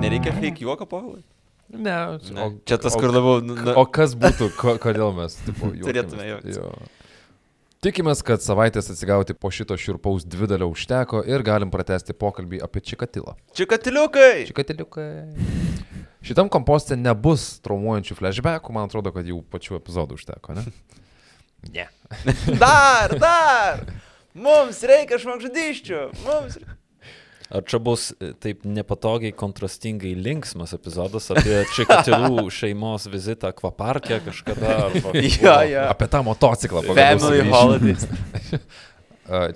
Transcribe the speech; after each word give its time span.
Nereikia 0.00 0.32
fake 0.32 0.60
juoko, 0.64 0.86
Paulai. 0.86 1.22
Ne, 1.68 2.18
Ne. 2.32 2.42
o, 2.42 2.52
Čia 2.64 2.78
tas, 2.78 2.94
kur 2.94 3.10
labiau... 3.10 3.40
na- 3.42 3.74
O 3.76 3.84
kas 3.90 4.14
būtų, 4.14 4.48
ko, 4.56 4.76
kodėl 4.80 5.10
mes 5.16 5.34
tipo? 5.44 5.68
Turėtume 5.86 6.28
juoktis. 6.30 6.60
Jo. 6.60 6.70
Tikimės, 7.84 8.22
kad 8.24 8.40
savaitės 8.42 8.88
atsigauti 8.90 9.34
po 9.36 9.50
šito 9.52 9.76
šiurpaus 9.78 10.24
dvidalio 10.26 10.70
užteko 10.72 11.20
ir 11.28 11.42
galim 11.46 11.70
pratesti 11.70 12.14
pokalbį 12.16 12.62
apie 12.64 12.80
čikatilą. 12.80 13.34
Čikatiliukai! 13.58 14.46
Čikatiliukai. 14.48 15.10
Šitam 16.26 16.50
kompostė 16.50 16.96
nebus 16.98 17.60
traumuojančių 17.62 18.16
flashbackų, 18.18 18.74
man 18.74 18.88
atrodo, 18.88 19.12
kad 19.14 19.28
jau 19.28 19.38
pačių 19.52 19.78
epizodų 19.78 20.20
užteko, 20.20 20.58
ne? 20.58 20.66
Ne. 21.72 21.88
Dar, 22.62 23.10
dar! 23.18 23.80
Mums 24.36 24.82
reikia 24.86 25.18
žmogžudyščių! 25.18 26.02
Mums 26.22 26.58
reikia... 26.60 26.76
Ar 27.46 27.62
čia 27.62 27.78
bus 27.82 28.08
e, 28.18 28.32
taip 28.42 28.64
nepatogiai, 28.66 29.30
kontrastingai 29.34 30.12
linksmas 30.18 30.74
epizodas 30.74 31.28
apie 31.30 31.60
Čikatilų 31.76 32.44
šeimos 32.58 33.06
vizitą 33.10 33.52
akvaparke 33.54 34.18
kažkada? 34.26 34.76
Jo, 35.14 35.54
jo. 35.70 35.84
Apie 35.86 36.08
tą 36.10 36.24
motociklą 36.26 36.82
pagaliau 36.88 37.22
Family 37.22 37.46
holidays. 37.50 38.06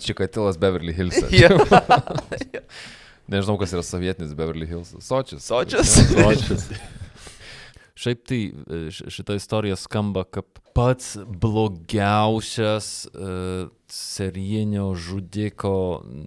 Čikatilas 0.02 0.58
Beverly 0.58 0.94
Hills. 0.94 1.18
Nežinau, 3.30 3.58
kas 3.60 3.74
yra 3.76 3.84
sovietinis 3.86 4.34
Beverly 4.34 4.66
Hills. 4.66 4.94
Sočius. 5.06 5.44
Sočius? 5.46 5.94
Sočius. 6.14 6.66
Šiaip 8.00 8.22
tai 8.24 8.40
e, 8.48 8.78
šita 8.90 9.36
istorija 9.36 9.76
skamba 9.76 10.24
kaip 10.24 10.58
pats 10.72 11.16
blogiausias 11.20 13.08
uh, 13.10 13.66
serijinio 13.90 14.92
žudiko, 14.94 15.72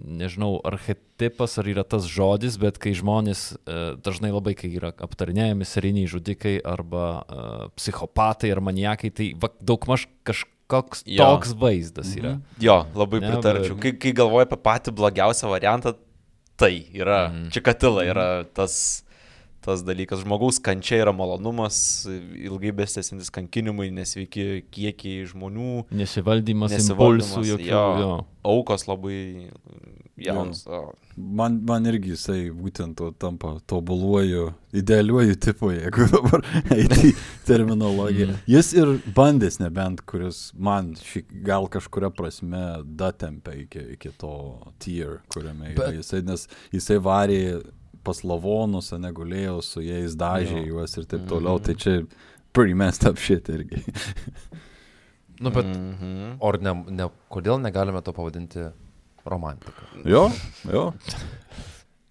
nežinau, 0.04 0.58
archetipas 0.68 1.56
ar 1.58 1.70
yra 1.72 1.82
tas 1.88 2.06
žodis, 2.10 2.58
bet 2.60 2.78
kai 2.78 2.92
žmonės 2.94 3.44
uh, 3.56 3.96
dažnai 4.04 4.30
labai, 4.34 4.52
kai 4.58 4.70
yra 4.76 4.92
aptarinėjami 4.92 5.66
serijiniai 5.66 6.10
žudikai 6.12 6.58
arba 6.60 7.06
uh, 7.24 7.66
psichopatai 7.80 8.52
ar 8.54 8.60
maniakai, 8.68 9.10
tai 9.16 9.30
va, 9.40 9.50
daugmaž 9.64 10.06
kažkoks 10.28 11.06
Jo. 11.08 11.24
toks 11.24 11.56
vaizdas 11.58 12.12
yra. 12.14 12.36
Mhm. 12.36 12.62
Jo, 12.68 12.82
labai 12.94 13.24
Ne, 13.24 13.32
pritarčiau. 13.32 13.80
Kai, 13.80 13.96
kai 13.98 14.14
galvoju 14.20 14.46
apie 14.46 14.60
patį 14.68 14.94
blogiausią 15.00 15.50
variantą, 15.56 15.96
tai 16.56 16.86
yra 16.94 17.28
Mhm. 17.30 17.48
čikatila, 17.50 18.04
yra 18.06 18.26
tas, 18.54 19.02
tas 19.64 19.82
dalykas. 19.82 20.20
Žmogaus 20.22 20.60
kančia 20.60 21.00
yra 21.02 21.12
malonumas, 21.16 22.06
ilgai 22.36 22.70
besitęsintis 22.72 23.30
kankinimai, 23.32 23.90
nesveiki 23.90 24.64
kiekiai 24.70 25.24
žmonių, 25.30 25.86
Nesivaldymas, 25.90 26.70
Nesivaldymas, 26.70 27.32
impulsų, 27.32 27.48
jokių. 27.54 27.66
jo. 27.70 27.84
Jo. 28.04 28.26
aukos 28.44 28.86
labai 28.86 29.50
jauns. 30.16 30.66
o. 30.66 30.92
Man, 31.16 31.60
man 31.66 31.84
irgi 31.86 32.10
jisai 32.14 32.50
būtent 32.50 32.96
to 32.98 33.10
tampa 33.18 33.60
tobuluoju, 33.70 34.52
idealiuoju 34.72 35.36
tipu, 35.36 35.70
jeigu 35.74 36.06
dabar 36.14 36.42
eiti 36.74 37.10
į 37.10 37.14
terminologiją. 37.46 38.28
Mhm. 38.32 38.42
Jis 38.50 38.72
ir 38.74 38.92
bandęs 39.14 39.60
nebent, 39.62 40.02
kuris 40.06 40.52
man 40.58 40.92
šį, 40.94 41.24
gal 41.46 41.68
kažkuria 41.68 42.10
prasme 42.14 42.82
datempia 42.84 43.54
iki, 43.64 43.84
iki 43.94 44.10
to 44.18 44.32
tier, 44.78 45.20
kuriame 45.34 45.72
yra 45.74 45.86
Bet- 45.86 45.98
jisai, 46.00 46.22
nes 46.26 46.48
jisai 46.72 46.98
varė 46.98 47.40
pas 48.04 48.20
lavonus, 48.22 48.90
negulėjo 49.00 49.62
su 49.64 49.80
jais, 49.80 50.14
dažė 50.14 50.60
Jo. 50.66 50.74
juos 50.74 50.98
ir 50.98 51.04
taip 51.08 51.22
toliau. 51.30 51.58
Tai 51.62 51.72
čia 51.74 52.02
pretty 52.52 52.74
messed 52.74 53.06
up 53.08 53.16
shit 53.16 53.48
irgi. 53.48 53.80
Nu, 55.40 55.50
bet, 55.50 55.64
Mhm. 55.66 56.36
o 56.40 56.48
ar 56.48 56.58
ne, 56.62 56.72
ne, 56.90 57.08
kodėl 57.32 57.58
negalime 57.60 58.02
to 58.04 58.12
pavadinti 58.12 58.68
romantika? 59.26 59.82
jo, 60.04 60.30
jo. 60.72 60.92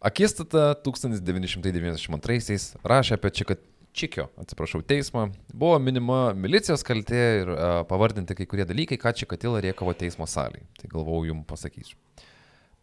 Akistata 0.04 0.74
1992 0.84 2.76
rašė 2.84 3.16
apie 3.16 3.30
Čika, 3.32 3.56
Čikio, 3.94 4.26
atsiprašau, 4.42 4.82
teismą. 4.82 5.30
Buvo 5.54 5.80
minima 5.80 6.34
milicijos 6.34 6.84
kaltė 6.84 7.42
ir 7.44 7.50
uh, 7.54 7.86
pavardinti 7.88 8.36
kai 8.36 8.46
kurie 8.50 8.66
dalykai, 8.68 8.98
ką 9.00 9.14
Čikatila 9.22 9.62
riekavo 9.64 9.94
teismo 9.96 10.26
salėje. 10.28 10.66
Tai 10.82 10.88
galvau 10.92 11.24
jums 11.30 11.46
pasakysiu. 11.48 11.96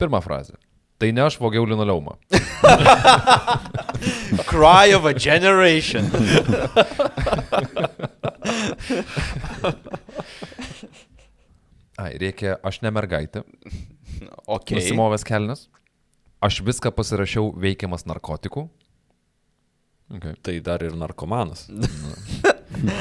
Pirma 0.01 0.21
frazė. 0.25 0.55
Tai 1.01 1.09
ne 1.17 1.23
aš 1.25 1.39
vogiau 1.41 1.65
linoleumą. 1.67 2.17
Cry 4.51 4.95
of 4.95 5.05
a 5.09 5.13
generation. 5.13 6.11
Ai, 12.01 12.15
reikia, 12.21 12.57
aš 12.65 12.83
ne 12.85 12.93
mergaitė. 12.95 13.45
Ok. 14.51 14.75
Nusimovęs 14.77 15.23
kelnes. 15.25 15.61
Aš 16.45 16.59
viską 16.67 16.91
pasirašiau 16.93 17.55
veikiamas 17.57 18.03
narkotikų. 18.11 18.67
Okay. 20.19 20.35
Tai 20.45 20.55
dar 20.67 20.85
ir 20.85 20.97
narkomanas. 20.99 21.69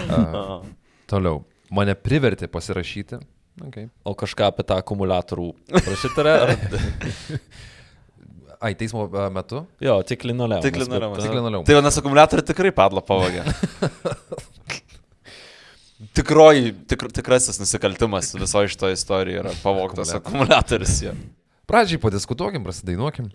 Uh, 0.10 0.64
toliau. 1.08 1.44
Mane 1.72 1.94
privertė 1.94 2.48
pasirašyti. 2.50 3.20
Okay. 3.68 3.86
O 4.04 4.16
kažką 4.18 4.48
apie 4.50 4.66
tą 4.68 4.80
akumuliatorių 4.82 5.46
prasitarė? 5.86 6.34
Ar... 6.42 6.54
Ai, 8.66 8.74
teismo 8.80 9.06
metu? 9.32 9.62
Jo, 9.84 10.00
tik 10.04 10.26
linoleumas. 10.28 10.66
Tik 10.66 10.82
linoleumą. 10.82 11.62
Tai 11.68 11.78
vienas 11.78 12.02
akumuliatorius 12.02 12.50
tikrai 12.50 12.74
padlo 12.76 13.06
pavogė. 13.06 13.46
Tikroji, 16.16 16.72
tikr, 16.88 17.10
tikrasis 17.12 17.60
nusikaltimas 17.60 18.32
visoje 18.40 18.72
šitoje 18.72 18.96
istorijoje 18.96 19.42
yra 19.42 19.52
pavogtas 19.64 20.14
akumuliatorius. 20.16 21.02
Jo. 21.04 21.12
Pradžiai 21.68 22.00
padiskutuokim, 22.00 22.64
prasidainuokim. 22.64 23.28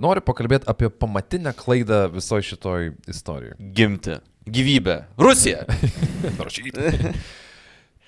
Noriu 0.00 0.20
pakalbėti 0.24 0.68
apie 0.68 0.90
pamatinę 0.92 1.54
klaidą 1.56 2.02
visoje 2.12 2.50
šitoj 2.50 2.90
istorijoje. 3.08 3.56
Gimti. 3.76 4.18
Gyvybė. 4.46 5.00
Rusija. 5.18 5.64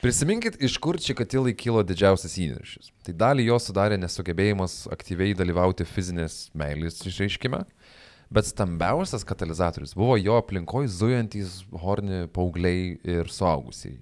Prisiminkit, 0.03 0.61
iš 0.63 0.77
kur 0.79 0.95
Čikatilai 1.03 1.57
kilo 1.59 1.81
didžiausias 1.83 2.37
įniršis. 2.39 2.93
Tai 3.03 3.15
dalį 3.25 3.49
jo 3.49 3.57
sudarė 3.59 3.97
nesugebėjimas 3.99 4.85
aktyviai 4.95 5.35
dalyvauti 5.35 5.89
fizinės 5.89 6.45
meilės 6.55 7.01
išreiškime, 7.09 7.65
bet 8.31 8.49
stambiausias 8.49 9.25
katalizatorius 9.29 9.95
buvo 9.97 10.17
jo 10.21 10.37
aplinkoje 10.41 10.91
zujantis 10.93 11.63
horni 11.73 12.27
paaugliai 12.33 12.99
ir 13.05 13.33
suaugusiai. 13.33 13.99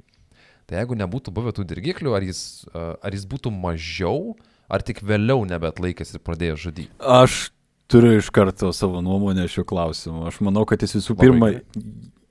Tai 0.66 0.80
jeigu 0.80 0.98
nebūtų 0.98 1.30
buvę 1.34 1.52
tų 1.54 1.62
dirgiklių, 1.70 2.16
ar 2.16 2.26
jis, 2.26 2.40
ar 2.74 3.14
jis 3.14 3.26
būtų 3.30 3.52
mažiau, 3.54 4.34
ar 4.66 4.82
tik 4.82 4.98
vėliau 5.06 5.44
nebetlaikęs 5.46 6.16
ir 6.16 6.24
pradėjo 6.26 6.58
žudyti. 6.64 6.90
Aš 6.98 7.52
turiu 7.86 8.16
iš 8.18 8.32
karto 8.34 8.72
savo 8.74 8.98
nuomonę 9.04 9.46
šiuo 9.50 9.62
klausimu. 9.68 10.24
Aš 10.26 10.40
manau, 10.42 10.66
kad 10.66 10.82
jis 10.82 10.96
visų 10.98 11.14
pirma, 11.20 11.52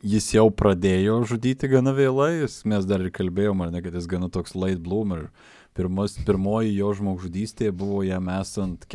jis 0.03 0.27
jau 0.35 0.49
pradėjo 0.51 1.21
žudyti 1.31 1.71
gana 1.71 1.95
vėlai, 1.95 2.43
mes 2.67 2.87
dar 2.89 3.05
ir 3.05 3.13
kalbėjom, 3.15 3.63
ar 3.63 3.71
ne, 3.71 3.83
kad 3.85 3.95
jis 3.95 4.09
gana 4.11 4.27
toks 4.27 4.57
late 4.57 4.83
bloomer. 4.83 5.29
Pirmas, 5.75 6.13
pirmoji 6.27 6.75
jo 6.77 6.93
žmogžudystė 6.95 7.71
buvo 7.75 8.03
jam 8.03 8.29
esant 8.31 8.85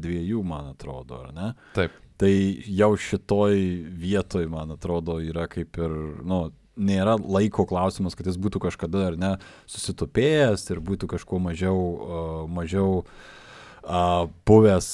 42, 0.00 0.42
man 0.46 0.72
atrodo, 0.72 1.20
ar 1.26 1.34
ne? 1.36 1.50
Taip. 1.76 1.94
Tai 2.20 2.32
jau 2.66 2.90
šitoj 3.00 3.54
vietoj, 4.00 4.48
man 4.52 4.74
atrodo, 4.74 5.20
yra 5.24 5.46
kaip 5.48 5.78
ir, 5.80 5.94
nu, 6.26 6.48
nėra 6.80 7.16
laiko 7.20 7.66
klausimas, 7.68 8.16
kad 8.16 8.28
jis 8.28 8.38
būtų 8.40 8.62
kažkada 8.66 9.06
ar 9.10 9.16
ne 9.20 9.32
susitupėjęs 9.70 10.66
ir 10.72 10.82
būtų 10.84 11.08
kažkuo 11.14 11.40
mažiau, 11.42 11.78
uh, 11.78 12.44
mažiau 12.50 13.02
uh, 13.02 14.28
buvęs 14.48 14.90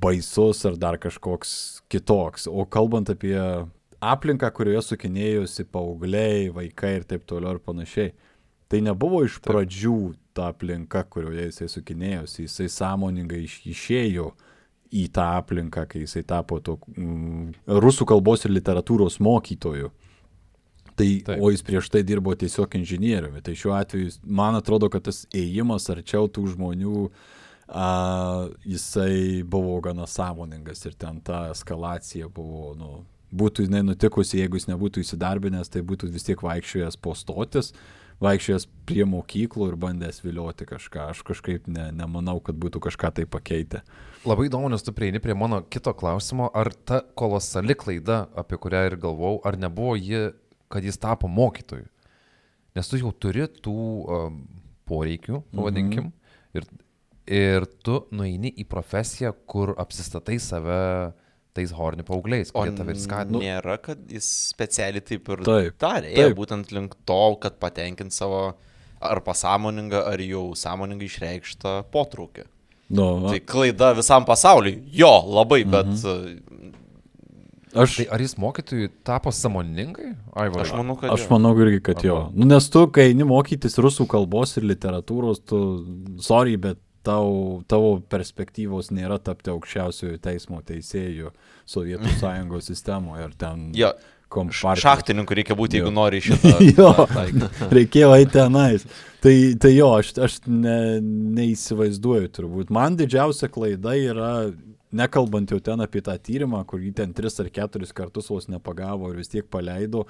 baisus 0.00 0.64
ar 0.68 0.78
dar 0.78 0.98
kažkoks 1.00 1.82
kitoks. 1.90 2.46
O 2.48 2.64
kalbant 2.68 3.10
apie 3.12 3.38
aplinką, 3.98 4.50
kurioje 4.54 4.84
sukinėjusi 4.92 5.66
paaugliai, 5.72 6.48
vaikai 6.54 6.98
ir 7.00 7.08
taip 7.08 7.26
toliau 7.28 7.56
ir 7.56 7.62
panašiai, 7.64 8.12
tai 8.70 8.82
nebuvo 8.84 9.24
iš 9.26 9.40
pradžių 9.44 9.98
ta 10.38 10.48
aplinka, 10.52 11.02
kurioje 11.10 11.48
jisai 11.48 11.68
sukinėjusi, 11.72 12.44
jisai 12.46 12.68
sąmoningai 12.72 13.42
iš, 13.44 13.58
išėjo 13.74 14.30
į 14.94 15.08
tą 15.12 15.24
aplinką, 15.38 15.84
kai 15.90 16.04
jisai 16.04 16.22
tapo 16.26 16.60
to 16.64 16.78
mm, 16.94 17.50
rusų 17.84 18.06
kalbos 18.08 18.46
ir 18.46 18.54
literatūros 18.54 19.18
mokytoju. 19.24 19.90
Tai, 20.98 21.08
Taip. 21.26 21.36
O 21.38 21.50
jis 21.52 21.62
prieš 21.62 21.90
tai 21.94 22.02
dirbo 22.02 22.32
tiesiog 22.34 22.72
inžinieriumi. 22.80 23.42
Tai 23.44 23.54
šiuo 23.54 23.76
atveju, 23.76 24.16
man 24.24 24.58
atrodo, 24.58 24.88
kad 24.90 25.04
tas 25.06 25.22
ėjimas 25.36 25.86
arčiau 25.92 26.26
tų 26.26 26.48
žmonių, 26.56 27.04
a, 27.68 27.84
jisai 28.66 29.44
buvo 29.46 29.76
gana 29.84 30.08
sąmoningas 30.10 30.82
ir 30.88 30.96
ten 30.98 31.20
ta 31.22 31.44
eskalacija 31.52 32.30
buvo, 32.34 32.72
nu, 32.78 32.90
būtų 33.30 33.68
jinai 33.68 33.84
nutikusi, 33.86 34.40
jeigu 34.40 34.58
jis 34.58 34.68
nebūtų 34.72 35.04
įsidarbinęs, 35.04 35.70
tai 35.70 35.84
būtų 35.86 36.10
vis 36.14 36.26
tiek 36.26 36.42
vaikščiojęs 36.42 36.98
po 37.04 37.14
stotis, 37.18 37.74
vaikščiojęs 38.24 38.66
prie 38.88 39.04
mokyklų 39.06 39.68
ir 39.70 39.76
bandęs 39.78 40.22
vilioti 40.24 40.66
kažką. 40.68 41.08
Aš 41.12 41.22
kažkaip 41.26 41.68
ne, 41.70 41.88
nemanau, 41.94 42.38
kad 42.44 42.58
būtų 42.58 42.82
kažką 42.88 43.12
tai 43.14 43.26
pakeitę. 43.30 43.82
Labai 44.26 44.48
įdomu, 44.48 44.70
nes 44.72 44.82
tu 44.82 44.94
prieini 44.96 45.22
prie 45.22 45.36
mano 45.38 45.60
kito 45.62 45.94
klausimo, 45.94 46.48
ar 46.50 46.72
ta 46.72 47.00
kolosali 47.18 47.76
klaida, 47.78 48.24
apie 48.38 48.58
kurią 48.58 48.84
ir 48.88 48.98
galvau, 49.00 49.36
ar 49.46 49.58
nebuvo 49.60 49.94
ji, 49.98 50.32
kad 50.72 50.84
jis 50.84 50.98
tapo 51.00 51.30
mokytoju. 51.30 51.86
Nes 52.76 52.90
tu 52.90 52.98
jau 53.00 53.12
turi 53.14 53.46
tų 53.46 53.78
um, 53.78 54.42
poreikių, 54.88 55.40
pavadinkim, 55.54 56.10
ir, 56.58 56.66
ir 57.30 57.66
tu 57.86 58.02
nueini 58.14 58.50
į 58.58 58.66
profesiją, 58.70 59.32
kur 59.46 59.76
apsistatai 59.78 60.40
save 60.42 60.82
tais 61.58 61.74
horni 61.74 62.06
paaugliais, 62.06 62.54
kurie 62.54 62.72
tave 62.78 62.94
ir 62.94 63.02
skatina. 63.02 63.42
nėra, 63.42 63.76
kad 63.82 64.00
jis 64.14 64.28
specialiai 64.54 65.04
taip 65.04 65.28
ir 65.34 65.44
Taip, 65.48 65.76
darė, 65.82 66.14
taip. 66.16 66.36
būtent 66.38 66.70
link 66.74 66.94
to, 67.08 67.20
kad 67.42 67.58
patenkint 67.60 68.14
savo 68.14 68.44
ar 68.98 69.20
pasąmoningą, 69.26 70.00
ar 70.10 70.22
jau 70.22 70.48
sąmoningai 70.58 71.06
išreikštą 71.10 71.74
potraukį. 71.94 72.46
Nu, 72.88 73.28
Tai 73.28 73.38
klaida 73.44 73.92
visam 73.92 74.24
pasauliui. 74.24 74.78
Jo, 74.96 75.10
labai, 75.28 75.60
bet 75.68 75.90
mhm. 75.92 76.70
aš, 77.76 77.98
Tai 78.00 78.06
ar 78.16 78.22
jis 78.24 78.32
mokytojui 78.40 78.88
tapo 79.04 79.30
samoningai? 79.34 80.14
Ai, 80.32 80.48
va, 80.48 80.62
aš 80.64 80.72
manau, 80.72 80.96
kad... 80.96 81.12
aš 81.12 81.26
jo. 81.26 81.30
manau 81.34 81.52
irgi, 81.60 81.82
kad 81.84 82.00
jo. 82.06 82.16
Arba- 82.24 82.40
Nu, 82.40 82.48
nes 82.48 82.68
tu, 82.72 82.86
kai 82.94 83.10
eini 83.10 83.26
mokytis 83.28 83.76
rusų 83.78 84.08
kalbos 84.10 84.56
ir 84.56 84.66
literatūros, 84.70 85.42
tu, 85.44 85.60
sorry, 86.24 86.56
bet 86.56 86.80
tau, 87.08 87.32
tavo 87.70 87.96
perspektyvos 88.12 88.92
nėra 88.94 89.16
tapti 89.24 89.50
aukščiausiojo 89.54 90.20
teismo 90.28 90.60
teisėjų 90.68 91.32
Sovietų 91.68 92.12
sąjungos 92.20 92.68
sistemoje 92.70 93.26
ir 93.30 93.34
ten 93.40 93.66
Jo, 93.76 93.90
kompartijos. 94.32 94.82
šachtininku 94.84 95.36
reikia 95.36 95.56
būti, 95.58 95.80
jeigu 95.80 95.88
Jo. 95.90 95.96
nori 95.98 96.20
šitą. 96.24 96.54
Jo. 96.78 96.92
taikyti. 97.10 97.68
Reikėjo 97.80 98.12
eiti 98.20 98.34
tenais. 98.36 98.84
Tai, 99.24 99.34
tai 99.64 99.72
jo, 99.74 99.90
aš, 99.98 100.12
aš 100.28 100.38
ne, 100.46 100.78
neįsivaizduoju 101.42 102.28
turbūt. 102.36 102.72
Man 102.74 102.96
didžiausia 103.00 103.48
klaida 103.52 103.94
yra, 103.98 104.32
nekalbant 104.94 105.50
jau 105.52 105.58
ten 105.64 105.80
apie 105.84 106.00
tą 106.04 106.14
tyrimą, 106.24 106.62
kur 106.68 106.80
jį 106.84 106.92
ten 107.02 107.12
tris 107.16 107.36
ar 107.42 107.48
keturis 107.52 107.92
kartus 107.96 108.30
vos 108.32 108.46
nepagavo 108.52 109.10
ir 109.12 109.18
vis 109.20 109.32
tiek 109.32 109.48
paleido. 109.52 110.04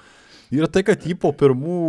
Ir 0.55 0.65
tai, 0.73 0.81
kad 0.87 1.03
jį 1.05 1.12
po 1.21 1.29
pirmų 1.37 1.81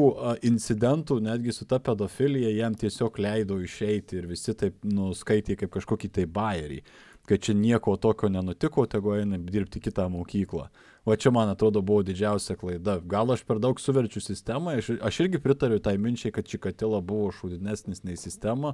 incidentų, 0.43 1.21
netgi 1.23 1.53
su 1.55 1.67
ta 1.69 1.77
pedofilija, 1.79 2.49
jam 2.57 2.73
tiesiog 2.75 3.19
leido 3.23 3.59
išeiti 3.63 4.19
ir 4.19 4.27
visi 4.27 4.51
taip 4.57 4.81
nuskaitė 4.83 5.55
kaip 5.61 5.71
kažkokį 5.77 6.11
tai 6.17 6.25
bairį 6.27 6.81
kad 7.29 7.39
čia 7.39 7.53
nieko 7.53 7.95
tokio 7.95 8.29
nenutiko, 8.29 8.85
tegu 8.89 9.13
eina 9.13 9.37
dirbti 9.37 9.79
kitą 9.79 10.07
mokyklą. 10.09 10.63
O 11.05 11.15
čia, 11.15 11.29
man 11.31 11.49
atrodo, 11.49 11.81
buvo 11.85 12.01
didžiausia 12.03 12.55
klaida. 12.57 12.95
Gal 13.05 13.29
aš 13.33 13.43
per 13.45 13.59
daug 13.61 13.77
suverčiu 13.79 14.21
sistemą, 14.21 14.73
aš, 14.79 14.95
aš 15.05 15.19
irgi 15.23 15.41
pritariu 15.43 15.77
tai 15.79 15.93
minčiai, 16.01 16.33
kad 16.33 16.49
Čikatila 16.49 17.03
buvo 17.05 17.29
šūdinesnis 17.37 18.01
nei 18.07 18.17
sistema, 18.17 18.73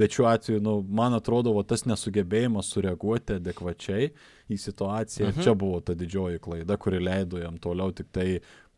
bet 0.00 0.16
šiuo 0.16 0.30
atveju, 0.30 0.62
nu, 0.64 0.78
man 0.88 1.18
atrodo, 1.18 1.52
va, 1.58 1.66
tas 1.68 1.84
nesugebėjimas 1.84 2.72
sureaguoti 2.72 3.36
adekvačiai 3.36 4.08
į 4.48 4.60
situaciją, 4.64 5.34
mhm. 5.34 5.44
čia 5.44 5.54
buvo 5.54 5.82
ta 5.84 5.96
didžioji 5.98 6.40
klaida, 6.40 6.80
kuri 6.80 7.04
leido 7.04 7.42
jam 7.42 7.60
toliau 7.60 7.92
tik 7.92 8.08
tai 8.16 8.30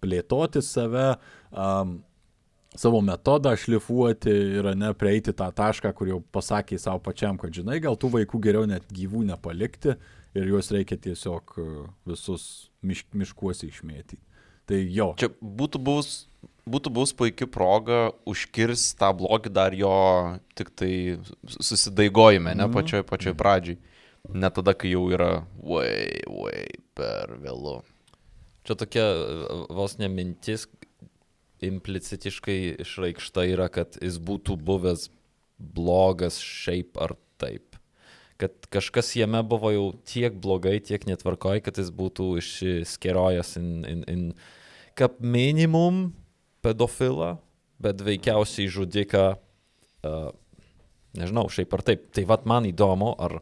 plėtoti 0.03 0.63
save. 0.65 1.15
Um, 1.53 2.01
savo 2.73 3.03
metodą 3.05 3.53
šlifuoti 3.61 4.33
ir 4.59 4.71
ne 4.81 4.93
prieiti 4.97 5.35
tą 5.37 5.51
tašką, 5.53 5.91
kur 5.93 6.09
jau 6.09 6.21
pasakė 6.33 6.79
savo 6.81 7.03
pačiam, 7.05 7.37
kad 7.41 7.53
žinai, 7.53 7.77
gal 7.85 7.99
tų 8.01 8.09
vaikų 8.15 8.41
geriau 8.47 8.65
net 8.69 8.87
gyvų 8.97 9.27
nepalikti 9.29 9.93
ir 10.33 10.49
juos 10.49 10.71
reikia 10.73 10.97
tiesiog 10.97 11.53
e, 11.61 11.67
visus 12.09 12.71
miš, 12.81 13.03
miškuose 13.13 13.69
išmėtyti. 13.69 14.17
Tai 14.65 14.79
jo. 14.89 15.11
Čia 15.21 15.29
būtų 15.45 15.83
buvus, 15.85 16.11
būtų 16.65 16.95
buvus 16.97 17.13
puikia 17.19 17.45
proga 17.51 18.07
užkirsti 18.25 18.97
tą 19.03 19.11
blogį 19.21 19.53
dar 19.53 19.77
jo 19.77 19.93
tik 20.57 20.73
tai 20.73 20.93
susidaigojime, 21.59 22.55
ne 22.57 22.65
Mhm. 22.65 22.73
pačioj, 22.73 23.03
pačioj 23.05 23.35
pradžiai. 23.37 23.77
Ne 24.33 24.49
tada, 24.55 24.73
kai 24.73 24.95
jau 24.95 25.11
yra 25.13 25.45
vai, 25.61 26.23
vai, 26.25 26.65
per 26.95 27.37
vėlu. 27.43 27.83
Čia 28.63 28.77
tokia 28.79 29.05
vos 29.75 29.97
ne 29.99 30.09
mintis 30.13 30.69
implicitiškai 31.63 32.59
išreikšta 32.83 33.47
yra, 33.53 33.69
kad 33.73 33.99
jis 34.03 34.19
būtų 34.23 34.57
buvęs 34.67 35.09
blogas 35.59 36.41
šiaip 36.43 36.99
ar 37.01 37.15
taip. 37.43 37.79
Kad 38.41 38.67
kažkas 38.75 39.13
jame 39.15 39.43
buvo 39.47 39.71
jau 39.71 39.87
tiek 40.09 40.35
blogai, 40.43 40.81
tiek 40.83 41.05
netvarkoj, 41.07 41.63
kad 41.63 41.79
jis 41.79 41.93
būtų 41.95 42.29
išskerojęs 42.41 43.55
in, 43.61 43.71
in, 43.87 44.03
in 44.11 44.25
kaip 44.99 45.21
minimum 45.23 46.09
pedofilą, 46.63 47.37
bet 47.83 48.03
veikiausiai 48.03 48.71
žudiką, 48.71 49.25
uh, 50.07 50.29
nežinau, 51.19 51.47
šiaip 51.51 51.75
ar 51.79 51.87
taip. 51.87 52.11
Tai 52.15 52.27
vad 52.31 52.47
man 52.51 52.67
įdomu, 52.67 53.15
ar 53.23 53.39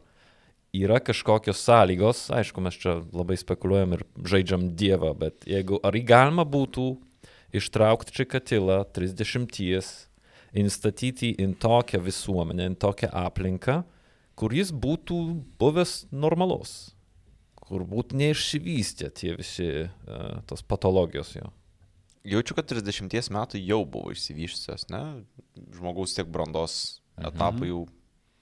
yra 0.73 0.99
kažkokios 1.03 1.59
sąlygos, 1.65 2.29
aišku, 2.31 2.63
mes 2.63 2.77
čia 2.79 2.99
labai 3.11 3.37
spekuliuojam 3.39 3.97
ir 3.97 4.05
žaidžiam 4.33 4.69
Dievą, 4.79 5.13
bet 5.19 5.47
jeigu 5.49 5.81
ar 5.83 5.95
jį 5.95 6.03
galima 6.07 6.45
būtų 6.47 6.93
ištraukti 7.55 8.15
Čikatilą 8.15 8.81
30, 8.95 9.91
instatyti 10.61 11.33
į 11.35 11.51
tokią 11.61 12.01
visuomenę, 12.03 12.71
į 12.71 12.79
tokią 12.79 13.11
aplinką, 13.25 13.81
kur 14.39 14.55
jis 14.55 14.71
būtų 14.71 15.19
buvęs 15.59 15.95
normalus, 16.11 16.93
kur 17.59 17.83
būtų 17.87 18.19
neišsivystę 18.19 19.11
tie 19.15 19.35
visi 19.39 19.69
uh, 19.85 20.39
tos 20.47 20.63
patologijos 20.63 21.35
jo. 21.35 21.51
Jaučiu, 22.27 22.53
kad 22.53 22.67
30 22.69 23.31
metų 23.33 23.59
jau 23.59 23.81
buvo 23.89 24.11
išsivyščiusios, 24.13 24.91
ne? 24.93 25.23
Žmogaus 25.73 26.13
tiek 26.13 26.27
brandos 26.29 27.01
etapų 27.17 27.69
jau 27.69 27.79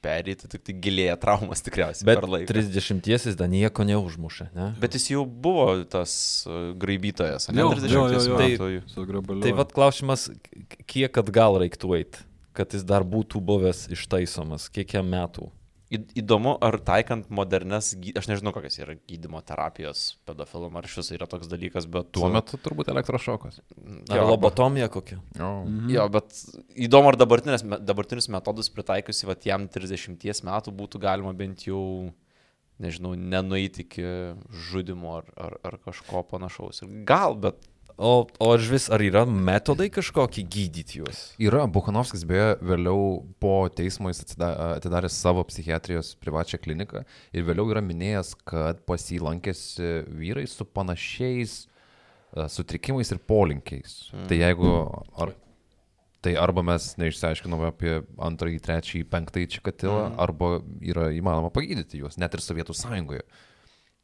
perėti, 0.04 0.48
tik 0.52 0.64
tai 0.66 0.76
gilėja 0.84 1.18
traumas 1.20 1.64
tikriausiai 1.66 2.08
Bet 2.08 2.22
per 2.22 2.30
laiką. 2.32 2.50
30 2.54 3.10
jis 3.12 3.38
dar 3.40 3.50
nieko 3.52 3.86
neužmušė, 3.88 4.50
ne? 4.56 4.70
Bet 4.80 4.96
jis 4.98 5.10
jau 5.14 5.26
buvo 5.28 5.68
tas 5.92 6.14
uh, 6.48 6.72
graibytojas, 6.80 7.50
ne? 7.52 7.64
Jo, 7.64 7.74
30 7.76 7.94
jo, 7.94 8.06
jo, 8.16 8.72
jo. 8.80 9.06
grabaliu. 9.10 9.44
Tai 9.46 9.54
vad 9.60 9.76
klausimas, 9.76 10.30
kiek 10.90 11.22
atgal 11.24 11.60
reiktų 11.66 11.96
eiti, 12.00 12.26
kad 12.58 12.76
jis 12.76 12.86
dar 12.88 13.06
būtų 13.08 13.44
buvęs 13.46 13.88
ištaisomas, 13.96 14.70
kiek 14.74 14.98
jam 15.00 15.10
metų. 15.12 15.50
Įdomu, 15.90 16.52
ar 16.62 16.76
taikant 16.86 17.32
modernes, 17.34 17.96
aš 17.98 18.28
nežinau, 18.30 18.52
kokios 18.54 18.76
yra 18.78 18.94
gydymo 19.10 19.40
terapijos 19.42 20.04
pedofilam, 20.30 20.76
ar 20.78 20.86
šis 20.86 21.10
yra 21.16 21.26
toks 21.30 21.50
dalykas, 21.50 21.88
bet... 21.90 22.12
Tuo 22.14 22.30
metu 22.30 22.60
turbūt 22.62 22.92
elektrošokas. 22.94 23.58
Ar 24.14 24.22
lobotomija 24.28 24.86
kokia? 24.94 25.18
Jo. 25.40 25.50
Mhm. 25.66 25.90
Jo, 25.96 26.06
bet 26.14 26.36
įdomu, 26.78 27.10
ar 27.10 27.18
dabartinės 27.18 27.66
me- 27.66 27.82
dabartinius 27.82 28.30
metodus 28.30 28.70
pritaikiusi, 28.76 29.26
va, 29.30 29.38
jam 29.50 29.66
30 29.66 30.46
metų 30.46 30.76
būtų 30.78 31.02
galima 31.02 31.34
bent 31.34 31.66
jau, 31.66 31.82
nežinau, 32.78 33.16
nenueiti 33.18 33.88
iki 33.88 34.06
žudimo 34.70 35.18
ar, 35.24 35.34
ar, 35.42 35.58
ar 35.72 35.80
kažko 35.90 36.22
panašaus. 36.30 36.84
Ir 36.86 36.94
Gal, 37.10 37.34
bet 37.34 37.66
O, 38.00 38.24
o 38.40 38.48
aš 38.56 38.70
vis, 38.72 38.86
ar 38.96 39.02
yra 39.04 39.26
metodai 39.28 39.90
kažkokie 39.92 40.46
gydyti 40.48 41.02
juos? 41.02 41.18
Yra, 41.44 41.66
Buchanovskis 41.68 42.24
beje 42.28 42.54
vėliau 42.64 43.26
po 43.44 43.68
teismo 43.76 44.08
jis 44.08 44.22
atida- 44.24 44.54
atidarė 44.78 45.10
savo 45.12 45.44
psichiatrijos 45.50 46.14
privačią 46.24 46.62
kliniką 46.64 47.02
ir 47.36 47.44
vėliau 47.50 47.68
yra 47.74 47.84
minėjęs, 47.84 48.32
kad 48.48 48.80
pas 48.88 49.04
jį 49.04 49.20
lankėsi 49.26 49.92
vyrai 50.16 50.46
su 50.48 50.64
panašiais 50.64 51.58
e, 51.66 52.48
sutrikimais 52.48 53.12
ir 53.12 53.20
polinkiais. 53.20 54.00
Mm. 54.16 54.26
Tai 54.32 54.40
jeigu, 54.46 54.74
ar, 55.20 55.36
tai 56.24 56.38
arba 56.40 56.64
mes 56.72 56.94
neišsiaiškinome 57.04 57.68
apie 57.74 57.98
antrąjį, 58.16 58.64
trečiąjį, 58.64 59.06
penktąjį 59.12 59.54
čikatilą, 59.60 60.02
mm. 60.06 60.20
arba 60.24 60.56
yra 60.80 61.12
įmanoma 61.20 61.52
pagydyti 61.52 62.00
juos, 62.00 62.16
net 62.16 62.32
ir 62.32 62.48
Sovietų 62.48 62.80
sąjungoje. 62.80 63.28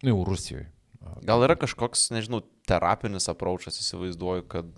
Nu, 0.03 0.11
jau 0.11 0.23
Rusijoje. 0.27 0.67
Gal 1.25 1.45
yra 1.45 1.55
kažkoks, 1.59 2.09
nežinau, 2.15 2.41
terapinis 2.69 3.29
apraučas, 3.31 3.77
įsivaizduoju, 3.81 4.45
kad 4.51 4.69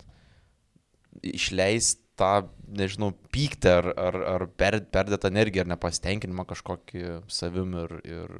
išleist 1.26 2.02
tą, 2.18 2.48
nežinau, 2.68 3.12
pyktį 3.34 3.72
ar, 3.72 3.90
ar, 3.94 4.18
ar 4.36 4.46
per, 4.60 4.80
perdėtą 4.94 5.32
energiją 5.32 5.66
ar 5.66 5.72
nepastenkinimą 5.76 6.48
kažkokį 6.50 7.04
savim 7.32 7.76
ir, 7.84 7.96
ir, 8.06 8.34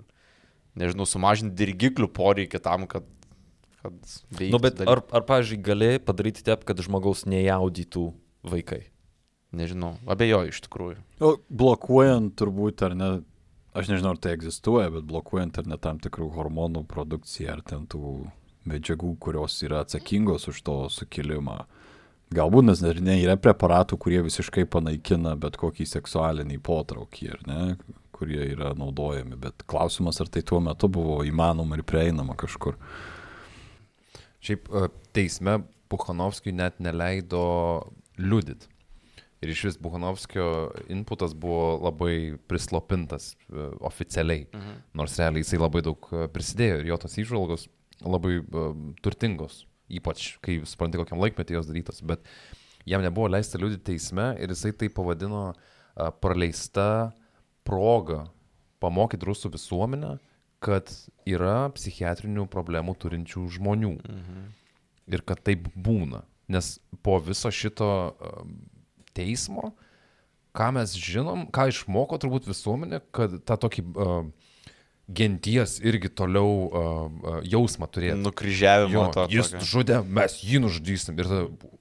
nežinau, 0.78 1.08
sumažinti 1.10 1.58
dirgiklių 1.58 2.10
poreikį 2.14 2.62
tam, 2.66 2.88
kad, 2.90 3.08
kad 3.84 3.98
veiktų. 4.34 4.52
Nu, 4.56 4.62
bet 4.64 4.80
daly- 4.82 4.94
ar, 4.94 5.04
ar 5.14 5.26
pavyzdžiui, 5.30 5.62
gali 5.66 5.92
padaryti 6.04 6.46
taip, 6.48 6.66
kad 6.68 6.82
žmogaus 6.84 7.26
nejaudytų 7.30 8.08
vaikai? 8.48 8.88
Nežinau, 9.58 9.96
abejoju 10.10 10.52
iš 10.52 10.60
tikrųjų. 10.66 11.00
O 11.24 11.38
blokuojant 11.48 12.34
turbūt, 12.38 12.84
ar 12.84 12.98
ne, 12.98 13.12
aš 13.78 13.92
nežinau, 13.92 14.16
ar 14.16 14.22
tai 14.22 14.34
egzistuoja, 14.36 14.92
bet 14.94 15.08
blokuojant 15.10 15.60
ar 15.62 15.70
ne 15.70 15.78
tam 15.82 16.02
tikrų 16.04 16.32
hormonų 16.36 16.84
produkciją, 16.90 17.58
ar 17.58 17.64
ten 17.66 17.86
tų 17.90 18.28
medžiagų, 18.68 19.14
kurios 19.24 19.56
yra 19.64 19.84
atsakingos 19.86 20.50
už 20.52 20.62
to 20.68 20.78
sukilimą. 20.94 21.62
Galbūt, 22.36 22.68
nes 22.68 22.82
dar 22.84 22.98
ne, 23.00 23.16
yra 23.24 23.38
preparatų, 23.40 23.96
kurie 24.04 24.20
visiškai 24.26 24.66
panaikina 24.68 25.38
bet 25.40 25.56
kokį 25.60 25.86
seksualinį 25.88 26.60
potraukį, 26.66 27.30
ar 27.38 27.46
ne, 27.48 27.62
kurie 28.18 28.42
yra 28.50 28.74
naudojami, 28.76 29.38
bet 29.40 29.64
klausimas, 29.70 30.20
ar 30.20 30.32
tai 30.34 30.44
tuo 30.44 30.60
metu 30.64 30.90
buvo 30.92 31.22
įmanoma 31.28 31.78
ir 31.78 31.86
prieinama 31.88 32.36
kažkur. 32.40 32.76
Šiaip 34.44 34.68
e, 34.68 34.90
teisme 35.16 35.62
Buchanovskijui 35.92 36.58
net 36.58 36.82
neleido 36.84 37.46
liudyti. 38.20 38.68
Ir 39.42 39.52
iš 39.54 39.64
vis 39.68 39.78
Buchanovskio 39.78 40.48
inputas 40.90 41.36
buvo 41.38 41.78
labai 41.84 42.38
prislopintas 42.50 43.36
e, 43.36 43.68
oficialiai. 43.86 44.48
Mhm. 44.50 44.78
Nors 44.98 45.18
realiai 45.20 45.44
jisai 45.46 45.60
labai 45.62 45.84
daug 45.86 46.10
e, 46.10 46.26
prisidėjo 46.34 46.80
ir 46.82 46.90
jo 46.92 46.98
tos 47.04 47.18
įžvalgos 47.22 47.68
labai 48.02 48.38
uh, 48.44 48.74
turtingos. 49.02 49.64
Ypač 49.90 50.36
kai 50.46 50.60
supranti, 50.70 51.00
kokiam 51.02 51.22
laikmetį 51.22 51.56
jos 51.56 51.70
darytos. 51.70 52.04
Bet 52.06 52.26
jam 52.86 53.02
nebuvo 53.02 53.30
leista 53.32 53.58
liūdėti 53.58 53.88
teisme 53.94 54.28
ir 54.38 54.54
jisai 54.54 54.74
tai 54.78 54.90
pavadino 54.94 55.48
praleista 56.22 57.10
proga 57.66 58.28
pamokyti 58.84 59.26
rusų 59.26 59.50
visuomenę, 59.56 60.12
kad 60.62 60.92
yra 61.26 61.72
psichiatrinių 61.74 62.46
problemų 62.54 62.94
turinčių 63.02 63.48
žmonių. 63.58 63.94
Mhm. 63.98 64.48
Ir 65.14 65.24
kad 65.26 65.42
taip 65.42 65.70
būna. 65.74 66.22
Nes 66.52 66.78
po 67.04 67.18
viso 67.24 67.50
šito 67.52 67.90
teismo, 69.18 69.74
ką 70.58 70.72
mes 70.78 70.96
žinom, 70.98 71.48
ką 71.54 71.70
išmoko 71.74 72.18
turbūt 72.22 72.50
visuomenė, 72.50 73.04
kad 73.14 73.36
tą 73.46 73.58
tokį 73.68 73.84
uh, 73.94 74.22
genties 75.08 75.78
irgi 75.80 76.10
toliau 76.12 76.48
uh, 76.68 76.72
uh, 77.08 77.36
jausmą 77.48 77.88
turėtų. 77.88 78.20
Nukryžiavimo 78.26 78.92
Jo, 78.92 79.04
to. 79.16 79.24
jis 79.32 79.54
tokio. 79.54 79.68
žudė, 79.70 80.00
mes 80.04 80.36
jį 80.44 80.60
nužudysim 80.66 81.22
ir 81.24 81.30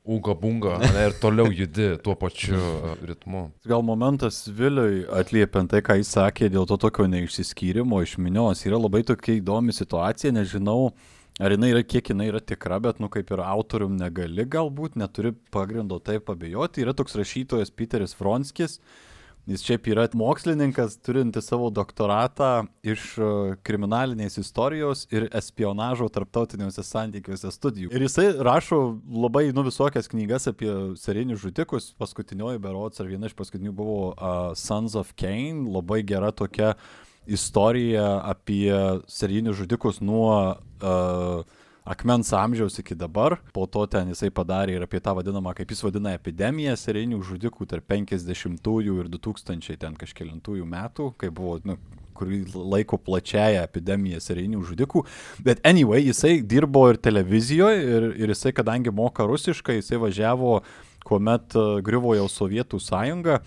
uga 0.05 0.37
bunga 0.39 0.77
ane, 0.79 1.09
ir 1.09 1.17
toliau 1.19 1.51
judi 1.51 1.89
tuo 2.05 2.15
pačiu 2.21 2.55
uh, 2.55 2.93
ritmu. 3.03 3.49
Gal 3.67 3.83
momentas 3.83 4.45
Viliui 4.47 5.03
atliepiant 5.11 5.73
tai, 5.73 5.83
ką 5.83 5.99
jis 5.99 6.13
sakė 6.15 6.53
dėl 6.55 6.69
to 6.71 6.79
tokio 6.87 7.09
neišsiskyrimo 7.11 7.99
iš 8.07 8.15
minios, 8.23 8.63
yra 8.69 8.79
labai 8.79 9.03
tokia 9.09 9.41
įdomi 9.41 9.75
situacija, 9.75 10.31
nežinau, 10.37 10.93
ar 11.41 11.53
jinai 11.53 11.73
yra, 11.75 11.83
kiek 11.85 12.13
jinai 12.13 12.31
yra 12.31 12.41
tikra, 12.41 12.79
bet, 12.83 13.03
nu, 13.03 13.11
kaip 13.13 13.31
ir 13.35 13.43
autorium 13.45 13.99
negali 14.01 14.47
galbūt, 14.49 14.97
neturi 15.01 15.35
pagrindo 15.53 15.99
taip 16.01 16.31
abejoti. 16.33 16.85
Yra 16.87 16.97
toks 16.97 17.17
rašytojas 17.19 17.73
Peteris 17.77 18.17
Vronskis, 18.17 18.79
jis 19.47 19.63
šiaip 19.63 19.87
yra 19.93 20.07
mokslininkas, 20.17 20.97
turintis 21.07 21.47
savo 21.47 21.69
doktoratą 21.71 22.67
iš 22.87 23.05
e, 23.21 23.29
kriminalinės 23.67 24.41
istorijos 24.43 25.05
ir 25.15 25.29
espionažo 25.37 26.09
tarptautiniuose 26.11 26.83
santykiuose 26.83 27.53
studijų. 27.55 27.93
Ir 27.95 28.07
jisai 28.09 28.31
rašo 28.43 28.81
labai, 29.07 29.47
nu, 29.55 29.63
visokias 29.69 30.11
knygas 30.11 30.51
apie 30.51 30.73
serinius 30.99 31.45
žudikus. 31.45 31.93
Paskutinioji 32.01 32.63
berots 32.65 33.03
ar 33.03 33.13
viena 33.13 33.31
iš 33.31 33.37
paskutinių 33.39 33.77
buvo 33.77 34.01
uh, 34.15 34.55
Sons 34.59 34.99
of 34.99 35.15
Cain, 35.21 35.67
labai 35.71 36.01
gera 36.09 36.33
tokia 36.35 36.75
istorija 37.27 38.07
apie 38.25 38.73
serinius 39.11 39.61
žudikus 39.61 40.01
nuo 40.01 40.33
uh, 40.57 41.43
akmens 41.87 42.33
amžiaus 42.33 42.79
iki 42.79 42.95
dabar. 42.95 43.37
Po 43.53 43.67
to 43.67 43.85
ten 43.91 44.11
jisai 44.11 44.33
padarė 44.35 44.77
ir 44.77 44.87
apie 44.87 45.01
tą 45.03 45.15
vadinamą, 45.19 45.55
kaip 45.55 45.71
jis 45.71 45.85
vadina, 45.87 46.17
epidemiją 46.19 46.75
serinių 46.79 47.21
žudikų 47.27 47.69
tarp 47.71 47.87
50-ųjų 47.93 48.99
ir 49.03 49.13
2000 49.13 49.79
ten 49.85 49.95
kažkėlintųjų 49.99 50.67
metų, 50.67 51.13
kai 51.21 51.31
buvo, 51.31 51.61
nu, 51.67 51.79
kurį 52.17 52.41
laiko 52.55 52.99
plačiaja 52.99 53.65
epidemija 53.67 54.21
serijinių 54.25 54.65
žudikų. 54.67 55.05
Bet 55.47 55.63
anyway, 55.69 56.03
jisai 56.09 56.41
dirbo 56.41 56.87
ir 56.91 57.01
televizijoje 57.03 57.85
ir, 57.85 58.09
ir 58.25 58.35
jisai, 58.35 58.55
kadangi 58.57 58.95
moka 58.95 59.27
rusiškai, 59.29 59.79
jisai 59.81 60.01
važiavo, 60.03 60.59
kuomet 61.07 61.55
e, 61.55 61.67
griuvo 61.87 62.17
jau 62.19 62.27
Sovietų 62.33 62.81
sąjunga, 62.83 63.41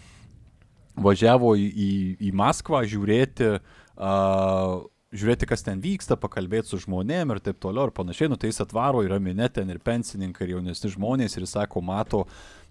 važiavo 1.03 1.55
į, 1.57 1.67
į, 1.69 1.91
į 2.29 2.31
Maskvą 2.37 2.83
žiūrėti, 2.89 3.51
uh, 3.59 4.87
žiūrėti, 5.09 5.47
kas 5.49 5.65
ten 5.65 5.81
vyksta, 5.81 6.17
pakalbėti 6.19 6.71
su 6.71 6.79
žmonėm 6.83 7.33
ir 7.33 7.41
taip 7.43 7.59
toliau 7.63 7.89
ir 7.89 7.95
panašiai. 7.95 8.29
Nu, 8.31 8.37
tai 8.39 8.51
jis 8.51 8.61
atvaro, 8.65 9.01
yra 9.05 9.17
minė 9.21 9.49
ten 9.53 9.69
ir 9.73 9.81
pensininkai, 9.81 10.45
ir 10.45 10.57
jaunesni 10.57 10.93
žmonės 10.93 11.37
ir 11.37 11.45
jis 11.45 11.55
sako, 11.57 11.81
mato, 11.85 12.23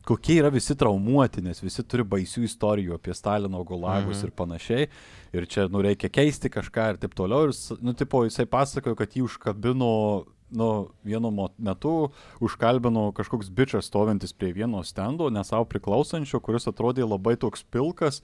kokie 0.09 0.39
yra 0.41 0.51
visi 0.55 0.77
traumuoti, 0.79 1.43
nes 1.45 1.61
visi 1.61 1.85
turi 1.85 2.07
baisių 2.07 2.47
istorijų 2.47 2.97
apie 2.97 3.17
Stalino 3.17 3.61
gulagus 3.67 4.23
mhm. 4.23 4.29
ir 4.29 4.37
panašiai. 4.39 4.89
Ir 5.37 5.49
čia, 5.51 5.67
nu, 5.73 5.83
reikia 5.85 6.11
keisti 6.13 6.51
kažką 6.53 6.93
ir 6.95 7.01
taip 7.03 7.17
toliau. 7.19 7.49
Ir, 7.51 7.57
nu, 7.85 7.95
tipo, 7.99 8.23
jisai 8.29 8.47
pasakojo, 8.49 8.97
kad 8.99 9.19
jį 9.19 9.27
užkabino, 9.27 9.93
nu, 10.51 10.89
vienu 11.05 11.31
metu 11.59 12.11
užkalbino 12.41 13.11
kažkoks 13.17 13.51
bičias 13.51 13.89
stovintis 13.91 14.33
prie 14.33 14.53
vieno 14.57 14.83
stendo, 14.85 15.31
ne 15.31 15.45
savo 15.45 15.69
priklausančio, 15.69 16.41
kuris 16.41 16.69
atrodė 16.71 17.05
labai 17.07 17.37
toks 17.37 17.65
pilkas, 17.65 18.23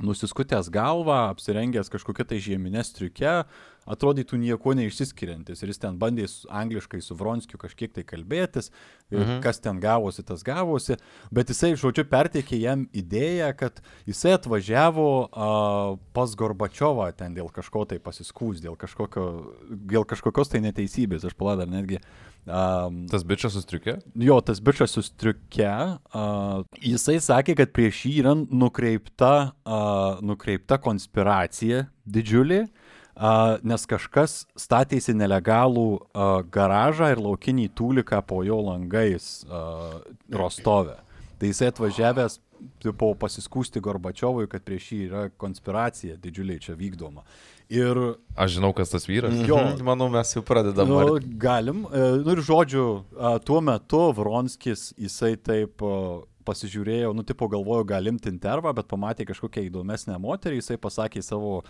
nusiskutęs 0.00 0.70
galvą, 0.72 1.30
apsirengęs 1.34 1.92
kažkokią 1.92 2.24
tai 2.24 2.40
žieminę 2.40 2.84
striukę, 2.84 3.44
atrodytų 3.90 4.38
nieko 4.40 4.74
neišsiskiriantis. 4.78 5.62
Ir 5.62 5.72
jis 5.72 5.82
ten 5.82 5.98
bandė 6.00 6.28
su- 6.30 6.48
angliškai 6.50 7.00
su 7.02 7.16
Vronskiu 7.18 7.58
kažkiek 7.60 7.92
tai 7.96 8.04
kalbėtis, 8.06 8.70
mhm. 9.10 9.40
kas 9.44 9.60
ten 9.62 9.80
gavosi, 9.82 10.24
tas 10.26 10.44
gavosi. 10.46 10.98
Bet 11.34 11.52
jisai, 11.52 11.74
žodžiu, 11.80 12.06
perteikė 12.10 12.60
jam 12.60 12.86
idėją, 12.96 13.50
kad 13.58 13.82
jisai 14.08 14.36
atvažiavo 14.38 15.08
uh, 15.26 15.98
pas 16.16 16.34
Gorbačiovą 16.38 17.10
ten 17.16 17.34
dėl 17.36 17.50
kažko 17.52 17.86
tai 17.90 18.00
pasiskūs, 18.02 18.62
dėl, 18.62 18.78
kažkokio, 18.80 19.28
dėl 19.70 20.06
kažkokios 20.08 20.52
tai 20.52 20.62
neteisybės. 20.64 21.26
Aš 21.26 21.38
paladar 21.38 21.70
netgi. 21.70 22.00
Um, 22.48 23.02
Tas 23.10 23.20
bičias 23.26 23.52
sustrikė? 23.52 23.98
Jo, 24.16 24.38
tas 24.40 24.62
bičias 24.64 24.94
su 24.96 25.02
striuke, 25.04 25.68
uh, 25.68 26.62
jisai 26.80 27.18
sakė, 27.20 27.52
kad 27.58 27.74
prieš 27.76 28.06
jį 28.08 28.14
yra 28.22 28.32
nukreipta, 28.32 29.52
uh, 29.52 30.22
nukreipta 30.24 30.80
konspiracija 30.80 31.84
didžiulė, 32.08 32.62
uh, 32.64 32.89
nes 33.62 33.82
kažkas 33.86 34.46
statėsi 34.56 35.12
nelegalų 35.16 35.86
uh, 35.98 36.40
garažą 36.48 37.10
ir 37.12 37.20
laukinį 37.20 37.68
tūliką 37.76 38.22
po 38.26 38.42
jo 38.46 38.60
langais 38.64 39.42
uh, 39.44 39.98
Rostove. 40.32 40.96
Tai 41.40 41.48
jisai 41.48 41.68
atvažiavęs 41.72 42.38
tipo, 42.80 43.14
pasiskūsti 43.16 43.80
Gorbačiovui, 43.80 44.44
kad 44.52 44.64
prieš 44.64 44.90
jį 44.92 44.98
yra 45.08 45.22
konspiracija 45.40 46.18
didžiuliai 46.20 46.60
čia 46.60 46.74
vykdoma. 46.76 47.22
Ir 47.70 47.96
Aš 48.36 48.56
žinau, 48.58 48.72
kas 48.76 48.90
tas 48.92 49.06
vyras. 49.08 49.36
Jo. 49.46 49.56
Mhm, 49.62 49.84
Manau, 49.86 50.08
mes 50.12 50.32
jau 50.34 50.42
pradedam. 50.44 50.88
Nu, 50.90 50.98
ar- 50.98 51.22
galim. 51.40 51.84
E, 51.92 52.02
Nu 52.24 52.34
ir 52.34 52.42
žodžiu, 52.44 53.04
a, 53.16 53.36
tuo 53.38 53.60
metu 53.64 54.02
Vronskis 54.16 54.90
jisai 54.98 55.36
taip 55.36 55.80
a, 56.50 56.52
pasižiūrėjo, 56.52 57.12
nu, 57.16 57.24
tipo 57.26 57.48
galvojo, 57.50 57.84
galim 57.88 58.18
intervą, 58.30 58.72
bet 58.76 58.88
pamatė 58.90 59.26
kažkokią 59.30 59.66
įdomesnę 59.68 60.18
moterį, 60.20 60.60
jisai 60.60 60.78
pasakė 60.80 61.22
savo 61.24 61.60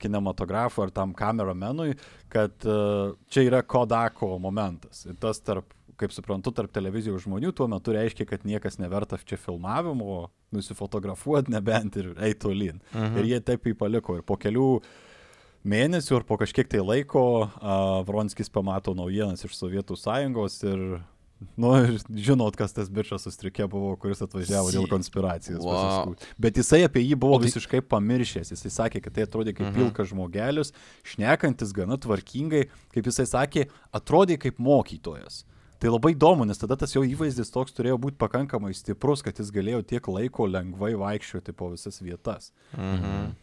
kinematografui 0.00 0.86
ar 0.86 0.94
tam 0.94 1.14
kameramenui, 1.16 1.96
kad 2.32 2.54
a, 2.64 3.12
čia 3.28 3.48
yra 3.48 3.64
Kodako 3.66 4.36
momentas. 4.42 5.06
Ir 5.08 5.18
tas 5.20 5.42
tarp 5.44 5.74
kaip 5.98 6.14
suprantu, 6.14 6.52
tarp 6.54 6.70
televizijos 6.70 7.24
žmonių 7.24 7.50
tuo 7.58 7.66
metu 7.70 7.90
reiškia, 7.96 8.28
kad 8.30 8.44
niekas 8.46 8.78
neverta 8.78 9.18
čia 9.26 9.34
filmavimo, 9.40 10.28
nusifotografuoti 10.54 11.50
nebent 11.50 11.98
ir 11.98 12.12
eiti 12.14 12.38
tolyn. 12.46 12.78
Mhm. 12.94 13.18
Ir 13.18 13.30
jie 13.32 13.40
taip 13.42 13.66
jį 13.66 13.74
paliko. 13.78 14.14
Ir 14.18 14.22
po 14.26 14.38
kelių 14.38 14.68
mėnesių 15.68 16.20
ar 16.20 16.26
po 16.28 16.38
kažkiek 16.38 16.70
tai 16.70 16.84
laiko 16.84 17.24
uh, 17.42 18.04
Vronskis 18.06 18.52
pamato 18.52 18.94
naujienas 18.94 19.42
iš 19.44 19.56
Sovietų 19.58 19.98
sąjungos 19.98 20.60
ir, 20.70 20.84
nu, 21.56 21.70
žinot, 22.10 22.56
kas 22.58 22.72
tas 22.74 22.88
bičias 22.90 23.22
sustrikė 23.26 23.68
buvo, 23.70 23.92
kuris 24.00 24.22
atvažiavo 24.24 24.72
dėl 24.74 24.88
konspiracijos. 24.90 25.62
Wow. 25.62 26.16
Bet 26.38 26.54
jisai 26.58 26.84
apie 26.86 27.02
jį 27.04 27.14
buvo 27.16 27.38
tai- 27.38 27.46
visiškai 27.48 27.80
pamiršęs. 27.86 28.50
Jisai 28.54 28.70
sakė, 28.74 29.02
kad 29.02 29.14
tai 29.14 29.26
atrodė 29.26 29.54
kaip 29.54 29.68
Mhm. 29.70 29.76
pilkas 29.78 30.08
žmogelis, 30.10 30.72
šnekantis 31.04 31.72
gana 31.72 31.96
tvarkingai, 31.96 32.68
kaip 32.94 33.04
jisai 33.04 33.26
sakė, 33.26 33.68
atrodė 33.94 34.38
kaip 34.38 34.58
mokytojas. 34.58 35.44
Tai 35.78 35.90
labai 35.90 36.14
įdomu, 36.14 36.44
nes 36.44 36.58
tada 36.58 36.74
tas 36.76 36.90
jo 36.92 37.02
įvaizdis 37.02 37.52
toks 37.54 37.70
turėjo 37.72 37.98
būti 38.02 38.16
pakankamai 38.18 38.74
stiprus, 38.74 39.22
kad 39.22 39.36
jis 39.38 39.52
galėjo 39.54 39.86
tiek 39.86 40.02
laiko 40.10 40.46
lengvai 40.50 40.94
vaikščioti 40.98 41.52
po 41.54 41.70
visas 41.70 42.00
vietas. 42.02 42.50
Mhm. 42.76 43.34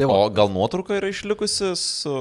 Tai 0.00 0.08
va, 0.08 0.16
O 0.16 0.28
gal 0.32 0.48
nuotrauka 0.48 0.96
yra 0.96 1.10
išlikusi 1.12 1.74
su 1.76 2.12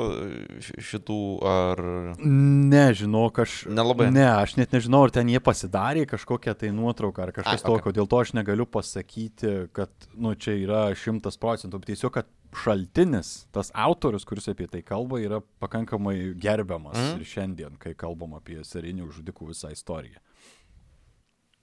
šitų 0.83 1.19
ar... 1.47 1.81
Nežinau, 2.19 3.29
aš. 3.43 3.61
Nelabai. 3.71 4.09
Ne, 4.11 4.25
aš 4.27 4.57
net 4.59 4.75
nežinau, 4.75 5.05
ar 5.07 5.13
ten 5.15 5.31
jie 5.31 5.39
pasidarė 5.43 6.03
kažkokią 6.09 6.57
tai 6.59 6.73
nuotrauką 6.75 7.23
ar 7.23 7.31
kažkas 7.37 7.55
Ai, 7.55 7.61
okay. 7.61 7.69
tokio. 7.71 7.95
Dėl 7.95 8.09
to 8.11 8.19
aš 8.19 8.33
negaliu 8.35 8.67
pasakyti, 8.67 9.53
kad, 9.75 9.93
nu, 10.19 10.35
čia 10.35 10.57
yra 10.59 10.83
šimtas 10.99 11.39
procentų. 11.39 11.79
Tiesiog, 11.87 12.11
kad 12.19 12.27
šaltinis, 12.65 13.45
tas 13.55 13.71
autorius, 13.71 14.27
kuris 14.27 14.49
apie 14.51 14.67
tai 14.67 14.83
kalba, 14.83 15.21
yra 15.23 15.39
pakankamai 15.63 16.33
gerbiamas 16.35 16.97
mm. 16.97 17.19
ir 17.21 17.31
šiandien, 17.31 17.79
kai 17.79 17.95
kalbam 17.95 18.35
apie 18.35 18.59
serinių 18.65 19.07
žudikų 19.15 19.53
visą 19.53 19.71
istoriją. 19.71 20.19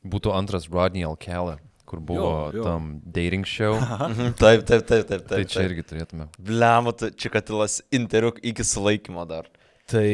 Būtų 0.07 0.33
antras 0.33 0.69
Rodney 0.71 1.05
Alkelė, 1.05 1.59
kur 1.87 2.01
buvo 2.03 2.27
Jo, 2.27 2.59
jo. 2.59 2.65
tam 2.67 2.91
dating 3.05 3.47
show. 3.49 3.77
Mhm, 4.11 4.35
Taip, 4.41 4.67
taip, 4.69 4.85
taip, 4.89 5.07
taip. 5.09 5.25
tai 5.29 5.41
taip, 5.45 5.49
čia 5.55 5.65
irgi 5.69 5.85
turėtume. 5.87 6.29
Bliamo, 6.39 6.93
čia 7.17 7.31
katilas 7.33 7.79
interviu 7.95 8.35
iki 8.43 8.65
sulaikymo 8.67 9.25
dar. 9.31 9.49
Tai, 9.91 10.09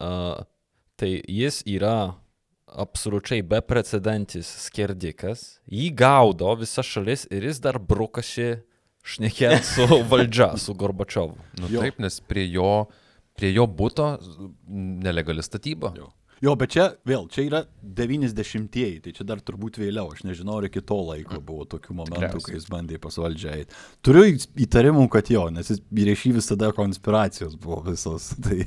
uh, 0.00 0.42
tai 0.96 1.10
jis 1.28 1.60
yra 1.68 2.14
absoliučiai 2.74 3.44
beprecedentis 3.46 4.48
skerdikas, 4.64 5.44
jį 5.70 5.90
gaudo 5.94 6.48
visa 6.58 6.82
šalis 6.82 7.26
ir 7.30 7.44
jis 7.46 7.60
dar 7.62 7.76
brukasi 7.78 8.56
šnekėti 9.04 9.60
su 9.68 9.86
valdžia, 10.10 10.54
su 10.58 10.74
Gorbačiovu. 10.74 11.36
Nu, 11.60 11.68
Jo. 11.70 11.84
taip, 11.84 12.00
nes 12.02 12.16
prie 12.24 12.46
jo, 12.50 12.86
prie 13.36 13.52
jo 13.54 13.66
būto 13.68 14.14
nelegali 14.66 15.44
statyba. 15.44 15.92
Jo. 15.98 16.08
Jo, 16.42 16.54
bet 16.58 16.72
čia 16.74 16.88
vėl, 17.06 17.28
čia 17.30 17.44
yra 17.46 17.60
90-ieji, 17.82 19.00
tai 19.04 19.12
čia 19.16 19.26
dar 19.28 19.42
turbūt 19.44 19.78
vėliau, 19.80 20.10
aš 20.12 20.24
nežinau, 20.26 20.58
ar 20.58 20.66
iki 20.68 20.82
to 20.84 20.98
laiko 21.06 21.38
buvo 21.44 21.66
tokių 21.76 21.94
momentų, 22.00 22.42
kai 22.44 22.56
jis 22.56 22.66
bandė 22.72 22.98
pasvaldžiai. 23.02 23.68
Turiu 24.04 24.24
į- 24.32 24.50
įtarimų, 24.66 25.06
kad 25.14 25.30
jo, 25.32 25.46
nes 25.54 25.70
jis 25.70 25.80
prieš 25.84 26.26
jį 26.26 26.34
visada 26.40 26.72
konspiracijos 26.76 27.54
buvo 27.60 27.82
visos. 27.90 28.32
Tai... 28.44 28.60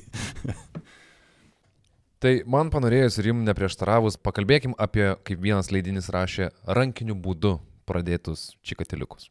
Tai 2.17 2.31
man 2.49 2.71
panorėjus 2.73 3.19
ir 3.21 3.27
jums 3.29 3.45
neprieštaravus, 3.45 4.15
pakalbėkim 4.25 4.71
apie, 4.81 5.11
kaip 5.21 5.37
vienas 5.43 5.67
leidinys 5.69 6.07
rašė, 6.09 6.47
rankiniu 6.65 7.13
būdu 7.13 7.59
pradėtus 7.85 8.55
čikatiliukus. 8.65 9.29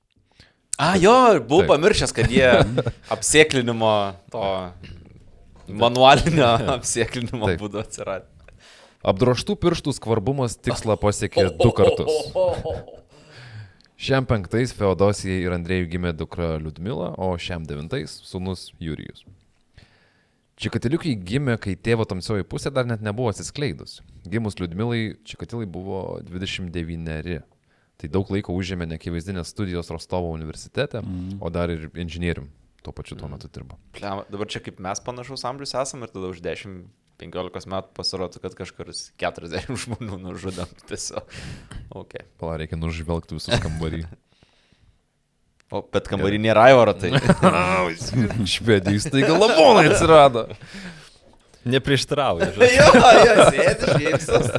A, 0.78 0.92
jo, 1.00 1.12
buvau 1.48 1.64
pamiršęs, 1.72 2.12
kad 2.14 2.30
jie 2.30 2.46
apsėklinimo 3.14 3.90
to 4.30 4.44
manualinio 5.68 6.48
apsėklinimo 6.76 7.50
Taip. 7.50 7.60
būdu 7.62 7.80
atsirado. 7.82 8.28
Apdroštų 9.06 9.54
pirštų 9.62 9.94
skvarbumas 9.96 10.56
tikslą 10.58 10.96
pasiekė 10.98 11.48
du 11.62 11.70
kartus. 11.76 12.12
Šiam 13.96 14.26
penktais 14.28 14.74
Feodosijai 14.76 15.38
ir 15.46 15.54
Andrėjui 15.56 15.88
gimė 15.94 16.12
dukra 16.16 16.56
Liudmila, 16.60 17.14
o 17.16 17.30
šiam 17.40 17.64
devintais 17.68 18.12
sūnus 18.28 18.68
Jurijus. 18.82 19.24
Čikatiliukai 20.60 21.14
gimė, 21.20 21.58
kai 21.60 21.74
tėvo 21.76 22.04
tamsioji 22.08 22.44
pusė 22.48 22.72
dar 22.72 22.88
net 22.88 23.02
nebuvo 23.04 23.28
atsiskleidus. 23.32 24.00
Gimus 24.28 24.56
Liudmilai, 24.60 25.16
Čikatilai 25.28 25.68
buvo 25.68 26.18
29. 26.24 27.40
Tai 27.96 28.08
daug 28.12 28.30
laiko 28.32 28.56
užėmė 28.56 28.88
nekivaizdinės 28.90 29.52
studijos 29.52 29.88
Rostovo 29.92 30.32
universitete, 30.36 31.00
mm. 31.00 31.38
o 31.40 31.52
dar 31.52 31.72
ir 31.72 31.88
inžinierium 31.96 32.48
tuo 32.86 32.94
pačiu 32.94 33.18
tuo 33.18 33.30
metu 33.32 33.50
dirbo. 33.52 33.80
Pliam, 33.96 34.22
dabar 34.30 34.50
čia 34.50 34.62
kaip 34.62 34.78
mes 34.82 35.02
panašaus 35.02 35.44
amžius 35.48 35.74
esame 35.80 36.06
ir 36.06 36.14
tada 36.14 36.30
už 36.30 36.42
10-15 36.44 37.72
metų 37.72 37.96
pasirodo, 37.96 38.42
kad 38.44 38.54
kažkuris 38.58 39.08
40 39.22 39.74
žmonių 39.86 40.20
nužudėm 40.28 40.70
tiesiog. 40.86 41.34
Okay. 42.04 42.28
Pala, 42.38 42.60
reikia 42.62 42.78
nužvelgti 42.80 43.38
visus 43.40 43.58
kambarį. 43.64 44.06
O, 45.74 45.80
bet 45.82 46.06
kambarį 46.06 46.38
nėra 46.38 46.68
Aivaro, 46.68 46.92
tai. 46.94 47.08
Švedijai 48.54 49.00
staiga 49.02 49.32
lavonai 49.34 49.88
atsirado. 49.88 50.44
Neprieštarauja. 51.66 52.52
jo, 52.54 52.86
jo, 53.26 53.46
sėdi, 53.50 53.96
šypsos. 53.98 54.52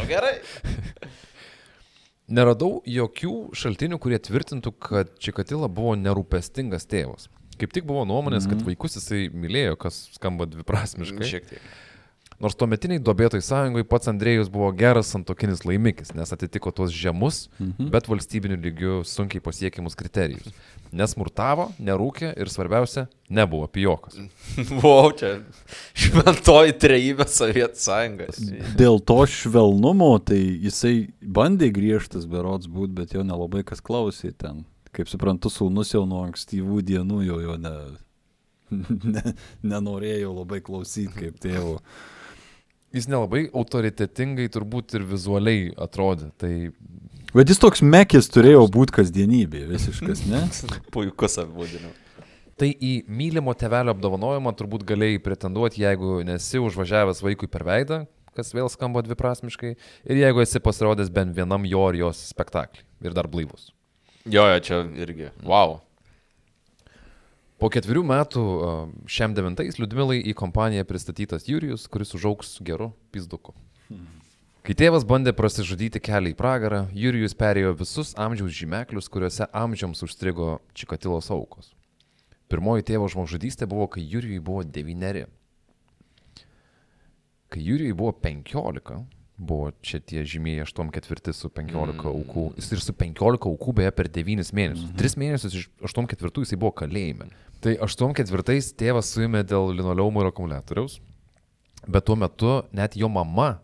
O 0.00 0.06
gerai. 0.08 0.38
Neradau 2.28 2.78
jokių 2.88 3.34
šaltinių, 3.56 4.00
kurie 4.00 4.16
tvirtintų, 4.20 4.72
kad 4.84 5.12
Čikatila 5.20 5.68
buvo 5.68 5.92
nerūpestingas 6.00 6.88
tėvas. 6.88 7.28
Kaip 7.58 7.74
tik 7.74 7.86
buvo 7.88 8.06
nuomonės, 8.08 8.46
kad 8.50 8.62
vaikus 8.66 8.98
jisai 8.98 9.26
mylėjo, 9.34 9.76
kas 9.80 10.06
skamba 10.16 10.46
dviprasmiškai. 10.50 11.30
Šiek 11.36 11.52
tiek. 11.52 11.68
Nors 12.38 12.54
tuometiniai 12.54 13.00
duobėtoj 13.02 13.40
sąjungai 13.42 13.82
pats 13.90 14.06
Andrėjus 14.12 14.46
buvo 14.54 14.68
geras 14.78 15.08
santokinis 15.10 15.64
laimikis, 15.66 16.12
nes 16.14 16.30
atitiko 16.30 16.70
tuos 16.70 16.92
žemus, 16.94 17.48
mhm. 17.58 17.88
bet 17.90 18.06
valstybinių 18.06 18.58
lygių 18.62 18.98
sunkiai 19.10 19.42
pasiekiamus 19.42 19.98
kriterijus. 19.98 20.52
Nesmurtavo, 20.94 21.66
nerūkė 21.82 22.30
ir 22.38 22.52
svarbiausia, 22.52 23.08
nebuvo 23.26 23.66
pijokas. 23.74 24.20
Wow, 24.78 25.10
čia 25.18 25.32
šventoji 25.98 26.76
trejybė 26.78 27.26
Sovietų 27.26 27.82
sąjungos. 27.82 28.38
Dėl 28.78 29.02
to 29.02 29.18
švelnumo, 29.26 30.14
tai 30.22 30.38
jisai 30.38 31.08
bandė 31.18 31.72
griežtas 31.74 32.30
berots 32.30 32.70
būt, 32.70 32.94
bet 32.94 33.18
jo 33.18 33.26
nelabai 33.26 33.66
kas 33.66 33.82
klausė 33.82 34.30
ten. 34.30 34.62
Kaip 34.98 35.10
suprantu, 35.10 35.50
sūnus 35.54 35.94
jau 35.94 36.02
nuo 36.10 36.24
ankstyvų 36.26 36.80
dienų 36.82 37.22
jo, 37.22 37.40
jo 37.44 37.56
ne, 37.62 37.74
ne, 39.14 39.34
nenorėjo 39.62 40.32
labai 40.40 40.58
klausyti 40.66 41.14
kaip 41.14 41.38
tėvo. 41.42 41.78
Jis 42.96 43.06
nelabai 43.06 43.44
autoritetingai 43.52 44.48
turbūt 44.50 44.96
ir 44.98 45.04
vizualiai 45.06 45.68
atrodė. 45.78 46.32
Tai 46.40 46.52
Bet 47.36 47.50
jis 47.52 47.60
toks 47.60 47.82
mekis 47.84 48.30
turėjo 48.32 48.62
būti 48.72 48.94
kasdienybė, 48.96 49.66
visiškas, 49.68 50.24
ne? 50.30 50.46
Puikus 50.94 51.36
apibūdinimas. 51.42 52.04
Tai 52.58 52.72
į 52.72 52.92
mylimo 53.06 53.52
tevelio 53.54 53.92
apdovanojimą 53.94 54.50
turbūt 54.58 54.82
galėjai 54.88 55.20
pretenduoti, 55.22 55.84
jeigu 55.84 56.24
nesi 56.26 56.58
užvažiavęs 56.58 57.20
vaikui 57.22 57.46
per 57.52 57.62
veidą, 57.68 58.00
kas 58.34 58.50
vėl 58.56 58.66
skamba 58.72 59.04
dviprasmiškai, 59.06 59.76
ir 60.10 60.22
jeigu 60.24 60.42
esi 60.42 60.62
pasirodęs 60.64 61.12
bent 61.14 61.36
vienam 61.36 61.68
jo 61.68 61.84
ir 61.92 62.00
jos 62.00 62.24
spektaklį 62.32 62.82
ir 63.06 63.14
dar 63.14 63.30
blaivus. 63.30 63.68
Jo, 64.28 64.44
jo, 64.52 64.58
čia 64.60 64.82
irgi. 65.00 65.30
Wow. 65.46 65.78
Po 67.58 67.70
ketverių 67.72 68.04
metų 68.06 68.42
šiam 69.10 69.32
devintais 69.34 69.80
Liudmilai 69.80 70.20
į 70.30 70.34
kompaniją 70.38 70.84
pristatytas 70.86 71.48
Jurijus, 71.48 71.88
kuris 71.90 72.14
užauks 72.14 72.58
geru 72.62 72.92
pizduku. 73.10 73.54
Kai 74.68 74.76
tėvas 74.76 75.06
bandė 75.08 75.32
prasižudyti 75.32 76.02
kelią 76.04 76.34
į 76.34 76.36
pragarą, 76.36 76.84
Jurijus 76.92 77.32
perėjo 77.38 77.72
visus 77.80 78.12
amžiaus 78.20 78.52
žymeklius, 78.52 79.08
kuriuose 79.08 79.48
amžiams 79.56 80.04
užstrigo 80.04 80.58
Čikatilos 80.76 81.30
aukos. 81.32 81.72
Pirmoji 82.52 82.84
tėvo 82.92 83.08
žmogžudystė 83.08 83.66
buvo, 83.68 83.88
kai 83.88 84.04
Jurijui 84.04 84.42
buvo 84.44 84.62
devyneri. 84.62 85.24
Kai 87.48 87.64
Jurijui 87.64 87.96
buvo 87.96 88.12
penkiolika, 88.12 89.00
buvo 89.38 89.70
čia 89.86 90.00
tie 90.02 90.24
žymėjai 90.26 90.66
8-4 90.66 91.32
su 91.36 91.50
15 91.54 92.06
aukų. 92.10 92.44
Jis 92.58 92.72
ir 92.74 92.82
su 92.82 92.94
15 92.98 93.46
aukų 93.50 93.74
beje 93.80 93.92
per 93.94 94.10
9 94.10 94.50
mėnesius. 94.58 94.90
3 94.98 95.18
mėnesius 95.22 95.56
iš 95.60 95.68
8-4 95.86 96.44
jisai 96.44 96.58
buvo 96.58 96.74
kalėjime. 96.82 97.30
Tai 97.62 97.76
8-4 97.86 98.74
tėvas 98.78 99.12
suėmė 99.14 99.44
dėl 99.46 99.72
linoleumo 99.78 100.22
ir 100.22 100.30
akumuliatoriaus, 100.32 100.98
bet 101.86 102.06
tuo 102.06 102.18
metu 102.18 102.60
net 102.74 102.98
jo 102.98 103.10
mama 103.10 103.56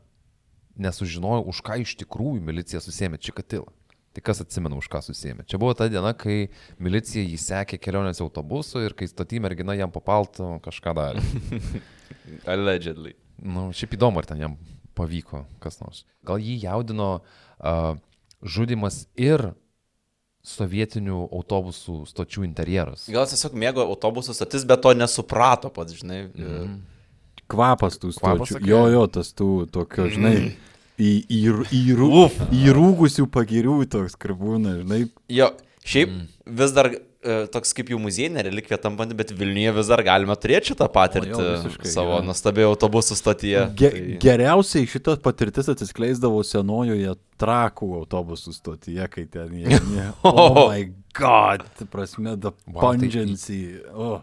nesužinojo, 0.79 1.45
už 1.51 1.63
ką 1.63 1.79
iš 1.83 1.95
tikrųjų 2.03 2.43
milicija 2.43 2.83
susėmė 2.83 3.21
Čikatilą. 3.23 3.71
Tai 4.15 4.23
kas 4.23 4.45
atsimena, 4.45 4.79
už 4.79 4.87
ką 4.91 5.01
susėmė? 5.03 5.43
Čia 5.51 5.59
buvo 5.59 5.75
ta 5.75 5.89
diena, 5.91 6.13
kai 6.15 6.49
milicija 6.79 7.23
jį 7.23 7.39
sekė 7.41 7.81
kelionės 7.83 8.23
autobusu 8.23 8.85
ir 8.85 8.95
kai 8.95 9.09
stati 9.11 9.41
mergina 9.43 9.75
jam 9.75 9.91
papalto 9.91 10.53
kažką 10.63 10.95
darė. 10.95 11.23
Allegedly. 12.55 13.17
Na, 13.43 13.57
nu, 13.57 13.65
šiaip 13.75 13.97
įdomu, 13.99 14.23
ar 14.23 14.31
ten 14.31 14.45
jam 14.45 14.55
pavyko 14.97 15.45
kas 15.63 15.81
nors. 15.83 16.05
Gal 16.27 16.43
jį 16.43 16.57
jaudino 16.65 17.11
uh, 17.21 17.95
žudimas 18.45 19.05
ir 19.17 19.53
sovietinių 20.45 21.23
autobusų 21.33 22.03
stočių 22.09 22.45
interjeras. 22.45 23.07
Gal 23.09 23.25
jis 23.25 23.39
tiesiog 23.39 23.57
mėgo 23.57 23.87
autobusų 23.89 24.35
stotis, 24.37 24.67
bet 24.69 24.83
to 24.85 24.93
nesuprato 24.97 25.71
pats, 25.73 25.97
žinai. 25.97 26.27
Mm. 26.37 26.75
Kvapas 27.49 27.97
tų 28.01 28.13
Kvapas, 28.13 28.51
stočių. 28.51 28.59
sakei? 28.59 28.71
Jo, 28.73 28.83
jo, 28.93 29.07
tas 29.13 29.33
tų 29.37 29.49
tokio, 29.73 30.07
žinai, 30.13 30.35
į, 31.01 31.13
į, 31.33 31.41
į, 31.73 31.81
įrūgusių 32.61 33.27
pagirių 33.33 33.79
toks 33.93 34.19
krabūna, 34.21 34.79
žinai. 34.83 35.01
Jo, 35.33 35.51
šiaip 35.85 36.13
mm. 36.13 36.29
vis 36.61 36.77
dar 36.77 36.93
toks 37.55 37.73
kaip 37.77 37.89
jau 37.93 37.99
muziejinė 38.03 38.43
relikvija 38.49 38.79
tampanti, 38.83 39.17
bet 39.19 39.31
Vilniuje 39.37 39.73
vis 39.79 39.89
dar 39.93 40.03
galime 40.07 40.37
turėti 40.37 40.73
šitą 40.73 40.89
patirtį 40.93 41.33
O, 41.35 41.41
jo, 41.41 41.53
visiškai, 41.59 41.93
savo 41.95 42.19
jo. 42.19 42.25
nuostabiai 42.29 42.67
autobusų 42.69 43.17
stotyje. 43.19 43.63
Ge, 43.81 43.91
Tai- 43.95 44.19
geriausiai 44.27 44.89
šita 44.91 45.17
patirtis 45.25 45.71
atsiskleisdavo 45.73 46.43
senojoje 46.45 47.15
trakų 47.41 47.89
autobusų 48.03 48.53
stotyje, 48.55 49.09
kai 49.11 49.25
ten 49.31 49.57
jie. 49.63 49.81
oh 50.29 50.69
my 50.71 50.85
god, 51.17 51.65
prasme, 51.91 52.37
the 52.37 52.53
Wow, 52.69 52.81
tai- 52.81 52.99
pungency. 53.09 53.61
Oh. 53.95 54.21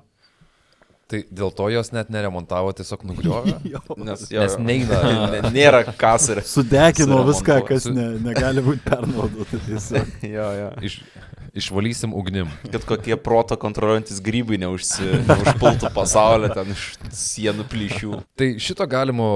Tai 1.11 1.19
dėl 1.27 1.49
to 1.51 1.65
jos 1.73 1.89
net 1.91 2.07
neremontavo, 2.13 2.71
tiesiog 2.77 3.01
nugriovė. 3.09 3.57
Nes, 4.07 4.27
Nes 4.31 4.55
neina. 4.63 5.01
ne- 5.33 5.41
Nėra 5.51 5.83
kas 5.99 6.29
ir. 6.31 6.39
Sudekino 6.47 7.21
viską, 7.27 7.59
kas 7.67 7.89
ne, 7.91 8.13
negali 8.23 8.63
būti 8.63 8.85
pernaudota. 8.87 9.59
Jo, 10.31 10.45
jo. 10.55 10.67
Iš, 10.87 10.99
išvalysim 11.59 12.13
ugnim. 12.15 12.47
Kad 12.71 12.85
kokie 12.87 13.15
proto 13.19 13.57
kontroliuojantis 13.59 14.21
grybai 14.23 14.59
neužsi, 14.61 15.07
neužpultų 15.27 15.89
pasaulio 15.95 16.47
ten 16.53 16.71
iš 16.71 16.83
sienų 17.11 17.65
plyšių. 17.71 18.11
Tai 18.39 18.47
šito 18.63 18.85
galimo 18.91 19.27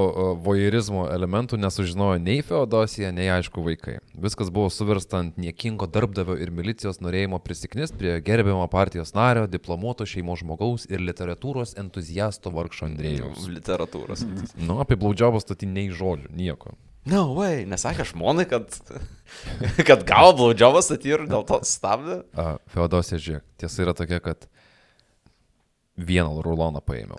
vojerizmo 0.45 1.07
elementų 1.11 1.57
nesužinojo 1.59 2.19
nei 2.23 2.39
Feodosija, 2.45 3.09
nei 3.15 3.27
aišku 3.33 3.63
vaikai. 3.65 3.97
Viskas 4.21 4.51
buvo 4.53 4.69
suversta 4.71 5.19
ant 5.23 5.39
niekingo 5.41 5.89
darbdavio 5.91 6.37
ir 6.39 6.53
milicijos 6.55 7.01
norėjimo 7.03 7.41
prisiknis 7.43 7.91
prie 7.95 8.15
gerbiamo 8.23 8.67
partijos 8.71 9.11
nario, 9.17 9.47
diplomuoto 9.51 10.05
šeimos 10.07 10.39
žmogaus 10.45 10.85
ir 10.91 11.03
literatūros 11.03 11.64
entuziasto 11.79 12.51
vargšo 12.53 12.85
Andrėjaus. 12.89 13.47
Literatūros. 13.49 14.25
Nu, 14.59 14.77
apie 14.83 14.97
blaudžiavą 15.01 15.41
stoti 15.41 15.65
nei 15.69 15.89
žodžių, 15.89 16.29
nieko. 16.37 16.75
No 17.09 17.27
way, 17.37 17.65
nesakė 17.69 18.05
žmonai, 18.09 18.47
kad, 18.49 18.77
kad 19.87 20.05
gavo 20.09 20.31
blaudžiavą 20.39 20.81
statį 20.85 21.11
ir 21.11 21.25
dėl 21.29 21.45
to 21.49 21.59
stabdė. 21.65 22.21
Feodosija, 22.73 23.21
žiūrėk, 23.21 23.45
tiesa 23.61 23.83
yra 23.85 23.93
tokia, 23.97 24.21
kad 24.25 24.47
vieną 25.97 26.41
ruloną 26.45 26.81
paėmiau. 26.85 27.17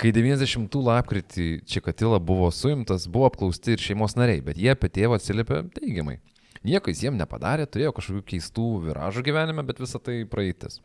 Kai 0.00 0.14
90 0.16 0.80
lapkritį 0.80 1.46
Čikatila 1.68 2.16
buvo 2.24 2.48
suimtas, 2.54 3.04
buvo 3.04 3.28
apklausti 3.28 3.74
ir 3.76 3.82
šeimos 3.84 4.16
nariai, 4.16 4.40
bet 4.44 4.56
jie 4.56 4.72
apie 4.72 4.88
tėvą 4.88 5.18
atsiliepė 5.20 5.60
teigiamai. 5.76 6.16
Nieko 6.66 6.92
jis 6.92 7.06
jiem 7.06 7.16
nepadarė, 7.16 7.64
turėjo 7.64 7.94
kažkokių 7.96 8.24
keistų 8.34 8.66
viražų 8.90 9.24
gyvenime, 9.24 9.64
bet 9.64 9.80
visa 9.80 10.00
tai 10.02 10.22
praeitis. 10.28 10.80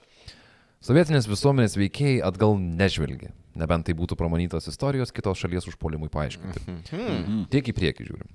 Sovietinės 0.85 1.27
visuomenės 1.27 1.75
veikėjai 1.79 2.21
atgal 2.27 2.55
nežvelgia, 2.61 3.31
nebent 3.57 3.87
tai 3.87 3.95
būtų 3.97 4.15
pramanytos 4.19 4.69
istorijos 4.71 5.11
kitos 5.15 5.41
šalies 5.41 5.67
užpolimui 5.71 6.11
paaiškinti. 6.13 6.79
Tiek 7.51 7.71
į 7.71 7.75
priekį 7.75 8.07
žiūrim. 8.11 8.33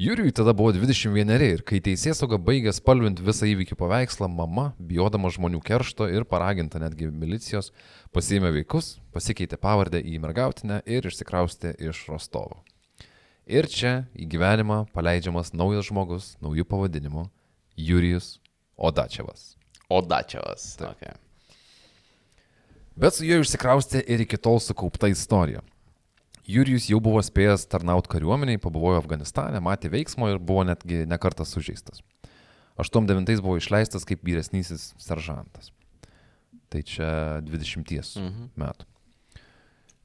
Jurijui 0.00 0.32
tada 0.32 0.54
buvo 0.56 0.72
21 0.72 1.42
ir 1.44 1.60
kai 1.68 1.76
teisėsauga 1.84 2.38
baigė 2.40 2.72
spalvinti 2.72 3.20
visą 3.26 3.44
įvykį 3.50 3.76
paveikslą, 3.76 4.30
mama, 4.32 4.70
bijodama 4.80 5.28
žmonių 5.28 5.60
keršto 5.60 6.08
ir 6.08 6.24
paraginta 6.24 6.80
netgi 6.80 7.10
milicijos, 7.12 7.68
pasiėmė 8.16 8.54
vaikus, 8.54 8.94
pasikeitė 9.12 9.60
pavardę 9.60 10.00
į 10.00 10.16
mergautinę 10.24 10.80
ir 10.88 11.04
išsikraustė 11.10 11.74
iš 11.90 12.06
Rostovo. 12.08 12.62
Ir 13.50 13.66
čia 13.66 14.04
į 14.14 14.28
gyvenimą 14.30 14.84
paleidžiamas 14.94 15.50
naujas 15.56 15.88
žmogus, 15.88 16.36
naujų 16.44 16.62
pavadinimų- 16.70 17.24
Jurijus 17.88 18.36
Odačiavas. 18.78 19.56
Odačiavas. 19.90 20.76
Taip. 20.78 20.94
Okay. 20.94 21.16
Bet 23.00 23.16
su 23.16 23.24
juo 23.26 23.40
išsikraustė 23.42 24.04
ir 24.06 24.22
iki 24.22 24.38
tol 24.38 24.60
sukaupta 24.62 25.08
istorija. 25.10 25.62
Jurijus 26.46 26.88
jau 26.90 27.00
buvo 27.02 27.20
spėjęs 27.22 27.66
tarnauti 27.70 28.10
kariuomeniai, 28.10 28.58
pabuvojo 28.62 28.98
Afganistane, 29.02 29.60
matė 29.62 29.90
veiksmo 29.90 30.30
ir 30.30 30.38
buvo 30.38 30.64
netgi 30.66 31.04
nekartas 31.06 31.52
sužeistas. 31.54 32.02
89 32.78 33.42
buvo 33.44 33.56
išleistas 33.60 34.06
kaip 34.08 34.22
vyresnysis 34.24 34.92
seržantas. 34.98 35.70
Tai 36.70 36.82
čia 36.82 37.40
20 37.42 38.16
Mhm. 38.16 38.50
metų. 38.56 38.86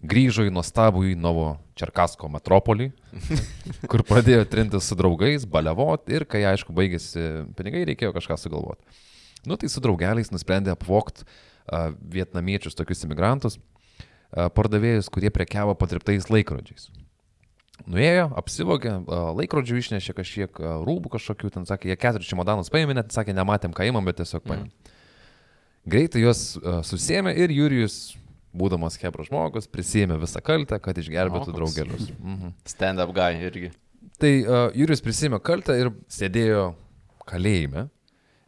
Grįžo 0.06 0.46
į 0.46 0.54
nuostabųjį 0.54 1.16
Novo 1.18 1.56
Čerkasko 1.80 2.30
metropolį, 2.32 2.92
kur 3.92 4.04
pradėjo 4.08 4.46
trintis 4.52 4.88
su 4.90 4.98
draugais, 4.98 5.48
baliavot 5.50 6.10
ir 6.14 6.28
kai 6.30 6.44
aišku 6.52 6.76
baigėsi 6.76 7.24
pinigai, 7.58 7.86
reikėjo 7.92 8.14
kažką 8.16 8.38
sugalvoti. 8.40 8.86
Nu 9.46 9.58
tai 9.62 9.70
su 9.70 9.82
draugeliais 9.84 10.32
nusprendė 10.34 10.74
apvokti 10.74 11.26
uh, 11.26 11.94
vietnamiečius, 12.14 12.78
tokius 12.78 13.06
imigrantus, 13.08 13.58
uh, 13.58 14.48
pardavėjus, 14.54 15.10
kurie 15.14 15.32
prekiavo 15.34 15.76
patriptais 15.78 16.30
laikrodžiais. 16.32 16.90
Nuėjo, 17.92 18.30
apsivogė, 18.40 18.92
laikrodžių 19.36 19.82
išnešė 19.82 20.14
kažkiek 20.16 20.60
rūbų 20.88 21.12
kažkokių, 21.18 21.50
ten 21.58 21.66
sakė, 21.68 21.90
jie 21.92 21.98
keturis 22.00 22.30
čemodanus 22.30 22.72
paėmė, 22.72 22.96
net 22.96 23.12
sakė, 23.12 23.36
nematėm, 23.36 23.76
ką 23.76 23.90
įmam, 23.90 24.08
bet 24.08 24.22
tiesiog 24.22 24.46
paėmė. 24.48 24.94
Greitai 25.86 26.24
juos 26.24 26.56
susėmė 26.88 27.36
ir 27.36 27.52
Jurijus, 27.54 28.16
būdamas 28.56 28.98
Hebro 29.02 29.26
žmogus, 29.28 29.68
prisėmė 29.72 30.18
visą 30.22 30.42
kaltę, 30.46 30.80
kad 30.82 30.98
išgelbėtų 31.02 31.52
O, 31.52 31.52
koks. 31.52 31.58
draugelius. 31.60 32.08
Mhm. 32.22 32.54
Stand-up 32.72 33.12
guy 33.16 33.42
irgi. 33.48 33.72
Tai 34.22 34.32
uh, 34.46 34.70
Jurijus 34.78 35.04
prisėmė 35.04 35.42
kaltę 35.44 35.76
ir 35.82 35.92
sėdėjo 36.12 36.70
kalėjime. 37.28 37.90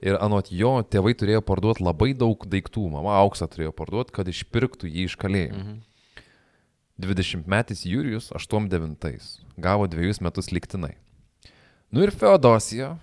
Ir 0.05 0.13
anot 0.21 0.51
jo, 0.53 0.75
tėvai 0.85 1.15
turėjo 1.17 1.41
parduoti 1.41 1.81
labai 1.81 2.11
daug 2.13 2.43
daiktų, 2.45 2.83
mama 2.93 3.15
auksą 3.23 3.47
turėjo 3.49 3.71
parduoti, 3.73 4.13
kad 4.13 4.27
išpirktų 4.29 4.85
jį 4.91 5.07
iš 5.09 5.15
kalėjimo. 5.17 5.57
Mhm. 5.63 5.79
20 7.01 7.45
metais 7.49 7.83
Jurijus 7.85 8.31
89 8.33 9.41
gavo 9.61 9.85
dviejus 9.89 10.21
metus 10.21 10.51
liktinai. 10.53 10.95
Nu 11.93 12.01
ir 12.01 12.09
Feodosija, 12.11 12.95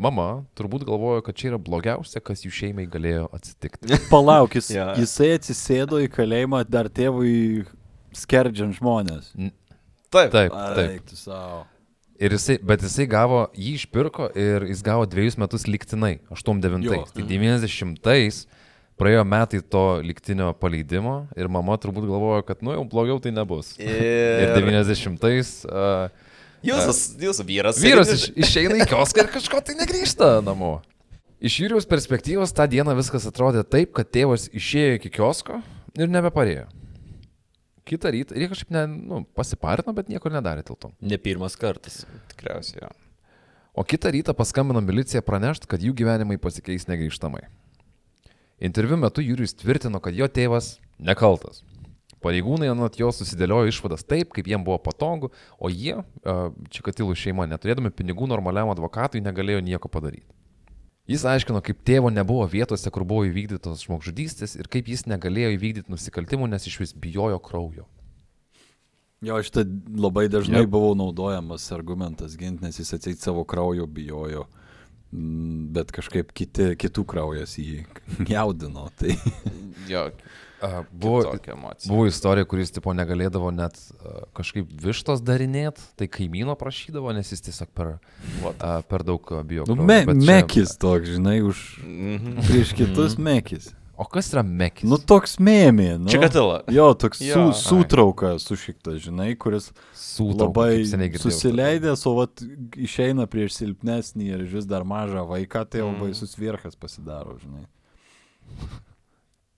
mama, 0.00 0.28
turbūt 0.58 0.86
galvojo, 0.88 1.22
kad 1.26 1.36
čia 1.38 1.52
yra 1.52 1.58
blogiausia, 1.62 2.22
kas 2.24 2.44
jų 2.46 2.52
šeimai 2.56 2.86
galėjo 2.90 3.26
atsitikti. 3.36 3.98
Palauk, 4.12 4.56
jis, 4.58 4.70
Jo. 4.74 4.90
jisai 5.00 5.34
atsisėdo 5.38 6.00
į 6.04 6.08
kalėjimą 6.14 6.62
dar 6.68 6.88
tėvui 6.92 7.66
skerdžiant 8.16 8.78
žmonės. 8.80 9.32
Taip. 10.10 10.32
Taip, 10.34 10.54
Ai, 10.56 10.70
taip. 10.74 11.04
tu 11.10 11.18
savo. 11.20 11.64
Ir 12.20 12.34
jisai, 12.36 12.58
bet 12.66 12.82
jisai 12.84 13.06
gavo, 13.08 13.44
jį 13.56 13.76
išpirko 13.78 14.26
ir 14.36 14.66
jis 14.68 14.82
gavo 14.84 15.06
dviejus 15.08 15.38
metus 15.40 15.64
liktinai, 15.70 16.18
89. 16.28 16.90
Jo. 16.90 17.04
Tai 17.14 17.24
90 17.24 18.42
praėjo 19.00 19.22
metai 19.24 19.62
to 19.72 19.84
liktinio 20.04 20.50
paleidimo 20.60 21.14
ir 21.38 21.48
mama 21.48 21.78
turbūt 21.80 22.04
galvojo, 22.10 22.42
kad 22.44 22.60
nu 22.64 22.74
jau 22.74 22.84
blogiau 22.84 23.20
tai 23.24 23.32
nebus. 23.32 23.72
Ir 23.80 24.42
Ir 24.44 24.52
90-ais 24.58 25.54
uh, 25.64 26.10
Jūsų, 26.66 26.94
jūsų 27.24 27.44
vyras. 27.48 27.80
vyras 27.80 28.10
iš, 28.12 28.24
išeina 28.36 28.82
į 28.82 28.88
kioską 28.90 29.24
ir 29.24 29.30
kažko 29.32 29.62
tai 29.64 29.76
negrįžta 29.78 30.38
namo. 30.44 30.80
Iš 31.40 31.56
Jūrijos 31.62 31.86
perspektyvos 31.88 32.52
tą 32.52 32.66
dieną 32.68 32.92
viskas 32.98 33.24
atrodė 33.30 33.62
taip, 33.64 33.94
kad 33.96 34.10
tėvas 34.12 34.50
išėjo 34.52 34.98
iki 34.98 35.12
kiosko 35.14 35.62
ir 35.96 36.10
nebeparėjo. 36.12 36.66
Kitą 37.88 38.12
rytą, 38.12 38.36
ir 38.36 38.44
jie 38.44 38.50
kažkaip 38.50 38.74
ne, 38.76 38.82
nu, 38.86 39.22
pasiparino, 39.34 39.94
bet 39.96 40.10
nieko 40.12 40.30
nedarė 40.30 40.62
dėl 40.68 40.76
to. 40.78 40.90
Ne 41.00 41.16
pirmas 41.18 41.56
kartas. 41.58 42.02
Tikriausiai, 42.34 42.84
jo. 42.84 42.90
O 43.72 43.86
kitą 43.88 44.12
rytą 44.12 44.34
paskambino 44.36 44.82
milicija 44.84 45.24
pranešti, 45.24 45.70
kad 45.70 45.80
jų 45.80 45.94
gyvenimai 45.96 46.36
pasikeis 46.42 46.84
negryžtamai. 46.90 47.46
Interviu 48.60 49.00
metu 49.00 49.24
Jurijus 49.24 49.56
tvirtino, 49.56 50.02
kad 50.04 50.12
jo 50.12 50.28
tėvas 50.28 50.74
nekaltas. 51.00 51.64
Pareigūnai 52.20 52.68
anot 52.68 52.98
jo 53.00 53.08
susidėliojo 53.16 53.70
išvadas 53.70 54.04
taip, 54.04 54.34
kaip 54.36 54.48
jiem 54.50 54.64
buvo 54.64 54.76
patogu, 54.82 55.30
o 55.56 55.70
jie, 55.72 55.96
Čikatilų 56.74 57.16
šeima, 57.16 57.46
neturėdami 57.48 57.92
pinigų 57.96 58.28
normaliam 58.28 58.72
advokatui, 58.72 59.22
negalėjo 59.24 59.62
nieko 59.64 59.88
padaryti. 59.88 60.28
Jis 61.10 61.24
aiškino, 61.26 61.62
kaip 61.64 61.80
tėvo 61.86 62.10
nebuvo 62.12 62.44
vietose, 62.46 62.90
kur 62.92 63.02
buvo 63.08 63.24
įvykdytos 63.26 63.86
žmogžudystės 63.86 64.54
ir 64.60 64.68
kaip 64.70 64.90
jis 64.92 65.08
negalėjo 65.10 65.56
įvykdyti 65.56 65.90
nusikaltimų, 65.90 66.46
nes 66.52 66.68
iš 66.70 66.76
vis 66.84 66.92
bijojo 66.94 67.40
kraujo. 67.42 67.88
Jo, 69.24 69.40
šitą 69.44 69.64
labai 70.00 70.28
dažnai 70.32 70.62
yep. 70.62 70.70
buvau 70.72 70.94
naudojamas 70.96 71.66
argumentas 71.76 72.36
ginti, 72.40 72.62
nes 72.64 72.78
jis 72.78 72.94
atseit 72.96 73.20
savo 73.20 73.42
kraujo 73.48 73.88
bijojo, 73.90 74.46
bet 75.74 75.90
kažkaip 75.92 76.30
kiti, 76.36 76.70
kitų 76.80 77.04
kraujas 77.10 77.58
jį 77.58 77.82
jaudino. 78.32 78.86
Tai 79.00 79.16
Jo, 79.90 80.06
A, 80.62 80.82
Buvo. 80.92 81.22
Buvo 81.88 82.06
istorija, 82.06 82.44
kuris 82.44 82.70
tipo 82.70 82.92
negalėdavo 82.92 83.48
net 83.54 83.78
uh, 84.04 84.22
kažkaip 84.36 84.68
vištos 84.82 85.22
darinėti, 85.24 85.80
tai 85.96 86.06
kaimyno 86.12 86.52
prašydavo, 86.60 87.12
nes 87.16 87.32
jis 87.32 87.40
tiesiog 87.48 87.68
per, 87.74 87.94
uh, 88.44 88.80
per 88.88 89.02
daug 89.08 89.24
bijo. 89.48 89.64
nu, 89.68 89.76
me, 89.82 90.02
čia- 90.04 90.16
mekis 90.28 90.76
toks, 90.76 91.08
žinai, 91.16 91.40
už 91.42 91.56
Mhm. 91.84 92.40
prieš 92.48 92.74
kitus 92.76 93.16
mekis. 93.18 93.72
O 94.00 94.04
kas 94.08 94.30
yra 94.32 94.40
mekis? 94.42 94.88
Nu, 94.88 94.96
toks 94.96 95.36
mėmė. 95.36 95.98
Nu. 96.00 96.08
Čikatila. 96.08 96.62
Jo, 96.72 96.94
toks 96.96 97.20
Jo, 97.20 97.52
su, 97.52 97.68
sutrauka 97.68 98.38
sušiktas, 98.40 98.96
žinai, 99.04 99.34
kuris 99.36 99.72
Sūtrauka, 99.92 100.48
labai 100.56 101.18
susileidęs, 101.20 102.06
o 102.08 102.14
vat 102.16 102.40
išeina 102.80 103.26
prieš 103.28 103.58
silpnesnį 103.60 104.30
ir 104.32 104.44
vis 104.48 104.64
dar 104.64 104.84
mažą 104.88 105.26
vaiką, 105.28 105.66
tai 105.68 105.80
jau 105.82 105.90
Mm. 105.92 106.00
baisus 106.00 106.32
vierkas 106.36 106.76
pasidaro, 106.80 107.36
žinai. 107.44 107.66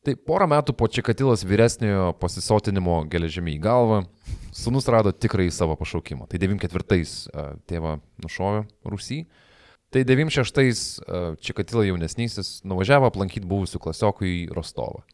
Tai 0.03 0.17
porą 0.19 0.49
metų 0.51 0.75
po 0.75 0.89
Čikatilos 0.91 1.45
vyresniojo 1.47 2.09
pasisotinimo 2.19 2.97
geležimi 3.11 3.53
į 3.55 3.61
galvą, 3.63 4.01
sunus 4.51 4.89
rado 4.91 5.13
tikrąjį 5.15 5.53
savo 5.55 5.77
pašaukimą. 5.79 6.27
Tai 6.27 6.41
94-ais 6.43 7.13
uh, 7.31 7.53
tėvą 7.71 8.01
nušovė 8.25 8.65
Rusy. 8.91 9.21
Tai 9.95 10.03
96-ais 10.09 10.83
uh, 11.05 11.37
Čikatilo 11.39 11.85
jaunesnysis 11.87 12.65
nuvažiavo 12.67 13.13
aplankyti 13.13 13.47
buvusių 13.47 13.79
klasiokų 13.85 14.27
į 14.27 14.41
Rostovą. 14.57 15.05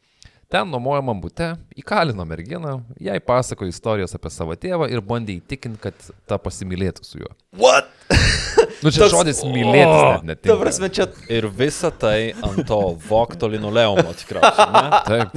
Ten 0.48 0.70
nuomojamam 0.72 1.20
būte 1.20 1.50
įkalino 1.76 2.24
merginą, 2.24 2.78
jai 2.96 3.18
pasakojo 3.20 3.68
istorijas 3.68 4.16
apie 4.16 4.32
savo 4.32 4.56
tėvą 4.56 4.88
ir 4.88 5.04
bandė 5.04 5.36
įtikinti, 5.42 5.82
kad 5.82 6.08
ta 6.24 6.40
pasimylėtų 6.40 7.04
su 7.04 7.20
juo. 7.20 7.34
What? 7.60 7.92
Nu 8.82 8.92
čia 8.94 9.04
Tas- 9.04 9.12
žodis 9.12 9.40
mylėtis 9.42 10.22
net 10.22 10.24
netinka. 10.28 10.50
Ta 10.52 10.56
prasme, 10.60 10.88
čia 10.94 11.06
Ir 11.32 11.48
visa 11.50 11.90
tai 11.90 12.32
ant 12.46 12.60
to 12.68 12.80
vokto 13.08 13.48
linoleumo 13.50 14.12
tikriausiai. 14.14 14.70
ne? 14.74 14.88
Taip. 15.08 15.28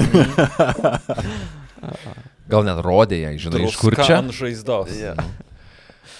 Gal 2.51 2.67
net 2.67 2.82
rodė 2.86 3.21
jai, 3.23 3.38
žinai, 3.41 3.63
iš 3.65 3.77
kur 3.80 3.95
Druska 3.95 4.10
čia. 4.10 4.19
Ant 4.21 4.36
žaizdos. 4.36 4.91
Yeah. 4.93 5.17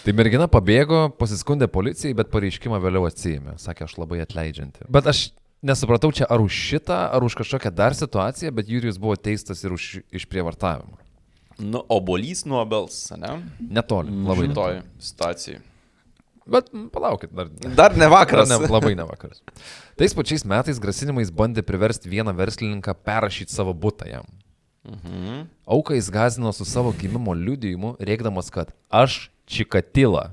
Tai 0.02 0.14
mergina 0.18 0.48
pabėgo, 0.50 1.12
pasiskundė 1.20 1.68
policijai, 1.70 2.16
bet 2.18 2.32
pareiškimą 2.34 2.80
vėliau 2.82 3.06
atsijėmė. 3.10 3.58
Sakė, 3.62 3.86
aš 3.86 4.00
labai 4.02 4.24
atleidžianti. 4.24 4.88
Bet 4.90 5.06
aš 5.12 5.28
nesupratau 5.62 6.10
čia 6.16 6.26
ar 6.26 6.42
už 6.42 6.50
šitą, 6.72 6.98
ar 7.14 7.22
už 7.28 7.36
kažkokią 7.38 7.70
dar 7.76 7.94
situaciją, 7.98 8.50
bet 8.58 8.72
Jurijus 8.72 8.98
buvo 9.02 9.14
teistas 9.20 9.62
ir 9.62 9.76
už 9.76 10.00
išprievartavimą. 10.10 10.98
Nu, 11.62 11.84
obolys 11.94 12.42
nuo 12.50 12.58
obels, 12.64 12.98
ne? 13.22 13.36
Netoli, 13.62 14.10
labai 14.26 14.48
netoli. 14.50 14.80
Toj 14.82 15.04
situacijai. 15.12 15.60
Bet 16.52 16.68
palaukit, 16.92 17.32
dar. 17.32 17.48
Dar 17.78 17.96
ne 17.96 18.08
vakaras. 18.12 18.50
Dar 18.52 18.60
ne, 18.60 18.68
labai 18.72 18.94
ne 19.00 19.06
vakaras. 19.08 19.40
Tais 20.00 20.14
pačiais 20.18 20.44
metais 20.44 20.80
grasinimais 20.84 21.32
bandė 21.32 21.64
priversti 21.64 22.12
vieną 22.12 22.34
verslininką 22.36 22.96
perrašyti 23.08 23.54
savo 23.56 23.74
būtą 23.74 24.10
jam. 24.12 24.28
Mhm. 24.88 25.46
Auką 25.70 25.96
jis 25.96 26.10
gazino 26.12 26.52
su 26.54 26.66
savo 26.66 26.92
gimimo 26.92 27.34
liudijimu, 27.38 27.96
reikdamas, 28.00 28.50
kad 28.50 28.74
aš 28.90 29.30
čikatila. 29.46 30.32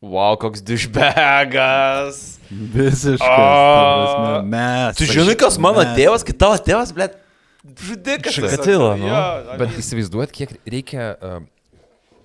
Wow, 0.00 0.36
koks 0.38 0.62
dušbegas. 0.62 2.38
Visiškai. 2.50 3.26
A. 3.26 4.42
Mes. 4.44 4.96
Tu 4.96 5.08
žinai, 5.08 5.34
kas 5.40 5.58
mano 5.58 5.82
mes- 5.82 5.96
tėvas, 5.98 6.22
kai 6.22 6.36
tavo 6.36 6.58
tėvas, 6.62 6.92
blė, 6.94 7.08
žudikas. 7.64 8.36
Čikatila, 8.36 8.92
nu. 9.00 9.10
Bet 9.58 9.74
įsivaizduot, 9.80 10.30
kiek 10.30 10.52
reikia, 10.68 11.16
uh, 11.16 11.40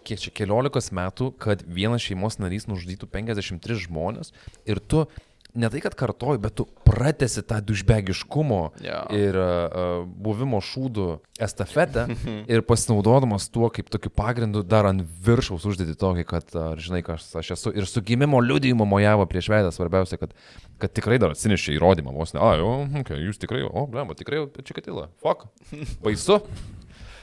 kiek 0.08 0.22
čia 0.22 0.34
keliolikos 0.42 0.92
metų, 0.96 1.32
kad 1.42 1.66
vienas 1.68 2.06
šeimos 2.06 2.40
narys 2.42 2.68
nužudytų 2.72 3.10
53 3.12 3.84
žmonės 3.88 4.34
ir 4.70 4.82
tu 4.82 5.06
ne 5.54 5.70
tai, 5.70 5.82
kad 5.84 5.96
kartoji, 5.96 6.40
bet 6.42 6.56
tu 6.56 6.66
pratesi 6.88 7.44
tą 7.44 7.60
dušbegiškumo 7.66 8.62
Jo. 8.84 9.02
ir 9.16 9.38
uh, 9.38 10.04
buvimo 10.06 10.62
šūdų 10.64 11.08
estafetę 11.44 12.06
ir 12.54 12.64
pasinaudodamas 12.68 13.50
tuo 13.52 13.70
kaip 13.74 13.92
tokiu 13.92 14.12
pagrindu 14.16 14.64
dar 14.64 14.88
ant 14.90 15.04
viršaus 15.26 15.66
uždėti 15.68 15.98
tokį, 16.00 16.26
kad, 16.30 16.56
ar 16.56 16.82
žinai, 16.82 17.04
kas 17.06 17.28
aš 17.36 17.54
esu. 17.58 17.74
Ir 17.76 17.88
su 17.90 18.04
gimimo 18.06 18.40
liudijimu 18.44 18.88
mojavo 18.88 19.28
prieš 19.30 19.52
veidą, 19.52 19.74
svarbiausia, 19.76 20.20
kad, 20.22 20.36
kad 20.82 20.96
tikrai 20.96 21.20
dar 21.22 21.36
atsinešė 21.36 21.76
įrodymą, 21.78 22.16
vos 22.16 22.36
ne, 22.36 22.44
a, 22.44 22.54
jo, 22.62 22.76
okay, 23.04 23.20
jūs 23.20 23.42
tikrai, 23.42 23.66
o, 23.68 23.88
blemba, 23.92 24.16
tikrai, 24.20 24.46
čia 24.64 24.78
katila, 24.78 25.10
fuck, 25.24 25.50
baisu. 26.06 26.42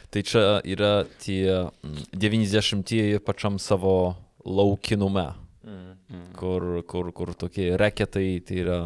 Tai 0.08 0.22
čia 0.24 0.44
yra 0.64 0.92
tie 1.20 1.68
mm, 1.68 2.08
90-ieji 2.16 3.20
pačiam 3.24 3.58
savo 3.60 4.16
laukinume, 4.44 5.26
kur, 6.38 6.82
kur, 6.88 7.12
kur 7.12 7.34
tokie 7.36 7.74
reketai, 7.76 8.38
tai 8.40 8.62
yra 8.62 8.78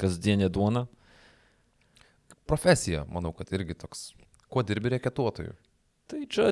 kasdienė 0.00 0.48
duona. 0.52 0.86
Profesija, 2.48 3.04
manau, 3.08 3.30
kad 3.36 3.52
irgi 3.54 3.76
toks, 3.78 4.10
kuo 4.50 4.64
dirbi 4.66 4.90
reketuotojų. 4.96 5.54
Tai 6.10 6.24
čia 6.26 6.50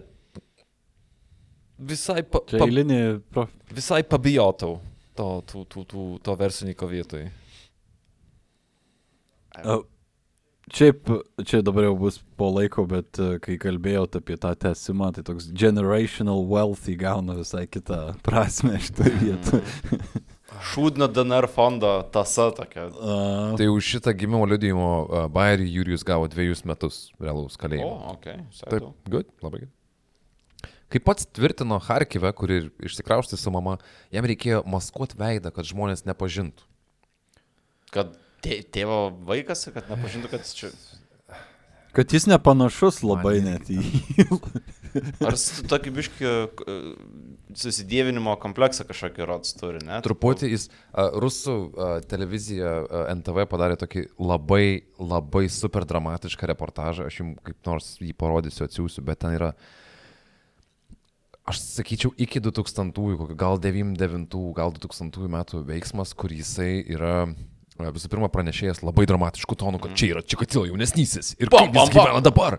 visai, 1.81 2.23
pa, 2.23 2.45
Čia 2.47 2.61
pa, 2.63 2.69
eilinė 2.69 3.01
prof... 3.33 3.51
visai 3.75 4.01
pabijotau 4.07 4.79
to, 5.19 5.29
tų, 5.51 5.65
tų, 5.73 5.85
tų, 5.91 6.05
to 6.25 6.37
verslininko 6.41 6.89
vietoj. 6.89 7.27
A, 9.59 9.81
Šiaip, 10.71 11.09
čia 11.47 11.61
dabar 11.67 11.89
jau 11.89 11.95
bus 11.99 12.21
po 12.39 12.47
laiko, 12.55 12.85
bet 12.87 13.19
e, 13.19 13.41
kai 13.43 13.57
kalbėjot 13.59 14.21
apie 14.21 14.37
tą 14.39 14.53
tesimą, 14.55 15.09
tai 15.17 15.25
toks 15.27 15.49
generational 15.51 16.45
wealth 16.47 16.87
įgauna 16.93 17.35
visai 17.41 17.65
kitą 17.67 17.99
prasme 18.27 18.79
šitoje 18.79 19.17
vietoje. 19.19 19.65
Šūdno 20.71 21.09
DNR 21.11 21.49
fondo 21.51 21.91
tasa 22.15 22.51
tokia. 22.55 22.87
Uh, 22.93 23.57
Tai 23.59 23.67
už 23.73 23.91
šitą 23.97 24.15
gimimo 24.15 24.45
liudijimo 24.47 24.89
uh, 25.03 25.27
Bairį 25.33 25.67
Jurijus 25.73 26.05
gavo 26.07 26.29
dviejus 26.31 26.63
metus 26.69 27.03
realaus 27.19 27.57
O, 27.57 27.63
kalėjimo. 27.65 27.93
okei. 28.15 28.39
Okay, 28.45 28.71
Taip, 28.71 28.91
good, 29.09 29.31
labai 29.43 29.65
gerai. 29.65 29.75
Kaip 30.91 31.07
pats 31.07 31.27
tvirtino 31.31 31.79
Harkive, 31.87 32.31
kur 32.35 32.51
ir 32.51 32.65
išsikraustė 32.83 33.39
su 33.39 33.51
mama, 33.55 33.77
jam 34.11 34.27
reikėjo 34.27 34.65
maskuoti 34.69 35.19
veidą, 35.19 35.53
kad 35.55 35.69
žmonės 35.69 36.03
nepažintų. 36.09 36.67
Kad 37.95 38.19
tėvo 38.45 39.03
vaikas, 39.29 39.67
kad 39.75 39.89
nepažintų, 39.93 40.31
kad 40.33 40.45
jis 40.47 40.57
čia... 40.59 40.73
kad 41.97 42.13
jis 42.15 42.27
nepanašus 42.31 43.03
labai 43.07 43.41
Man 43.41 43.53
net 43.55 43.71
į... 43.73 43.81
Ar 45.23 45.37
s- 45.39 45.63
tokį 45.71 45.91
biškį 45.95 46.31
susidėvinimo 47.61 48.33
kompleksą 48.43 48.83
kažkokį 48.89 49.27
rods 49.29 49.53
turi, 49.59 49.81
ne? 49.87 50.01
Truputį 50.03 50.51
jis, 50.51 50.65
uh, 50.91 51.13
rusų 51.23 51.55
uh, 51.69 51.93
televizija 52.11 52.73
uh, 52.83 53.05
NTV 53.15 53.45
padarė 53.51 53.77
tokį 53.81 54.05
labai, 54.19 54.83
labai 54.99 55.45
super 55.51 55.87
dramatišką 55.87 56.51
reportažą, 56.51 57.07
aš 57.11 57.21
jums 57.23 57.39
kaip 57.47 57.59
nors 57.71 57.93
jį 58.03 58.15
parodysiu, 58.19 58.67
atsiųsiu, 58.67 59.05
bet 59.07 59.23
ten 59.23 59.37
yra, 59.39 59.53
aš 61.51 61.63
sakyčiau, 61.79 62.13
iki 62.23 62.43
2000-ųjų, 62.43 63.21
kokio 63.25 63.39
gal 63.39 63.59
99, 63.63 64.39
gal 64.59 64.75
2000 64.77 65.31
metų 65.39 65.63
veiksmas, 65.71 66.15
kur 66.19 66.35
jisai 66.35 66.73
yra 66.95 67.15
e, 67.31 67.35
visų 67.95 68.11
pirma 68.13 68.29
pranešėjas 68.33 68.83
labai 68.85 69.07
dramatiškų 69.09 69.57
tonų, 69.63 69.81
kad 69.85 69.97
čia 69.99 70.13
yra 70.15 70.23
Čikatilo 70.23 70.67
jaunesnysis. 70.69 71.35
Ir 71.41 71.49
Bam, 71.53 71.67
kaip 71.67 71.75
bam, 71.75 71.89
jis 71.89 71.95
gyvena 71.97 72.23
dabar. 72.25 72.59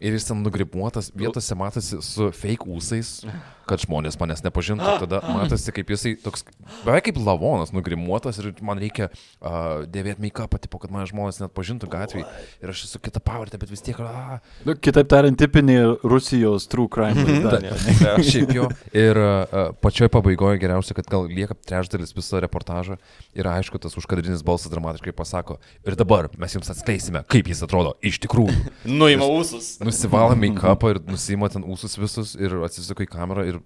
Ir 0.00 0.14
jis 0.16 0.24
ten 0.30 0.38
nugrimuotas, 0.40 1.10
vietose 1.16 1.56
matosi 1.60 1.98
su 2.04 2.30
fake 2.32 2.64
ūsais, 2.72 3.10
kad 3.70 3.82
žmonės 3.84 4.18
manęs 4.20 4.42
nepažintų. 4.46 4.96
Tada 5.04 5.22
matosi, 5.34 5.74
kaip 5.76 5.92
jisai 5.94 6.14
toks, 6.20 6.44
beveik 6.84 7.08
kaip 7.08 7.20
lavonas 7.22 7.74
nugrimuotas 7.74 8.40
ir 8.42 8.52
man 8.66 8.80
reikia 8.82 9.10
uh, 9.10 9.86
dėvėti 9.90 10.24
make-upą, 10.26 10.60
tipo, 10.62 10.80
kad 10.82 10.92
mane 10.94 11.08
žmonės 11.10 11.40
net 11.42 11.54
pažintų 11.56 11.90
gatvėje. 11.92 12.26
Ir 12.60 12.74
aš 12.74 12.84
esu 12.88 13.02
kita 13.02 13.22
pavardė, 13.24 13.60
bet 13.62 13.72
vis 13.72 13.84
tiek... 13.86 13.98
Uh, 14.00 14.38
Nu, 14.66 14.74
kitaip 14.76 15.08
tariant, 15.10 15.38
tipinė 15.40 15.78
Rusijos 16.04 16.66
true 16.70 16.90
crime 16.92 17.24
laida. 17.24 17.72
Šiaip 18.30 18.52
jo. 18.54 18.68
Ir 18.96 19.18
uh, 19.20 19.70
pačioj 19.80 20.10
pabaigoje 20.12 20.60
geriausia, 20.62 20.96
kad 20.98 21.08
gal 21.10 21.28
lieka 21.30 21.56
trečdalis 21.66 22.12
viso 22.16 22.40
reportažo 22.42 22.98
ir 23.36 23.48
aišku, 23.48 23.80
tas 23.82 23.96
užkadrinis 23.98 24.44
balsas 24.46 24.72
dramatiškai 24.72 25.14
pasako. 25.16 25.58
Ir 25.86 25.96
dabar 25.98 26.28
mes 26.40 26.56
jums 26.56 26.70
atskleisime, 26.72 27.22
kaip 27.30 27.50
jis 27.50 27.62
atrodo 27.66 27.94
iš 28.06 28.20
tikrųjų. 28.24 28.56
Nuima 28.90 29.28
ūsus. 29.30 29.72
Nusivalo 29.84 30.36
make-upą 30.38 30.94
ir 30.94 31.02
nusima 31.08 31.50
ten 31.52 31.64
ūsus 31.68 31.96
visus 32.00 32.34
ir 32.38 32.56
atsisuka 32.66 33.06
į 33.06 33.10
kamerą 33.10 33.46
ir, 33.48 33.59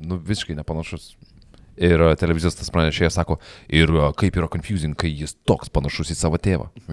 nu, 0.00 0.16
visiškai 0.18 0.56
nepanašus. 0.58 1.12
Ir 1.82 2.02
uh, 2.04 2.12
televizijos 2.20 2.52
tas 2.54 2.68
pranešėjas 2.68 3.14
sako, 3.16 3.38
ir 3.72 3.88
uh, 3.96 4.10
kaip 4.12 4.36
yra 4.36 4.44
confusing, 4.52 4.92
kai 4.94 5.08
jis 5.08 5.32
toks 5.48 5.70
panašus 5.72 6.10
į 6.12 6.16
savo 6.20 6.36
tėvą. 6.36 6.66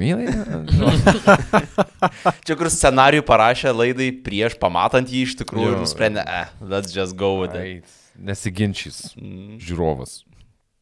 Čia 2.47 2.55
kur 2.55 2.69
scenarijų 2.71 3.25
parašė 3.27 3.73
laidai 3.75 4.09
prieš 4.23 4.55
pamatant 4.61 5.11
jį 5.11 5.25
iš 5.27 5.35
tikrųjų 5.41 5.67
Jo. 5.67 5.75
ir 5.75 5.83
nusprendė, 5.83 6.23
eh, 6.23 6.47
let's 6.63 6.95
just 6.95 7.17
go 7.19 7.33
with 7.41 7.55
it. 7.59 7.83
Nesiginčys 8.19 9.13
Mm. 9.19 9.59
žiūrovas. 9.59 10.23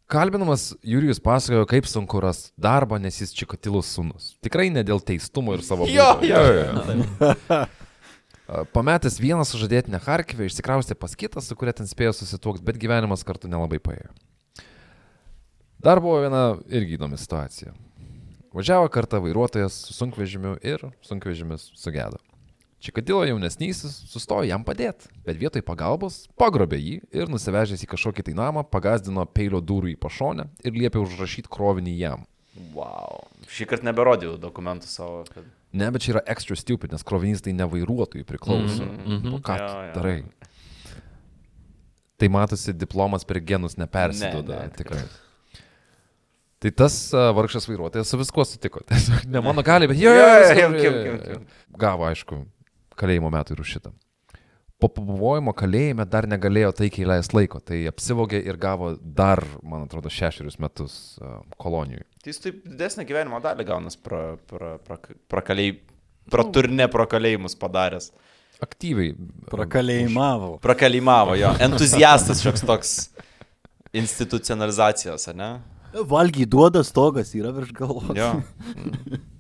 Kalbinamas 0.08 0.70
Jurijus 0.88 1.20
pasakojo, 1.20 1.66
kaip 1.68 1.86
sunku 1.86 2.22
ras 2.24 2.52
darbą, 2.58 2.96
nes 3.02 3.18
jis 3.20 3.34
Čikatilus 3.36 3.90
sunus. 3.92 4.36
Tikrai 4.42 4.70
ne 4.72 4.84
dėl 4.84 5.02
teistumo 5.04 5.54
ir 5.58 5.62
savo 5.62 5.86
Jo, 5.90 6.20
jo, 6.24 6.38
A, 7.50 7.66
Pametęs 8.48 9.20
vieną 9.20 9.44
sužadėtinę 9.44 10.00
Harkivę, 10.00 10.46
išsikraustė 10.48 10.96
pas 10.96 11.16
kitą, 11.20 11.44
su 11.44 11.56
kuria 11.60 11.74
ten 11.76 11.90
spėjo 11.90 12.14
susituokti, 12.16 12.64
bet 12.64 12.80
gyvenimas 12.80 13.26
kartu 13.28 13.50
nelabai 13.52 13.82
paėjo. 13.84 14.14
Dar 15.84 16.00
buvo 16.00 16.22
viena 16.24 16.56
irgi 16.72 16.96
įdomi 16.96 17.20
situacija. 17.20 17.74
Važiavo 18.56 18.88
kartą 18.90 19.20
vairuotojas 19.22 19.76
su 19.90 19.94
sunkvežimiu 19.94 20.56
ir 20.64 20.86
sunkvežimis 21.06 21.68
sugedo. 21.78 22.22
Čikatilo 22.80 23.26
jaunesnysis 23.28 24.00
sustojo 24.08 24.48
jam 24.48 24.64
padėti, 24.64 25.10
bet 25.26 25.38
vietoj 25.42 25.64
pagalbos 25.66 26.24
pagrobė 26.40 26.80
jį 26.80 26.96
ir 27.20 27.30
nusivežęs 27.34 27.84
į 27.84 27.92
kažkokį 27.92 28.30
tai 28.30 28.38
namą, 28.38 28.64
pagazdino 28.64 29.26
peilio 29.28 29.60
durų 29.60 29.92
į 29.92 30.00
pašonę 30.00 30.48
ir 30.64 30.78
liepė 30.78 31.02
užrašyti 31.04 31.52
krovinį 31.52 31.98
jam. 32.00 32.26
Wow. 32.74 33.28
Šį 33.52 33.68
kartą 33.74 33.90
neberodėjau 33.90 34.38
dokumentų 34.42 34.90
savo. 34.90 35.26
Kad... 35.34 35.50
Ne, 35.74 35.92
bet 35.92 36.02
čia 36.02 36.14
yra 36.16 36.22
extra 36.32 36.56
stupid, 36.56 36.92
nes 36.96 37.04
krovinys 37.04 37.42
tai 37.44 37.54
ne 37.54 37.66
vairuotojui 37.68 38.24
priklauso. 38.26 38.84
Mm 38.86 38.92
Mhm, 38.98 39.14
mhm. 39.14 39.28
-hmm. 39.28 39.42
Ką 39.42 39.58
Jo, 39.60 39.82
jo. 39.88 39.94
darai? 39.94 40.24
Tai 42.18 42.28
matosi, 42.30 42.74
diplomas 42.74 43.24
per 43.26 43.40
genus 43.40 43.76
nepersiduoda. 43.78 44.56
Ne, 44.56 44.62
ne, 44.64 44.70
tikrai. 44.78 45.04
Tai 46.60 46.72
tas 46.72 47.14
uh, 47.14 47.30
vargšas 47.38 47.68
vairuotojas 47.70 48.08
su 48.10 48.18
viskuo 48.18 48.46
sutiko. 48.46 48.80
Tiesiog 48.90 49.26
ne 49.30 49.42
mano 49.42 49.62
gali, 49.62 49.88
bet 49.88 49.98
jo, 49.98 50.10
Jo, 50.10 50.16
jo, 50.16 50.28
jo, 50.28 50.40
viskas 50.40 50.58
jo, 50.58 50.70
gerai. 50.70 51.04
kim, 51.04 51.20
kim, 51.20 51.34
kim. 51.34 51.46
Gavo, 51.78 52.06
aišku, 52.10 52.40
kalėjimo 52.98 53.30
metų 53.30 53.54
ir 53.54 53.62
už 53.62 53.68
šitą. 53.76 53.92
Po 54.78 54.92
pabuvojimo 54.94 55.56
kalėjime 55.58 56.06
dar 56.06 56.28
negalėjo 56.30 56.70
taikiai 56.78 57.08
leisti 57.10 57.34
laiko, 57.34 57.58
tai 57.66 57.80
apsivogė 57.90 58.38
ir 58.46 58.60
gavo 58.62 58.92
dar, 59.02 59.42
man 59.66 59.88
atrodo, 59.88 60.12
šešerius 60.14 60.60
metus 60.62 61.18
kolonijui. 61.58 62.04
Tai 62.22 62.30
jis 62.30 62.44
taip 62.44 62.60
didesnį 62.68 63.08
gyvenimo 63.10 63.40
dalį 63.42 63.66
gaunas 63.66 63.98
pra, 63.98 64.36
pra, 64.50 64.76
pra, 64.86 65.00
prakalėjai, 65.34 65.80
praturne 66.30 66.86
prakalėjimus 66.94 67.58
padaręs. 67.58 68.12
Aktyviai. 68.62 69.16
Prakalėjimavo. 69.50 70.52
Prakalėjimavo 70.62 71.40
jo. 71.42 71.56
Entuziastas 71.66 72.42
šioks 72.46 72.66
toks 72.70 72.94
institucionalizacijos, 73.98 75.26
ar 75.34 75.38
ne? 75.42 75.50
Valgy 76.06 76.46
duoda 76.46 76.84
stogas, 76.86 77.34
yra 77.38 77.50
virš 77.56 77.74
galvos. 77.78 78.14
Jo. 78.18 78.36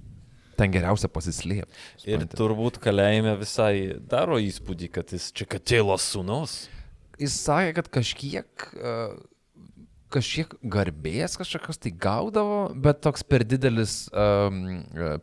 Ten 0.57 0.73
geriausia 0.73 1.09
pasislėpti. 1.11 1.85
Ir 2.09 2.25
turbūt 2.31 2.79
kalėjime 2.81 3.35
visai 3.37 3.73
daro 4.09 4.39
įspūdį, 4.41 4.91
kad 4.97 5.13
jis 5.13 5.29
čia 5.35 5.45
katėlos 5.49 6.07
sūnus. 6.13 6.63
Jis 7.21 7.35
sakė, 7.45 7.73
kad 7.79 7.89
kažkiek, 7.97 8.65
uh, 8.77 9.17
kažkiek 10.13 10.53
garbės 10.63 11.35
kažkokios 11.39 11.79
tai 11.81 11.91
gaudavo, 11.91 12.59
bet 12.73 13.01
toks 13.03 13.25
per 13.27 13.43
didelis 13.47 14.05
um, 14.13 14.61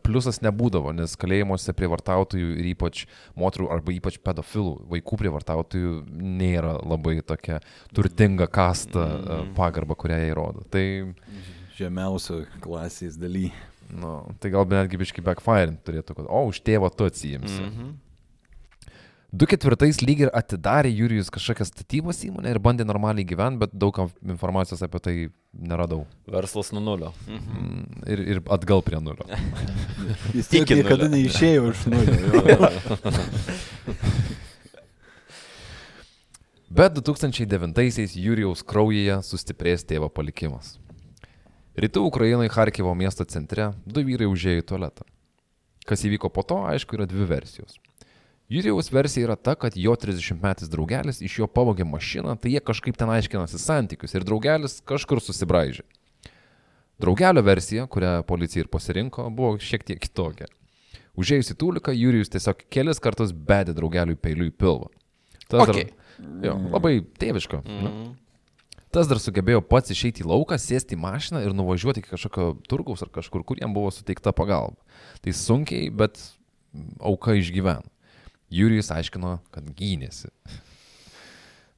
pliusas 0.05 0.41
nebūdavo, 0.45 0.93
nes 0.95 1.15
kalėjimuose 1.19 1.73
prievartautojų 1.77 2.51
ir 2.59 2.69
ypač 2.73 3.05
moterų 3.39 3.69
arba 3.73 3.95
ypač 3.95 4.19
pedofilų, 4.23 4.77
vaikų 4.93 5.19
prievartautojų 5.23 5.95
nėra 6.11 6.77
labai 6.83 7.17
tokia 7.25 7.61
turtinga 7.95 8.47
kasta 8.51 9.05
uh, 9.05 9.45
pagarba, 9.57 9.97
kurią 9.99 10.21
jie 10.21 10.33
rodo. 10.37 10.65
Tai, 10.71 10.85
Žemiausio 11.75 12.45
klasės 12.63 13.17
daly. 13.19 13.49
Nu, 13.91 14.15
tai 14.41 14.51
gal 14.53 14.65
netgi 14.69 14.99
biškai 15.01 15.23
backfire 15.25 15.75
turėtų, 15.85 16.17
kad, 16.17 16.25
o, 16.29 16.45
už 16.49 16.63
tėvą 16.65 16.91
tu 16.95 17.07
atsijimsi. 17.09 17.61
Mm. 17.61 17.69
Mhm. 17.69 17.93
2004 19.35 20.05
lyg 20.07 20.21
ir 20.23 20.29
atidarė 20.31 20.91
Jurijus 20.95 21.27
kažkokią 21.33 21.65
statybos 21.67 22.21
įmonę 22.23 22.53
ir 22.53 22.59
bandė 22.63 22.85
normaliai 22.87 23.25
gyventi, 23.27 23.59
bet 23.65 23.73
daug 23.75 23.97
informacijos 24.23 24.83
apie 24.85 25.01
tai 25.03 25.15
neradau. 25.51 26.05
Verslas 26.31 26.71
nuo 26.75 26.83
nulio. 26.83 27.11
Mm, 27.27 27.83
Ir, 28.15 28.21
ir 28.35 28.39
atgal 28.53 28.83
prie 28.85 29.01
nulio. 29.03 29.25
Jis 30.37 30.51
Iki 30.61 30.79
niekada 30.79 31.09
neišėjo 31.11 31.71
iš 31.73 31.83
nulio. 31.91 32.15
Bet 36.75 36.91
2009-aisiais 36.97 38.17
Jurijaus 38.19 38.63
kraujyje 38.67 39.21
sustiprės 39.23 39.85
tėvo 39.87 40.09
palikimas. 40.11 40.75
Rytų 41.75 42.05
Ukrainai 42.07 42.47
Harkivo 42.47 42.93
miesto 42.95 43.25
centre 43.27 43.73
du 43.85 44.03
vyrai 44.07 44.29
užėjo 44.31 44.61
į 44.61 44.67
tualetą. 44.69 45.03
Kas 45.85 46.05
įvyko 46.07 46.29
po 46.31 46.45
to, 46.47 46.61
aišku, 46.71 46.95
yra 46.95 47.07
dvi 47.09 47.27
versijos. 47.27 47.75
Jurijaus 48.47 48.91
versija 48.93 49.25
yra 49.27 49.35
ta, 49.35 49.57
kad 49.59 49.75
jo 49.75 49.91
30-metis 49.97 50.69
draugelis 50.71 51.19
iš 51.25 51.39
jo 51.41 51.47
pavogė 51.51 51.83
mašiną, 51.89 52.37
tai 52.39 52.53
jie 52.53 52.61
kažkaip 52.63 52.95
ten 52.95 53.11
aiškinasi 53.11 53.59
santykius 53.59 54.15
ir 54.15 54.23
draugelis 54.23 54.79
kažkur 54.87 55.19
susibraižė. 55.19 55.83
Draugelio 57.01 57.43
versija, 57.43 57.89
kurią 57.91 58.21
policija 58.23 58.63
ir 58.63 58.71
pasirinko, 58.71 59.27
buvo 59.35 59.57
šiek 59.59 59.83
tiek 59.83 59.99
kitokia. 59.99 60.47
Užėjus 61.19 61.51
į 61.51 61.59
tūliką, 61.59 61.95
Jurijus 61.95 62.31
tiesiog 62.31 62.63
kelis 62.71 63.03
kartus 63.03 63.33
bedė 63.35 63.75
draugeliui 63.75 64.15
peiliu 64.15 64.47
į 64.47 64.55
pilvą. 64.55 64.93
Tas 65.51 65.65
Okei. 65.65 65.89
dar, 65.89 66.29
jo, 66.47 66.55
labai 66.71 67.01
tėviška. 67.19 67.65
Mm. 67.65 68.13
Tas 68.95 69.09
dar 69.11 69.19
sugebėjo 69.19 69.59
pats 69.67 69.91
išeiti 69.91 70.23
į 70.23 70.29
lauką, 70.31 70.55
sėsti 70.61 70.95
į 70.95 71.01
mašiną 71.03 71.41
ir 71.43 71.51
nuvažiuoti 71.57 71.99
iki 72.03 72.13
kažkokio 72.13 72.53
turgaus 72.71 73.03
ar 73.03 73.09
kažkur, 73.11 73.43
kur 73.43 73.59
jam 73.59 73.73
buvo 73.75 73.91
suteikta 73.91 74.31
pagalba. 74.35 74.79
Tai 75.21 75.33
sunkiai, 75.35 75.89
bet 75.91 76.21
auka 77.03 77.35
išgyveno. 77.35 77.83
Jurijus 78.55 78.91
aiškino, 78.95 79.39
kad 79.51 79.67
gynėsi. 79.75 80.29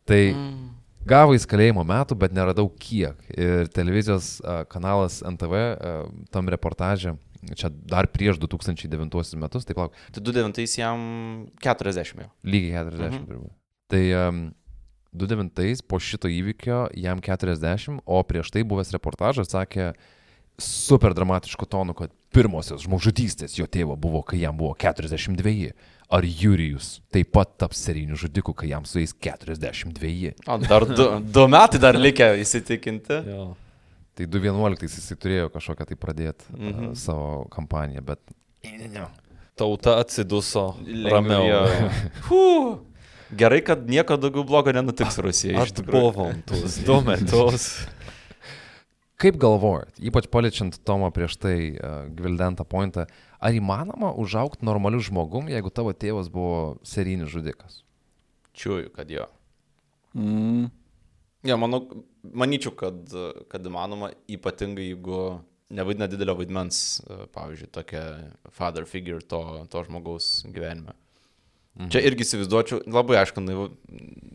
Tai 0.07 0.19
gavo 1.07 1.33
jis 1.35 1.47
kalėjimo 1.49 1.83
metų, 1.87 2.17
bet 2.19 2.35
neradau 2.35 2.67
kiek. 2.79 3.17
Ir 3.33 3.69
televizijos 3.73 4.37
kanalas 4.71 5.21
NTV 5.25 5.63
tam 6.31 6.51
reportaže, 6.53 7.15
čia 7.55 7.71
dar 7.71 8.07
prieš 8.11 8.39
2009 8.43 9.35
metus, 9.39 9.65
tai 9.67 9.75
plauk, 9.77 9.95
Tai 10.11 10.21
29 10.23 10.77
jam 10.79 10.99
40 11.63 12.23
jau. 12.23 12.29
lygiai 12.43 12.77
40 12.83 13.09
Mhm. 13.17 13.25
turbūt. 13.31 13.53
Tai 13.87 14.03
um, 14.27 14.41
2009 15.17 15.83
po 15.87 15.99
šito 15.99 16.29
įvykio 16.31 16.87
jam 16.97 17.21
40, 17.23 18.01
o 18.05 18.21
prieš 18.23 18.53
tai 18.53 18.63
buvęs 18.67 18.93
reportažas 18.95 19.51
sakė 19.53 19.91
super 20.57 21.13
dramatišku 21.13 21.67
tonu, 21.69 21.93
kad 21.97 22.13
pirmosios 22.33 22.85
žmogžudystės 22.85 23.57
jo 23.57 23.67
tėvo 23.69 23.97
buvo, 23.99 24.23
kai 24.25 24.41
jam 24.41 24.57
buvo 24.57 24.73
42. 24.77 25.71
Ar 26.07 26.23
Jurijus 26.23 27.01
taip 27.11 27.33
pat 27.35 27.57
taps 27.59 27.81
serijiniu 27.83 28.15
žudiku, 28.15 28.53
kai 28.55 28.69
jam 28.71 28.85
sueis 28.87 29.11
42? 29.11 30.33
O, 30.47 30.57
dar 30.63 30.85
du, 30.87 31.07
du 31.19 31.47
metai 31.51 31.81
dar 31.83 31.99
likę 31.99 32.29
įsitikinti. 32.39 33.17
Jo. 33.27 33.47
Tai 34.17 34.25
2011 34.33 34.87
jisai 34.87 35.17
turėjo 35.19 35.49
kažkokią 35.53 35.89
tai 35.91 35.97
pradėti 35.99 36.47
mm. 36.55 36.69
-hmm. 36.71 36.93
savo 36.95 37.45
kampaniją, 37.53 38.01
bet... 38.07 38.21
Tauta 39.57 39.97
atsiduso 39.99 40.77
Lengviau. 40.85 41.11
ramiau. 41.11 42.79
Gerai, 43.35 43.59
kad 43.65 43.83
nieko 43.89 44.15
daugiau 44.21 44.45
blogo 44.47 44.71
nenutiks 44.75 45.19
Rusijai. 45.23 45.57
tikrųjų. 45.81 46.11
Atbuvom 46.11 46.41
tuos 46.47 46.77
du 46.87 46.99
metus. 47.03 47.67
Kaip 49.17 49.39
galvojat, 49.41 49.97
ypač 49.97 50.27
paliečiant 50.29 50.77
Tomą 50.85 51.09
prieš 51.11 51.39
tai 51.41 51.55
uh, 51.73 52.05
gvildentą 52.13 52.63
pointą, 52.69 53.07
ar 53.41 53.57
įmanoma 53.57 54.13
užaukti 54.21 54.67
normaliu 54.67 55.01
žmogum, 55.01 55.49
jeigu 55.49 55.73
tavo 55.73 55.91
tėvas 55.91 56.29
buvo 56.29 56.77
serijinis 56.85 57.33
žudikas? 57.33 57.81
Čiūju, 58.57 58.93
kad 58.93 59.09
jo. 59.09 59.25
Mm. 60.13 60.69
Ja, 61.47 61.57
manau, 61.57 61.81
manyčiau, 62.21 62.73
kad, 62.77 63.09
kad 63.49 63.65
įmanoma, 63.65 64.11
ypatingai 64.29 64.91
jeigu 64.91 65.21
nevaidina 65.73 66.07
didelio 66.09 66.37
vaidmens, 66.37 67.01
e, 67.03 67.25
pavyzdžiui, 67.33 67.69
tokia 67.75 68.03
father 68.55 68.87
figure 68.87 69.21
to, 69.21 69.41
to 69.71 69.83
žmogaus 69.87 70.45
gyvenime. 70.53 70.95
Mhm. 71.77 71.91
Čia 71.93 72.01
irgi 72.09 72.25
įsivaizduočiau, 72.25 72.81
labai 72.89 73.19
aišku, 73.21 73.41
naivu 73.45 73.67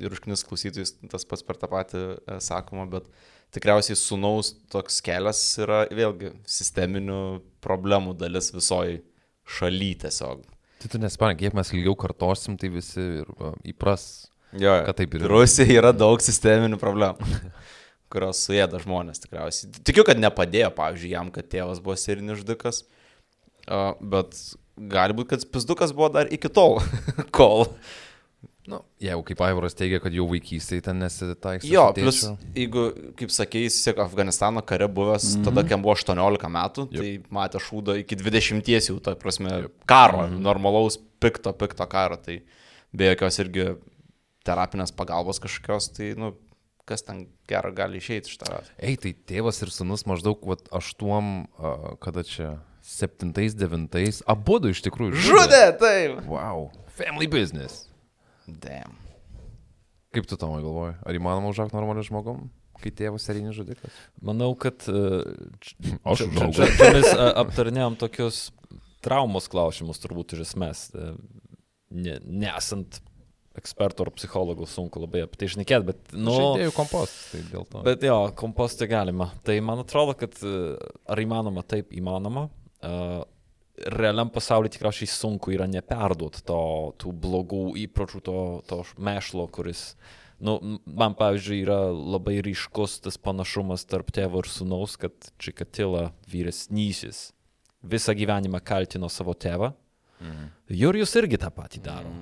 ir 0.02 0.12
užknis 0.14 0.44
klausytojus 0.46 0.94
tas 1.10 1.26
pats 1.26 1.42
per 1.42 1.58
tą 1.58 1.66
patį 1.72 2.02
e, 2.14 2.36
sakoma, 2.44 2.84
bet 2.90 3.08
tikriausiai 3.54 3.98
sunaus 3.98 4.52
toks 4.70 5.00
kelias 5.02 5.40
yra 5.62 5.82
vėlgi 5.90 6.30
sisteminių 6.46 7.18
problemų 7.64 8.14
dalis 8.20 8.52
visoji 8.54 9.00
šaly 9.58 9.90
tiesiog. 10.04 10.46
Tai 10.82 10.92
tu 10.94 11.02
nespanik, 11.02 11.40
kiek 11.42 11.58
mes 11.58 11.74
ilgiau 11.74 11.96
kartosim, 11.98 12.54
tai 12.58 12.70
visi 12.74 13.02
ir 13.24 13.34
va, 13.38 13.52
įpras. 13.66 14.06
Jo, 14.54 14.78
Kad 14.86 15.00
taip 15.00 15.14
ir 15.16 15.24
yra. 15.24 15.34
Rusija 15.34 15.78
yra 15.80 15.92
daug 15.96 16.22
sisteminių 16.22 16.78
problemų, 16.78 17.26
kurios 18.12 18.46
suėda 18.46 18.78
žmonės 18.82 19.22
tikriausiai. 19.22 19.70
Tikiu, 19.82 20.06
kad 20.06 20.20
nepadėjo, 20.22 20.70
pavyzdžiui, 20.78 21.14
jam, 21.16 21.34
kad 21.34 21.50
tėvas 21.50 21.82
buvo 21.82 21.98
a, 23.66 23.94
bet 24.00 24.38
gali 24.90 25.16
būti, 25.16 25.34
kad 25.34 25.44
pizdukas 25.54 25.92
buvo 25.96 26.08
dar 26.14 26.30
iki 26.32 26.50
tol, 26.52 26.80
kol. 27.36 27.68
Nu, 28.62 28.78
jeigu 29.02 29.24
kaip 29.26 29.40
Aivaras 29.42 29.74
teigia, 29.74 29.98
kad 30.02 30.14
jau 30.14 30.28
vaikystėje 30.30 30.84
ten 30.86 31.00
nesitaiks. 31.02 31.66
Jo, 31.66 31.88
plus, 31.96 32.20
jeigu, 32.54 32.84
kaip 33.18 33.32
sakei, 33.34 33.64
jis 33.66 33.80
tiek 33.82 33.98
Afganistano 34.04 34.62
kare 34.62 34.86
buvęs, 34.86 35.24
mm 35.24 35.40
-hmm. 35.40 35.48
tada, 35.48 35.64
kai 35.66 35.74
jam 35.74 35.82
buvo 35.82 35.96
18 35.98 36.50
metų, 36.56 36.84
yep. 36.92 37.00
tai 37.00 37.10
matė 37.38 37.58
šūdą 37.58 37.98
iki 38.04 38.16
20 38.20 38.70
jau, 38.88 39.00
ta 39.02 39.16
prasme, 39.18 39.50
yep. 39.64 39.74
karo, 39.86 40.22
mm 40.22 40.30
-hmm. 40.30 40.46
normalaus, 40.46 40.98
pikto, 41.20 41.52
pikto 41.52 41.86
karo, 41.86 42.16
tai 42.16 42.42
be 42.92 43.10
jokios 43.10 43.38
irgi 43.38 43.66
terapinės 44.46 44.94
pagalbos 44.94 45.40
kažkokios, 45.42 45.90
tai, 45.96 46.14
nu, 46.14 46.34
kas 46.84 47.02
ten 47.02 47.26
gero 47.48 47.72
gali 47.72 47.98
išeiti 47.98 48.30
iš 48.30 48.38
tavęs. 48.42 48.70
Ei, 48.78 48.96
tai 48.96 49.14
tėvas 49.14 49.62
ir 49.62 49.70
sunus 49.70 50.06
maždaug, 50.06 50.38
vat, 50.46 50.66
aštuom, 50.70 51.46
kada 52.02 52.22
čia, 52.22 52.58
septintais, 52.82 53.54
devintais, 53.58 54.22
abu 54.26 54.58
du 54.62 54.72
iš 54.74 54.82
tikrųjų 54.86 55.20
Žudė, 55.28 55.62
taip. 55.80 56.22
Wow, 56.30 56.68
family 56.98 57.28
business. 57.30 57.86
Damn. 58.46 58.98
Kaip 60.12 60.26
tu 60.28 60.36
tomai 60.36 60.60
galvoji, 60.64 60.96
ar 61.06 61.16
įmanoma 61.16 61.52
užaukti 61.54 61.78
normaliu 61.78 62.04
žmogum, 62.04 62.48
kai 62.82 62.90
tėvas 62.92 63.24
serijinis 63.28 63.56
žudikas? 63.56 64.00
Manau, 64.20 64.50
kad 64.58 64.82
e, 64.90 65.22
Aš 66.02 66.26
čia 66.26 66.90
mes 66.92 67.12
aptarinėjom 67.14 67.96
tokius 68.02 68.48
traumos 69.02 69.48
klausimus 69.50 70.02
turbūt 70.02 70.36
iš 70.36 70.48
esmės. 70.50 70.90
E, 70.92 71.14
Ne, 71.92 72.14
nesant 72.24 73.02
ekspertų 73.58 74.06
ar 74.06 74.10
psichologų 74.16 74.64
sunku 74.64 75.02
labai 75.02 75.26
apie 75.26 75.42
tai 75.42 75.48
išnekėti, 75.50 75.84
bet, 75.90 75.98
Nu, 76.16 76.32
žaidėjų 76.38 76.72
kompostas, 76.72 77.26
tai 77.34 77.42
dėl 77.50 77.66
to. 77.68 77.82
Bet 77.84 78.06
jo, 78.06 78.16
kompostą 78.38 78.88
galima. 78.88 79.26
Tai 79.44 79.58
man 79.64 79.82
atrodo, 79.82 80.14
kad 80.16 80.38
e, 80.40 80.52
ar 81.04 81.20
įmanoma, 81.20 81.64
taip 81.68 81.92
įmanoma. 81.92 82.46
Uh, 82.82 83.22
realiam 83.86 84.30
pasaulyje 84.30 84.76
tikriausiai 84.76 85.10
sunku 85.10 85.54
yra 85.54 85.66
neperduoti 85.70 86.42
to, 86.46 86.58
tų 87.00 87.12
blogų 87.24 87.62
įpročių, 87.86 88.20
to, 88.24 88.38
to 88.68 88.80
mešlo, 89.02 89.46
kuris, 89.52 89.92
nu, 90.42 90.58
man 90.86 91.16
pavyzdžiui, 91.18 91.62
yra 91.64 91.78
labai 91.90 92.40
ryškus 92.44 93.00
tas 93.06 93.18
panašumas 93.18 93.86
tarp 93.88 94.12
tėvo 94.14 94.42
ir 94.42 94.50
sunaus, 94.50 94.98
kad 95.00 95.32
Čikatila 95.42 96.10
vyresnysis 96.30 97.30
visą 97.82 98.14
gyvenimą 98.14 98.62
kaltino 98.62 99.10
savo 99.10 99.34
tėvą. 99.34 99.72
Mhm. 100.22 100.50
Jurijus 100.78 101.16
irgi 101.18 101.40
tą 101.42 101.50
patį 101.54 101.82
daro. 101.82 102.12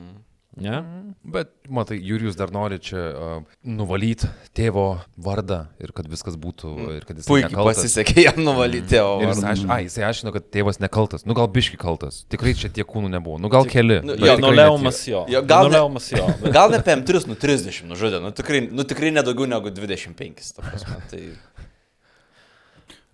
Ne? 0.58 0.80
Bet, 1.22 1.52
matai, 1.70 2.00
Jurijus 2.02 2.34
dar 2.34 2.50
nori 2.50 2.80
čia 2.82 2.98
uh, 3.14 3.42
nuvalyti 3.62 4.26
tėvo 4.58 4.98
vardą 5.22 5.60
ir 5.78 5.92
kad 5.94 6.08
viskas 6.10 6.34
būtų, 6.40 6.72
ir 6.96 7.04
kad 7.06 7.20
jis 7.20 7.28
Puikiai 7.30 7.54
pasisekė 7.68 8.24
jam 8.26 8.40
nuvalyti 8.42 8.90
tėvo 8.96 9.20
Ir 9.22 9.28
jis, 9.30 9.38
vardą. 9.44 9.52
aš, 9.54 9.62
ai, 9.70 9.78
jisai 9.86 10.04
aiškino, 10.08 10.32
kad 10.34 10.48
tėvas 10.50 10.80
nekaltas. 10.82 11.22
Nu 11.24 11.36
gal 11.38 11.46
biški 11.54 11.78
kaltas. 11.80 12.24
Tikrai 12.34 12.56
čia 12.58 12.68
tiek 12.74 12.88
kūnų 12.90 13.12
nebuvo. 13.14 13.38
Nu 13.38 13.48
gal 13.52 13.68
keli. 13.70 14.00
nu, 14.02 14.16
jo, 14.18 14.34
Nuleumas 14.42 14.98
jo. 15.06 15.22
Jo, 15.30 15.44
gal 15.46 15.70
Nuleumas 15.70 16.10
jo. 16.12 16.26
bet- 16.42 16.50
Gal 16.58 16.74
ne 16.74 16.82
PM3, 16.90 17.28
nu 17.30 17.38
30 17.38 17.86
nužudė, 17.92 18.18
nu 18.26 18.34
tikrai, 18.34 18.64
nu 18.74 18.82
tikrai 18.90 19.14
nedaugiau 19.14 19.46
negu 19.54 19.70
25, 19.70 20.50
ta 20.58 20.66
prasme. 20.66 20.98
Tai... 21.14 21.22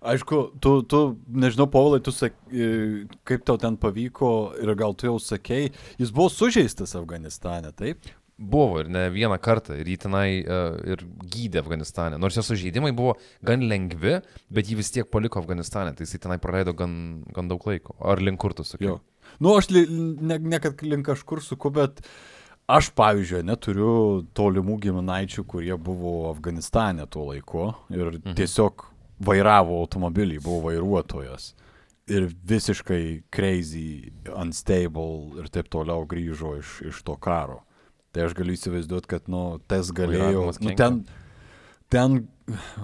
Aišku, 0.07 0.37
tu, 0.63 0.77
tu, 0.87 1.01
nežinau, 1.27 1.67
Paulai, 1.71 1.99
tu 2.03 2.13
sak, 2.15 2.37
e, 2.51 3.07
kaip 3.27 3.43
tau 3.47 3.59
ten 3.59 3.75
pavyko 3.79 4.29
ir 4.63 4.71
gal 4.79 4.95
tu 4.95 5.09
jau 5.09 5.17
sakei, 5.19 5.73
jis 5.99 6.13
buvo 6.15 6.29
sužeistas 6.31 6.95
Afganistane, 6.95 7.73
taip? 7.75 8.07
Buvo 8.37 8.83
ir 8.83 8.89
ne 8.93 9.07
vieną 9.09 9.39
kartą. 9.41 9.73
Ir 9.81 9.87
jį 9.89 9.97
tenai 10.03 10.27
uh, 10.45 10.75
ir 10.85 11.01
gydė 11.25 11.63
Afganistane. 11.63 12.19
Nors 12.21 12.37
jo 12.37 12.43
sužeidimai 12.45 12.91
buvo 12.93 13.15
gan 13.45 13.65
lengvi, 13.65 14.19
bet 14.53 14.69
jį 14.69 14.77
vis 14.77 14.93
tiek 14.93 15.09
paliko 15.09 15.41
Afganistane. 15.41 15.95
Tai 15.97 16.05
jisai 16.05 16.21
tenai 16.21 16.37
praleido 16.41 16.75
gan, 16.77 16.91
gan 17.33 17.49
daug 17.49 17.65
laiko. 17.65 17.95
Ar 17.97 18.21
link 18.21 18.37
kur 18.43 18.53
tu 18.53 18.65
sakai? 18.67 18.91
Jo. 18.91 18.99
Nu, 19.41 19.55
aš 19.57 19.71
li, 19.73 19.87
ne, 19.89 20.37
ne 20.37 20.59
kad 20.61 20.85
link 20.85 21.09
kažkur 21.09 21.41
suku, 21.41 21.71
bet 21.73 22.03
aš, 22.69 22.91
pavyzdžiui, 22.99 23.41
neturiu 23.47 23.95
tolimų 24.37 24.77
giminaičių, 24.85 25.47
kurie 25.49 25.73
buvo 25.81 26.29
Afganistane 26.29 27.09
tuo 27.09 27.31
laiku 27.31 27.71
ir 27.89 28.19
mhm. 28.19 28.37
tiesiog 28.37 28.85
vairavo 29.19 29.79
automobilį, 29.81 30.41
buvo 30.43 30.69
vairuotojas. 30.69 31.53
Ir 32.07 32.29
visiškai 32.47 33.23
crazy, 33.33 34.13
unstable 34.31 35.41
ir 35.41 35.49
taip 35.51 35.67
toliau 35.73 36.05
grįžo 36.07 36.55
iš, 36.61 36.81
iš 36.93 37.01
to 37.03 37.17
karo. 37.19 37.63
Tai 38.15 38.29
aš 38.29 38.35
galiu 38.37 38.55
įsivaizduoti, 38.55 39.09
kad, 39.11 39.25
nu, 39.31 39.59
tas 39.67 39.91
galėjo, 39.93 40.45
nu, 40.63 40.75
ten, 40.79 41.01
ten 41.91 42.21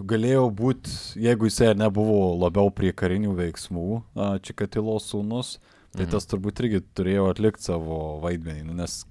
galėjo 0.04 0.50
būti, 0.52 0.92
jeigu 1.24 1.48
jisai 1.48 1.72
nebuvo 1.80 2.34
labiau 2.42 2.74
prie 2.76 2.92
karinių 2.92 3.32
veiksmų, 3.38 3.88
Čikatilo 4.44 4.98
sūnus, 5.02 5.56
tai 5.94 6.08
tas 6.10 6.28
turbūt 6.28 6.60
irgi 6.64 6.82
turėjo 6.98 7.30
atlikti 7.32 7.70
savo 7.70 8.00
vaidmenį, 8.24 8.66
nu, 8.68 8.76
nes 8.82 9.04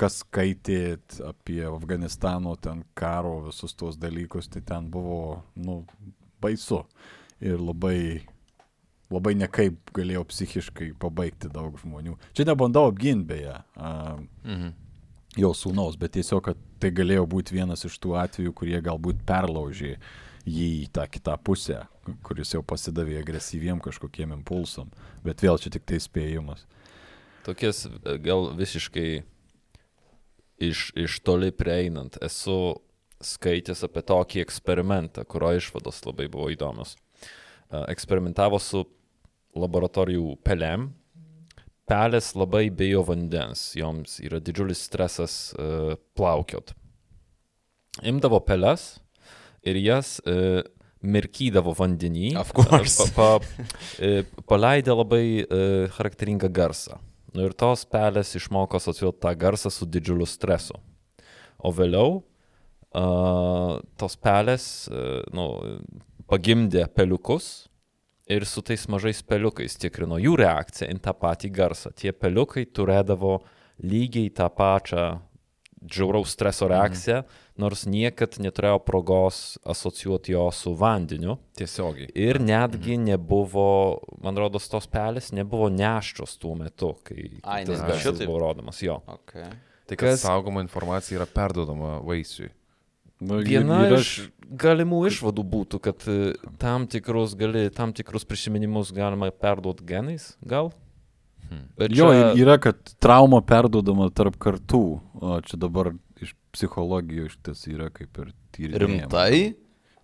kas 0.00 0.22
skaitėt 0.24 1.20
apie 1.26 1.60
Afganistano 1.68 2.54
ten 2.56 2.84
karo 2.96 3.36
visus 3.48 3.76
tuos 3.76 3.98
dalykus, 4.00 4.48
tai 4.48 4.62
ten 4.66 4.88
buvo, 4.92 5.42
nu, 5.58 5.82
baisu. 6.40 6.84
ir 7.40 7.56
labai, 7.56 8.20
labai 9.10 9.32
nekaip 9.34 9.78
galėjo 9.96 10.26
psichiškai 10.28 10.90
pabaigti 11.00 11.48
daug 11.48 11.78
žmonių. 11.80 12.18
Čia 12.36 12.44
nebandau 12.50 12.90
apginti 12.90 13.24
beje 13.30 13.54
a, 13.76 14.18
Mhm. 14.44 14.74
jo 15.38 15.52
sūnaus, 15.56 15.96
bet 15.98 16.12
tiesiog, 16.12 16.42
kad 16.44 16.56
tai 16.78 16.90
galėjo 16.90 17.24
būti 17.26 17.52
vienas 17.56 17.84
iš 17.88 17.96
tų 17.98 18.12
atvejų, 18.20 18.52
kurie 18.52 18.80
galbūt 18.82 19.24
perlaužė 19.24 19.96
jį 20.44 20.68
į 20.84 20.90
tą 20.92 21.06
kitą 21.08 21.38
pusę, 21.42 21.86
kuris 22.22 22.52
jau 22.52 22.62
pasidavė 22.62 23.22
agresyviem 23.22 23.80
kažkokiem 23.80 24.32
impulsam. 24.36 24.90
Bet 25.24 25.40
vėl 25.40 25.56
čia 25.58 25.70
tik 25.70 25.86
tai 25.86 25.96
spėjimas. 25.96 26.66
Tokias 27.44 27.86
e, 27.86 28.18
gal 28.18 28.52
visiškai 28.54 29.22
iš, 30.60 30.90
iš 30.94 31.20
toli 31.24 31.50
prieinant, 31.52 32.18
esu 32.20 32.80
skaitęs 33.24 33.84
apie 33.86 34.02
tokį 34.06 34.42
eksperimentą, 34.44 35.26
kurio 35.28 35.52
išvados 35.58 36.00
labai 36.06 36.28
buvo 36.32 36.48
įdomios. 36.52 36.96
E, 36.96 37.84
Eksperimentavo 37.92 38.60
su 38.62 38.84
laboratorijų 39.56 40.38
pelėm. 40.46 40.90
Pelės 41.90 42.32
labai 42.38 42.68
bijo 42.70 43.02
vandens, 43.08 43.72
joms 43.74 44.20
yra 44.22 44.38
didžiulis 44.38 44.78
stresas 44.86 45.32
uh, 45.58 45.96
plaukiot. 46.14 46.70
Imdavo 48.06 48.38
peles 48.46 48.84
ir 49.66 49.80
jas 49.82 50.20
uh, 50.22 50.60
mirkydavo 51.00 51.74
vandenį. 51.76 52.34
Of 52.40 52.52
course. 52.56 53.08
Pa, 53.16 53.38
pa, 53.40 53.66
e, 53.98 54.22
paleidė 54.48 54.96
labai 54.96 55.24
e, 55.40 55.60
charakteringą 55.96 56.50
garsą. 56.52 56.98
Nu, 57.34 57.46
ir 57.46 57.54
tos 57.56 57.86
pelės 57.88 58.34
išmoko 58.36 58.80
asociuoti 58.80 59.22
tą 59.22 59.32
garsą 59.38 59.72
su 59.72 59.86
didžiuliu 59.88 60.26
stresu. 60.28 60.76
O 61.60 61.72
vėliau 61.74 62.20
uh, 62.94 63.78
tos 64.00 64.16
pelės 64.20 64.64
uh, 64.90 65.20
nu, 65.36 65.46
pagimdė 66.30 66.86
peliukus 66.94 67.70
ir 68.30 68.46
su 68.46 68.62
tais 68.62 68.86
mažais 68.90 69.22
peliukais 69.26 69.74
tikrino 69.80 70.20
jų 70.22 70.36
reakciją 70.38 70.90
į 70.92 71.00
tą 71.02 71.14
patį 71.18 71.50
garsą. 71.54 71.90
Tie 71.96 72.12
peliukai 72.14 72.66
turėdavo 72.66 73.40
lygiai 73.82 74.30
tą 74.34 74.46
pačią 74.54 75.08
džiauraus 75.80 76.34
streso 76.36 76.68
reakciją, 76.68 77.22
mm. 77.22 77.38
nors 77.62 77.86
niekad 77.88 78.36
neturėjo 78.42 78.82
progos 78.84 79.56
asocijuoti 79.64 80.34
jo 80.34 80.44
su 80.52 80.74
vandeniu. 80.76 81.38
Tiesiogiai. 81.56 82.10
Ir 82.12 82.40
netgi 82.42 82.98
nebuvo, 83.00 84.00
man 84.20 84.38
rodos, 84.38 84.68
tos 84.70 84.88
pelės 84.92 85.32
nebuvo 85.36 85.70
neščios 85.72 86.36
tuo 86.40 86.54
metu, 86.58 86.92
kai 87.06 87.30
Ai, 87.42 87.64
tas 87.68 87.80
garsas 87.80 88.20
buvo 88.26 88.42
rodomas. 88.44 88.82
Jo. 88.84 89.00
Okay. 89.20 89.48
Tai 89.88 89.96
kad 89.96 90.12
Kas- 90.12 90.24
saugoma 90.26 90.62
informacija 90.62 91.18
yra 91.18 91.26
perdodama 91.26 91.98
vaisiui. 92.04 92.52
Nu, 93.20 93.40
Viena 93.44 93.82
ir- 93.86 93.92
ir 93.92 93.98
iš 94.00 94.12
galimų 94.50 95.02
išvadų 95.10 95.42
būtų, 95.44 95.80
kad 95.84 96.04
e, 96.08 96.32
tam 96.58 96.86
tikrus, 96.90 97.34
gali, 97.36 97.66
tam 97.70 97.92
tikrus 97.92 98.24
prisiminimus 98.24 98.92
galima 98.96 99.28
perduoti 99.30 99.84
genais, 99.84 100.36
gal? 100.42 100.72
Hmm. 101.50 101.66
Bet 101.76 101.92
Jo, 101.92 102.08
čia- 102.08 102.32
ir 102.34 102.44
yra, 102.46 102.58
kad 102.58 102.78
trauma 102.98 103.42
perdodama 103.42 104.08
tarp 104.14 104.38
kartų. 104.38 105.00
O 105.20 105.40
čia 105.44 105.56
dabar 105.60 105.92
iš 106.22 106.32
psichologijos 106.54 107.34
šitas 107.36 107.66
yra 107.68 107.90
kaip 107.90 108.16
ir 108.24 108.32
tyrimas. 108.56 108.80
Rimtai? 108.84 109.54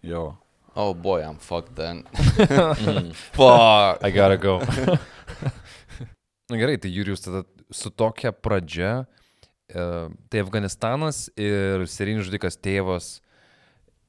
Jo. 0.02 0.36
Oh 0.76 0.92
boy, 0.92 1.22
I'm 1.22 1.38
fucked 1.40 1.74
then. 1.76 2.04
Mm. 2.36 3.14
Fuck. 3.32 4.04
I 4.04 4.10
gotta 4.12 4.36
go. 4.36 4.60
Na 6.50 6.56
gerai, 6.60 6.76
tai 6.78 6.90
Jurijus 6.92 7.20
tada 7.24 7.42
su 7.72 7.90
tokia 7.90 8.30
pradžia, 8.32 8.90
e, 9.02 9.06
tai 9.70 10.40
Afganistanas 10.44 11.26
ir 11.36 11.86
serijinis 11.90 12.28
žudikas 12.30 12.58
tėvas. 12.62 13.16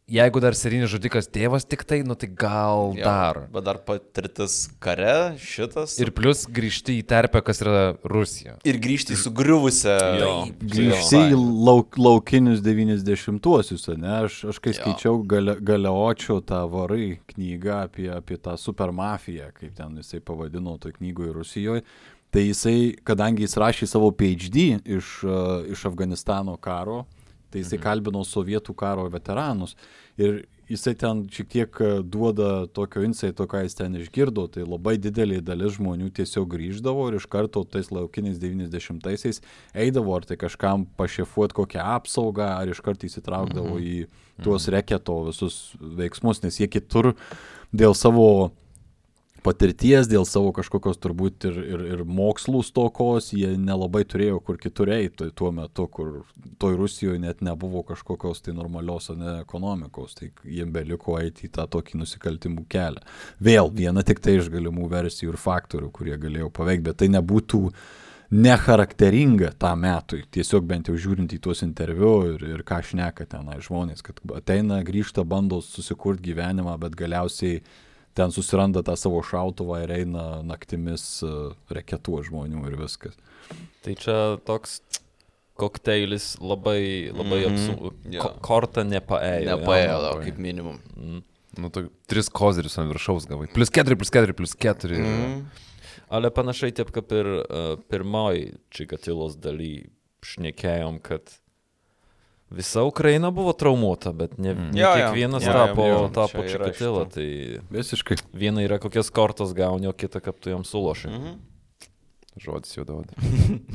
Jeigu 0.07 0.39
dar 0.39 0.55
serijinis 0.55 0.87
žudikas 0.93 1.25
tėvas 1.27 1.65
tik 1.67 1.81
tai, 1.83 1.97
nu 2.07 2.15
tai 2.15 2.29
gal 2.31 2.93
Jo, 2.95 3.03
dar. 3.03 3.39
Bet 3.51 3.65
dar 3.65 3.75
patirtis 3.83 4.69
kare, 4.79 5.33
šitas. 5.35 5.97
Ir 5.99 6.13
plus 6.15 6.45
grįžti 6.47 6.95
į 7.01 7.03
terpę, 7.09 7.41
kas 7.43 7.59
yra 7.65 7.81
Rusija. 8.07 8.55
ir 8.63 8.79
grįžti 8.79 9.17
į 9.17 9.19
sugriuvusią. 9.25 9.97
Jo. 10.21 10.29
Grįžti 10.63 11.19
į 11.33 11.35
lauk, 11.67 11.99
laukinius 11.99 12.63
90-uosius, 12.63 13.89
ne? 13.99 14.13
Aš, 14.29 14.45
aš 14.53 14.61
kai 14.63 14.71
Jo. 14.71 14.79
skaičiau 14.79 15.19
gale, 15.27 15.57
Galeočio 15.59 16.39
tą 16.39 16.63
varai 16.71 17.19
knygą 17.33 17.75
apie, 17.89 18.07
apie 18.15 18.37
tą 18.39 18.55
supermafiją, 18.55 19.51
kaip 19.59 19.75
ten 19.75 19.99
jisai 19.99 20.21
pavadino 20.23 20.77
to 20.79 20.95
knygoje 20.95 21.35
Rusijoje, 21.35 21.83
tai 22.33 22.47
jisai, 22.49 22.95
kadangi 23.07 23.45
jis 23.45 23.57
rašė 23.61 23.87
savo 23.89 24.11
PhD 24.11 24.67
iš, 24.83 25.13
uh, 25.27 25.63
iš 25.71 25.85
Afganistano 25.89 26.57
karo, 26.61 27.05
tai 27.51 27.63
jisai 27.63 27.79
kalbino 27.81 28.23
sovietų 28.27 28.75
karo 28.77 29.07
veteranus. 29.11 29.77
Ir 30.19 30.43
jisai 30.67 30.93
ten 30.99 31.23
šiek 31.31 31.49
tiek 31.51 31.79
e, 31.79 31.89
duoda 32.03 32.67
tokio 32.75 33.03
insaito, 33.07 33.47
ką 33.49 33.63
jis 33.63 33.77
ten 33.77 33.95
išgirdo, 33.99 34.47
tai 34.51 34.65
labai 34.67 34.97
didelė 35.01 35.39
dalis 35.45 35.77
žmonių 35.77 36.09
tiesiog 36.17 36.47
grįždavo 36.51 37.07
ir 37.09 37.19
iš 37.21 37.27
karto 37.31 37.63
tais 37.63 37.89
laukiniais 37.93 38.39
90-aisiais 38.41 39.41
eidavo 39.85 40.15
ar 40.17 40.27
tai 40.27 40.39
kažkam 40.39 40.85
pašefuoti 40.99 41.57
kokią 41.57 41.87
apsaugą, 41.97 42.51
ar 42.59 42.71
iš 42.71 42.83
karto 42.83 43.07
įsitraukdavo 43.07 43.79
į 43.79 43.97
tuos 44.43 44.67
reketo 44.73 45.21
visus 45.29 45.77
veiksmus, 45.79 46.43
nes 46.43 46.59
jie 46.59 46.69
kitur 46.71 47.13
dėl 47.71 47.95
savo 47.97 48.51
patirties, 49.45 50.07
dėl 50.09 50.25
savo 50.27 50.53
kažkokios 50.55 50.99
turbūt 51.03 51.47
ir, 51.49 51.59
ir, 51.61 51.83
ir 51.95 52.03
mokslų 52.07 52.61
stokos, 52.65 53.31
jie 53.35 53.53
nelabai 53.59 54.03
turėjo 54.09 54.39
kur 54.45 54.59
kitur 54.61 54.91
eiti 54.95 55.29
tuo 55.37 55.51
metu, 55.55 55.87
kur 55.91 56.23
toj 56.61 56.77
Rusijoje 56.79 57.21
net 57.23 57.43
nebuvo 57.45 57.83
kažkokios 57.87 58.43
tai 58.45 58.55
normalios 58.57 59.11
ne 59.15 59.39
ekonomikos, 59.41 60.17
tai 60.19 60.31
jiem 60.43 60.73
beliko 60.73 61.19
eiti 61.21 61.47
į 61.47 61.53
tą 61.59 61.67
tokį 61.77 62.01
nusikaltimų 62.03 62.65
kelią. 62.71 63.05
Vėl 63.43 63.71
viena 63.73 64.03
tik 64.07 64.23
tai 64.23 64.37
iš 64.39 64.51
galimų 64.53 64.89
versijų 64.91 65.33
ir 65.33 65.39
faktorių, 65.41 65.93
kurie 65.93 66.19
galėjo 66.21 66.51
paveikti, 66.53 66.89
bet 66.89 67.01
tai 67.03 67.11
nebūtų 67.13 67.63
necharakteringa 68.31 69.53
tam 69.59 69.85
metui, 69.85 70.25
tiesiog 70.35 70.65
bent 70.67 70.89
jau 70.89 70.97
žiūrint 70.99 71.31
į 71.31 71.39
tuos 71.43 71.63
interviu 71.63 72.33
ir, 72.33 72.43
ir 72.57 72.63
ką 72.67 72.81
šneka 72.83 73.27
tenai 73.31 73.61
žmonės, 73.63 74.03
kad 74.03 74.19
ateina, 74.35 74.81
grįžta, 74.83 75.23
bando 75.23 75.61
susikurti 75.63 76.33
gyvenimą, 76.33 76.75
bet 76.81 76.97
galiausiai 76.99 77.61
ten 78.17 78.33
susiranda 78.33 78.81
tą 78.85 78.95
savo 78.97 79.21
šautuvą 79.25 79.83
ir 79.85 79.93
eina 80.01 80.41
naktimis 80.45 81.05
reketuo 81.73 82.23
žmonių 82.25 82.63
ir 82.71 82.77
viskas. 82.81 83.15
Tai 83.85 83.93
čia 84.01 84.17
toks 84.47 84.79
kokteilis 85.57 86.35
labai, 86.41 87.09
labai 87.13 87.39
Mhm. 87.45 87.53
apsu... 87.53 87.93
Jo. 88.13 88.21
Ko, 88.21 88.29
kortą 88.45 88.83
nepaėjo. 88.85 89.47
Nepaėjo, 89.53 89.93
jo. 89.93 90.01
tau, 90.05 90.19
kaip 90.25 90.37
minimum. 90.37 90.77
Mm. 90.97 91.23
Nu, 91.57 91.69
tu 91.73 91.87
tris 92.05 92.29
kozirius 92.29 92.77
ant 92.77 92.91
viršaus 92.93 93.25
gavai. 93.29 93.47
Plus 93.53 93.71
keturi, 93.73 93.97
plus 93.97 94.11
keturi, 94.13 94.35
plus 94.37 94.53
keturi. 94.53 94.99
Mm. 95.01 95.39
Ale 96.13 96.29
panašiai 96.31 96.75
taip 96.77 96.91
kaip 96.93 97.09
ir 97.17 97.29
uh, 97.41 97.71
pirmoji 97.89 98.51
Čikatilos 98.71 99.39
daly 99.41 99.87
šnekėjom, 100.23 100.99
kad 101.01 101.33
visa 102.51 102.83
Ukraina 102.87 103.31
buvo 103.31 103.53
traumuota, 103.53 104.13
bet 104.13 104.37
ne, 104.37 104.53
Mm. 104.53 104.71
ne 104.73 104.81
jo, 104.81 104.93
kiekvienas 104.95 105.43
jo, 105.45 105.53
tapo, 105.53 105.87
jo, 105.87 106.09
tapo 106.13 106.43
čia 106.47 106.71
šito. 106.73 107.05
Tai 107.13 107.27
Visiškai. 107.69 108.17
viena 108.33 108.61
yra 108.63 108.79
kokias 108.79 109.09
kortas 109.09 109.53
gauni, 109.53 109.87
o 109.87 109.93
kita 109.93 110.19
kaip 110.19 110.39
tu 110.39 110.49
jam 110.49 110.63
suloši. 110.63 111.07
Mhm. 111.07 111.35
Žodis 112.37 112.77
jau 112.77 112.85
duoda. 112.85 113.13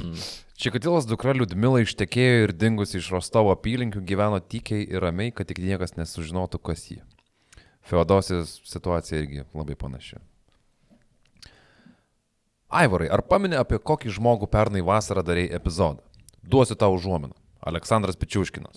Mm. 0.02 0.14
Čikatilos 0.62 1.06
dukra 1.10 1.32
Liudmila 1.34 1.80
ištekėjo 1.82 2.44
ir 2.44 2.52
dingusi 2.54 2.98
iš 3.00 3.08
Rostovo 3.10 3.50
apylinkių 3.50 3.98
gyveno 4.06 4.38
tykiai 4.40 4.84
ir 4.86 5.00
ramiai, 5.02 5.32
kad 5.34 5.48
tik 5.50 5.58
niekas 5.58 5.96
nesužinotų, 5.98 6.60
kas 6.62 6.84
ji. 6.90 7.00
Feodosijos 7.82 8.60
situacija 8.70 9.18
irgi 9.24 9.42
labai 9.54 9.74
panaši. 9.74 10.20
Aivarai, 12.72 13.08
ar 13.12 13.20
paminė 13.26 13.58
apie 13.60 13.76
kokį 13.82 14.12
žmogų 14.16 14.46
pernai 14.48 14.80
vasarą 14.86 15.24
darėjai 15.26 15.52
epizodą? 15.58 16.00
Duosiu 16.42 16.76
tau 16.78 16.94
užuominą. 16.94 17.34
Aleksandras 17.62 18.16
Pičiuškinas. 18.18 18.76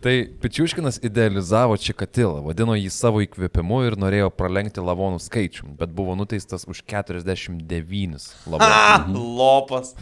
tai 0.00 0.28
Pičiuškinas 0.40 0.98
idealizavo 1.02 1.76
Čikatilą, 1.80 2.42
vadino 2.44 2.74
jį 2.76 2.90
savo 2.92 3.22
įkvėpimu 3.24 3.78
ir 3.88 3.96
norėjo 4.00 4.30
pralenkti 4.36 4.82
lavonų 4.84 5.20
skaičių, 5.24 5.70
bet 5.80 5.94
buvo 5.96 6.16
nuteistas 6.18 6.66
už 6.68 6.82
49 6.84 8.26
lavonus. 8.46 8.68
Ah, 8.68 9.06
lopas. 9.08 9.94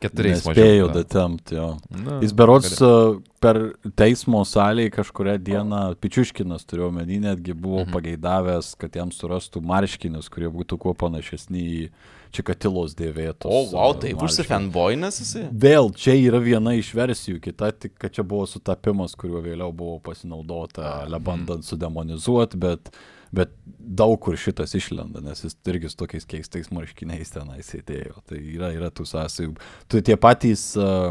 Keturiais 0.00 0.40
mažiau. 0.48 0.86
datemti 0.88 1.58
jo. 1.58 1.66
Na, 1.92 2.14
Jis 2.24 2.32
berots 2.32 2.78
uh, 2.80 3.18
per 3.36 3.58
teismo 4.00 4.40
salėje 4.48 4.94
kažkuria 4.94 5.34
diena, 5.36 5.90
Pičiuškinas 6.00 6.64
turiu 6.64 6.86
omeny, 6.88 7.18
netgi 7.20 7.52
buvo 7.52 7.82
Mhm. 7.84 7.92
pageidavęs, 7.92 8.70
kad 8.80 8.96
jam 8.96 9.12
surastų 9.12 9.60
marškinius, 9.60 10.30
kurie 10.32 10.48
būtų 10.48 10.78
kuo 10.80 10.94
panašesni 10.96 11.60
į 11.60 11.90
Čikatilos 12.30 12.94
dėvėtus. 12.98 13.50
O, 13.50 13.62
wow, 13.72 13.90
uh, 13.90 13.96
tai 13.98 14.12
marškinius. 14.14 14.38
užsifanboinas 14.38 15.20
esi? 15.24 15.44
Vėl 15.64 15.90
čia 15.98 16.14
yra 16.14 16.38
viena 16.42 16.76
iš 16.78 16.92
versijų, 16.94 17.40
kita 17.42 17.72
tik, 17.74 17.96
kad 17.98 18.14
čia 18.14 18.22
buvo 18.22 18.46
sutapimas, 18.46 19.16
kuriuo 19.18 19.42
vėliau 19.42 19.72
buvo 19.74 19.98
pasinaudota, 20.10 21.00
lebandant 21.10 21.66
sudemonizuoti, 21.66 22.60
bet, 22.62 22.92
bet 23.34 23.50
daug 23.66 24.14
kur 24.22 24.38
šitas 24.38 24.76
išlenda, 24.78 25.22
nes 25.26 25.42
jis 25.42 25.58
irgi 25.74 25.90
su 25.90 25.98
tokiais 26.04 26.28
keistais 26.30 26.70
marškiniais 26.70 27.34
tenai 27.34 27.60
sėdėjo. 27.66 28.22
Tai 28.30 28.38
yra, 28.38 28.70
yra 28.78 28.92
tų 28.94 29.08
sąsajų. 29.10 29.56
Tu 29.90 30.02
tie 30.06 30.16
patys 30.20 30.70
uh, 30.78 31.10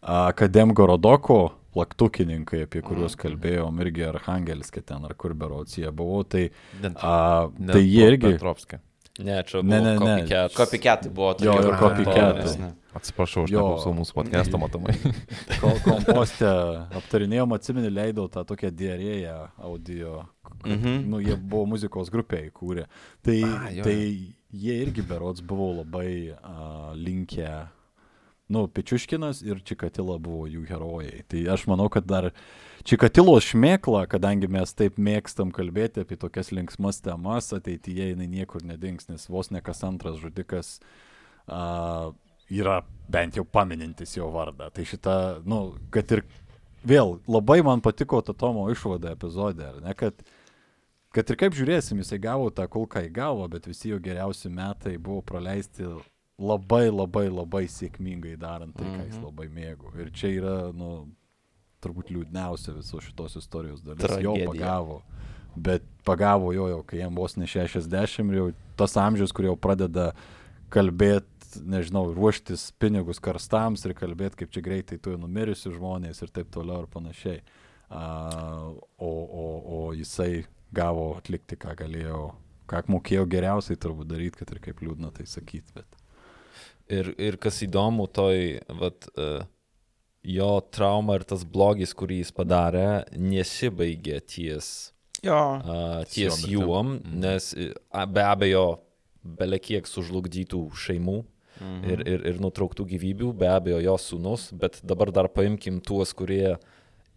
Akadem 0.00 0.72
Gorodoko 0.72 1.52
plaktukininkai, 1.76 2.64
apie 2.64 2.80
kuriuos 2.82 3.14
Mhm. 3.14 3.20
kalbėjom, 3.22 3.80
irgi 3.84 4.04
Arhangeliskė 4.08 4.82
ten 4.86 5.04
ar 5.04 5.14
kur 5.14 5.34
berots 5.34 5.76
jie 5.76 5.90
buvo, 5.92 6.22
tai, 6.24 6.50
a, 6.96 7.48
ne 7.58 7.72
tai 7.72 7.82
jie 7.84 8.06
irgi... 8.14 8.32
Petrovskė. 8.38 8.80
Ne, 9.18 9.42
čia 9.42 9.62
Ne, 9.62 9.80
buvo 9.80 9.84
ne, 9.84 9.94
ne. 9.94 9.98
copycat. 9.98 10.54
Kopiketai 10.54 11.10
buvo 11.10 11.32
Jo, 11.42 11.52
tokie 11.52 11.58
ir 11.58 11.64
kur 11.64 11.88
copycatai. 11.88 12.72
Atsiprašau, 12.98 13.44
aš 13.44 13.50
Jo. 13.52 13.60
neklausau 13.62 13.92
mūsų 13.98 14.14
podcast'o 14.16 14.58
matomai. 14.64 14.94
Ko- 15.60 15.74
Komposte 15.84 16.46
aptarinėjom, 16.98 17.52
atsimeni, 17.54 17.90
leidau 17.94 18.28
tą 18.32 18.44
tokią 18.46 18.70
diarėją 18.74 19.36
audio. 19.58 20.24
kad, 20.42 20.56
Mhm. 20.78 21.10
Nu, 21.10 21.20
jie 21.20 21.36
buvo 21.36 21.66
muzikos 21.74 22.10
grupė 22.10 22.50
įkūrę. 22.50 22.86
Tai, 23.22 23.36
A, 23.44 23.70
jo, 23.70 23.84
tai 23.84 24.34
jie 24.52 24.74
irgi 24.82 25.02
berots 25.06 25.40
buvo 25.42 25.72
labai 25.82 26.30
uh, 26.32 26.94
linkę. 26.96 27.68
Nu, 28.48 28.66
Pečiuškinas 28.66 29.42
ir 29.44 29.60
Čikatila 29.60 30.18
buvo 30.18 30.46
jų 30.48 30.64
herojai. 30.70 31.22
Tai 31.28 31.38
aš 31.52 31.66
manau, 31.68 31.88
kad 31.92 32.06
dar 32.06 32.30
Čikatilos 32.88 33.44
šmėkla, 33.50 34.06
kadangi 34.08 34.48
mes 34.48 34.70
taip 34.72 34.96
mėgstam 34.96 35.50
kalbėti 35.52 36.00
apie 36.06 36.16
tokias 36.16 36.48
linksmas 36.56 37.02
temas, 37.04 37.50
ateityje 37.52 38.14
jinai 38.14 38.28
niekur 38.32 38.62
nedings, 38.64 39.10
nes 39.10 39.26
vos 39.28 39.50
ne 39.52 39.60
kas 39.60 39.82
antras 39.84 40.16
žudikas 40.22 40.78
uh, 41.52 42.14
yra 42.48 42.78
bent 43.12 43.36
jau 43.36 43.44
paminintis 43.44 44.16
jo 44.16 44.30
vardą. 44.32 44.70
Tai 44.72 44.86
šita, 44.88 45.16
nu, 45.44 45.74
kad 45.92 46.16
ir 46.16 46.24
vėl 46.88 47.18
labai 47.28 47.58
man 47.66 47.84
patiko 47.84 48.22
ta 48.24 48.32
Tomo 48.32 48.64
išvada 48.72 49.12
epizode, 49.12 49.68
ar 49.68 49.82
ne, 49.84 49.92
kad, 49.98 50.24
kad 51.12 51.28
ir 51.28 51.40
kaip 51.44 51.58
žiūrėsim, 51.60 52.00
jisai 52.00 52.22
gavo 52.24 52.48
tą 52.48 52.64
kulką 52.72 53.04
į 53.10 53.12
galvą, 53.20 53.50
bet 53.52 53.68
visi 53.68 53.92
jo 53.92 54.00
geriausi 54.00 54.48
metai 54.48 54.96
buvo 54.96 55.20
praleisti 55.28 55.84
labai 56.40 56.86
labai 56.88 57.26
labai 57.28 57.66
sėkmingai 57.68 58.38
darant 58.40 58.72
tai, 58.78 58.86
ką 58.96 59.08
jis 59.10 59.18
Mhm. 59.18 59.24
labai 59.28 59.48
mėgo. 59.52 59.92
Ir 60.00 60.08
čia 60.14 60.32
yra, 60.40 60.56
nu, 60.72 61.10
turbūt 61.84 62.12
liūdniausia 62.14 62.74
visos 62.76 63.06
šitos 63.06 63.38
istorijos 63.40 63.82
dalis. 63.84 64.04
Jo 64.22 64.34
Tragedija. 64.34 64.50
pagavo. 64.50 65.00
Bet 65.58 65.86
pagavo 66.06 66.52
jo, 66.54 66.68
jau, 66.70 66.82
kai 66.86 67.00
jam 67.02 67.16
vos 67.18 67.34
ne 67.38 67.48
60 67.50 68.32
ir 68.32 68.38
jau 68.38 68.48
tas 68.78 68.94
amžius, 69.00 69.32
kur 69.34 69.48
jau 69.48 69.56
pradeda 69.58 70.12
kalbėti, 70.72 71.62
nežinau, 71.64 72.10
ruoštis 72.14 72.68
pinigus 72.78 73.20
karstams 73.24 73.86
ir 73.88 73.96
kalbėti, 73.98 74.42
kaip 74.42 74.52
čia 74.54 74.62
greitai 74.64 75.00
tu 75.02 75.16
numirisiu 75.18 75.72
žmonės 75.74 76.22
ir 76.22 76.32
taip 76.34 76.52
toliau 76.54 76.84
ir 76.84 76.92
panašiai. 76.92 77.40
A, 77.88 78.02
o, 79.00 79.08
o, 79.08 79.46
o 79.78 79.78
jisai 79.96 80.44
gavo 80.76 81.14
atlikti, 81.16 81.56
ką 81.56 81.72
galėjo, 81.78 82.24
ką 82.68 82.82
mokėjo 82.92 83.24
geriausiai 83.32 83.80
turbūt 83.80 84.10
daryti, 84.10 84.42
kad 84.42 84.52
ir 84.52 84.60
kaip 84.66 84.82
liūdna 84.84 85.10
tai 85.16 85.24
sakyti. 85.26 85.72
Bet... 85.78 86.02
Ir, 86.92 87.12
ir 87.20 87.38
kas 87.40 87.62
įdomu, 87.64 88.06
toj, 88.12 88.60
vat, 88.80 89.08
uh, 89.16 89.40
jo 90.24 90.60
trauma 90.74 91.14
ir 91.18 91.24
tas 91.24 91.44
blogis, 91.44 91.94
kurį 91.94 92.18
jis 92.24 92.32
padarė, 92.32 93.04
nesibaigė 93.16 94.20
ties, 94.26 94.92
Jo. 95.22 95.38
uh, 95.58 96.04
ties 96.06 96.44
juom, 96.46 97.00
nes 97.04 97.52
e, 97.54 97.72
a, 97.90 98.04
be 98.06 98.22
abejo, 98.22 98.78
belekiek 99.24 99.86
sužlugdytų 99.86 100.68
šeimų 100.74 101.24
Mhm. 101.58 101.90
ir, 101.90 102.00
ir, 102.06 102.20
ir 102.30 102.36
nutrauktų 102.38 102.84
gyvybių, 102.86 103.32
be 103.34 103.48
abejo, 103.50 103.80
jo 103.82 103.96
sūnus, 103.98 104.52
bet 104.54 104.78
dabar 104.86 105.10
dar 105.10 105.26
paimkim 105.26 105.80
tuos, 105.82 106.12
kurie 106.14 106.56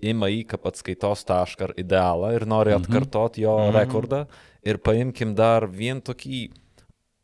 ima 0.02 0.26
į 0.34 0.48
kaip 0.50 0.66
atskaitos 0.66 1.22
tašką 1.30 1.68
ar 1.68 1.74
idealą 1.78 2.32
ir 2.34 2.48
nori 2.50 2.74
atkartoti 2.74 3.44
jo 3.44 3.54
Mhm. 3.68 3.76
rekordą. 3.76 4.28
Ir 4.66 4.78
paimkim 4.80 5.36
dar 5.36 5.68
vien 5.68 6.02
tokį 6.02 6.50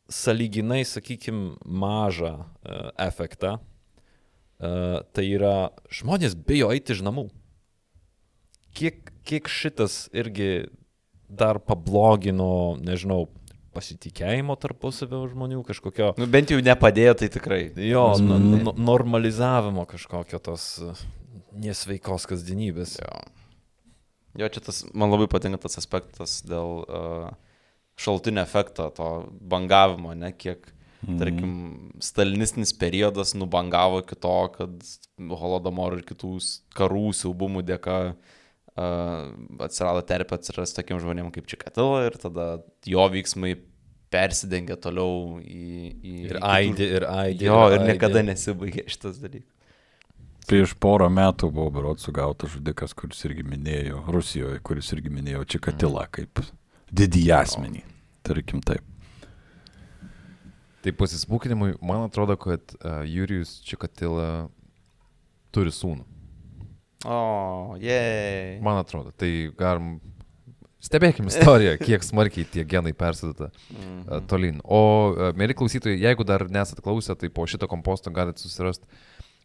saliginai, 0.08 0.84
sakykim, 0.86 1.56
mažą 1.66 2.32
uh, 2.38 2.90
efektą. 2.98 3.58
Uh, 4.58 5.04
tai 5.14 5.28
yra, 5.30 5.70
žmonės 5.94 6.34
bijo 6.34 6.72
eiti 6.74 6.96
iš 6.96 7.04
namų. 7.06 7.28
Kiek, 8.74 9.12
kiek 9.26 9.46
šitas 9.50 10.08
irgi 10.10 10.66
dar 11.28 11.60
pablogino, 11.62 12.74
nežinau, 12.82 13.28
pasitikėjimo 13.76 14.56
tarpusavio 14.58 15.20
žmonių, 15.30 15.60
kažkokio 15.66 16.12
Nu, 16.18 16.26
bent 16.30 16.50
jau 16.50 16.58
nepadėjo, 16.64 17.14
tai 17.20 17.28
tikrai. 17.30 17.60
Jo, 17.86 18.10
mm. 18.18 18.56
no, 18.66 18.74
normalizavimo 18.74 19.84
kažkokio 19.86 20.40
tos 20.42 20.70
uh, 20.82 21.02
nesveikos 21.54 22.26
kasdienybės. 22.30 22.96
Jo. 23.02 23.20
jo, 24.42 24.48
čia 24.54 24.64
tas, 24.64 24.82
man 24.90 25.12
labai 25.12 25.28
patinka 25.30 25.60
tas 25.66 25.78
aspektas 25.80 26.40
dėl 26.46 26.82
uh, 26.82 27.28
šaltinio 27.98 28.42
efekto, 28.42 28.88
to 28.94 29.08
bangavimo, 29.50 30.14
ne, 30.18 30.32
kiek, 30.34 30.66
Mhm. 30.98 31.18
tarkim, 31.20 31.52
stalinistinis 32.02 32.72
periodas 32.74 33.34
nubangavo 33.38 34.00
iki 34.02 34.16
to, 34.18 34.36
kad 34.56 34.88
holodomoro 35.18 36.00
ir 36.00 36.06
kitų 36.08 36.32
karų 36.74 37.12
siaubumų 37.14 37.62
dėka 37.68 37.98
uh, 38.10 39.28
atsirado 39.62 40.02
terpė 40.06 40.40
atsiras 40.40 40.74
tokiem 40.74 40.98
žmonėm 41.02 41.30
kaip 41.34 41.46
Čikatila 41.50 42.08
ir 42.08 42.18
tada 42.18 42.48
jo 42.86 43.06
veiksmai 43.14 43.54
persidengia 44.10 44.78
toliau 44.80 45.38
į... 45.38 45.68
į 46.02 46.16
Ir 46.24 46.34
į 46.34 46.40
kitų 46.40 46.50
aidė, 46.50 46.90
ir 46.98 47.06
aidė. 47.12 47.46
Jo, 47.46 47.60
ir 47.70 47.78
aidė. 47.78 47.88
niekada 47.92 48.24
nesibaigė 48.26 48.86
šitas 48.90 49.22
dalykas. 49.22 49.54
Prieš 50.48 50.72
porą 50.80 51.10
metų 51.12 51.50
buvo 51.52 51.68
berot 51.76 52.00
sugautas 52.00 52.54
žudikas, 52.54 52.94
kuris 52.96 53.20
irgi 53.28 53.44
minėjo, 53.44 54.00
Rusijoje, 54.08 54.62
kuris 54.64 54.88
irgi 54.96 55.12
minėjo 55.12 55.44
Čikatilą 55.54 56.06
kaip 56.10 56.40
didįjį 56.88 57.34
asmenį. 57.36 57.82
Tarkim 58.24 58.64
taip. 58.64 58.82
Tai 60.84 60.92
pasismūkinimui, 60.94 61.72
man 61.82 62.04
atrodo, 62.06 62.36
kad 62.38 62.62
uh, 62.78 63.00
Jurijus 63.08 63.56
Čikatila 63.66 64.48
turi 65.54 65.72
sūnų. 65.74 66.04
O, 67.06 67.76
jei. 67.82 68.58
Man 68.62 68.80
atrodo, 68.82 69.12
tai 69.18 69.50
galim. 69.58 69.98
Stebėkime 70.82 71.26
istoriją, 71.32 71.72
kiek 71.82 72.04
smarkiai 72.06 72.46
tie 72.46 72.62
genai 72.66 72.92
persidata 72.94 73.48
Mhm. 73.74 73.96
uh, 74.06 74.20
tolyn. 74.30 74.60
O, 74.62 74.78
uh, 75.10 75.32
mėly 75.34 75.56
klausytojai, 75.58 75.98
jeigu 75.98 76.22
dar 76.26 76.46
nesat 76.48 76.78
klausę, 76.84 77.16
tai 77.18 77.28
po 77.34 77.46
šito 77.50 77.66
komposto 77.66 78.12
galite 78.14 78.38
susirasti 78.38 78.86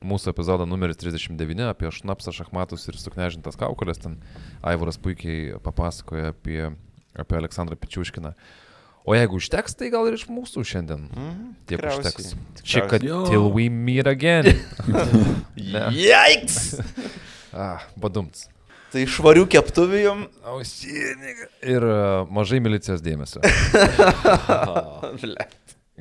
mūsų 0.04 0.30
epizodą 0.34 0.68
numeris 0.70 0.98
39 1.02 1.66
apie 1.72 1.90
šnapsą, 1.90 2.34
šachmatus 2.36 2.86
ir 2.92 2.98
suknežintas 3.02 3.58
kaukolės. 3.58 4.02
Ten 4.04 4.20
Aivaras 4.62 5.00
puikiai 5.02 5.56
papasakoja 5.64 6.34
apie, 6.36 6.70
apie 7.18 7.38
Aleksandrą 7.40 7.78
Pičiuškiną. 7.82 8.34
O 9.04 9.12
jeigu 9.18 9.36
užteks, 9.36 9.74
tai 9.76 9.90
gal 9.92 10.06
ir 10.08 10.14
iš 10.16 10.30
mūsų 10.32 10.62
šiandien 10.64 11.02
Mhm, 11.12 11.48
tiek 11.68 11.76
tikriausiai, 11.82 12.14
užteks. 12.14 12.36
Chica 12.64 13.00
Jo. 13.04 13.26
till 13.28 13.50
we 13.52 13.66
meet 13.70 14.08
again. 14.08 14.46
Jaiks! 15.58 16.76
Ah, 17.54 17.84
badumts. 18.02 18.48
Tai 18.90 19.04
švarių 19.06 19.44
keptuvių 19.54 20.00
jum. 20.02 20.24
Ir 21.62 21.86
uh, 21.86 22.26
mažai 22.34 22.58
milicijos 22.66 22.98
dėmesio. 23.06 23.46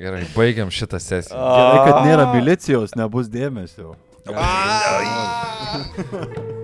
Gerai, 0.01 0.25
baigiam 0.33 0.73
šitą 0.73 0.97
sesiją. 0.97 1.37
Gerai, 1.37 1.85
kad 1.85 2.01
nėra 2.09 2.25
milicijos, 2.33 2.97
nebus 2.97 3.29
dėmesio. 3.29 3.93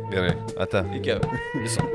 Gerai, 0.10 0.34
ate. 0.58 0.82
Iki. 0.98 1.22
Viso. 1.62 1.86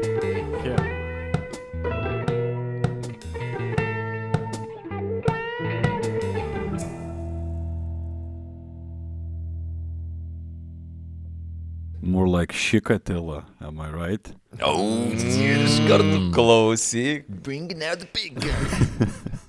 More 12.05 12.29
like 12.29 12.53
Shikatila, 12.53 13.45
am 13.63 13.81
I 13.81 13.89
right? 13.89 14.33
O, 14.61 15.09
iš 15.17 15.81
karto 15.89 16.31
klausyk. 16.37 17.25
Bring 17.29 17.73
out 17.83 17.99
the 17.99 18.07
pig. 18.07 18.37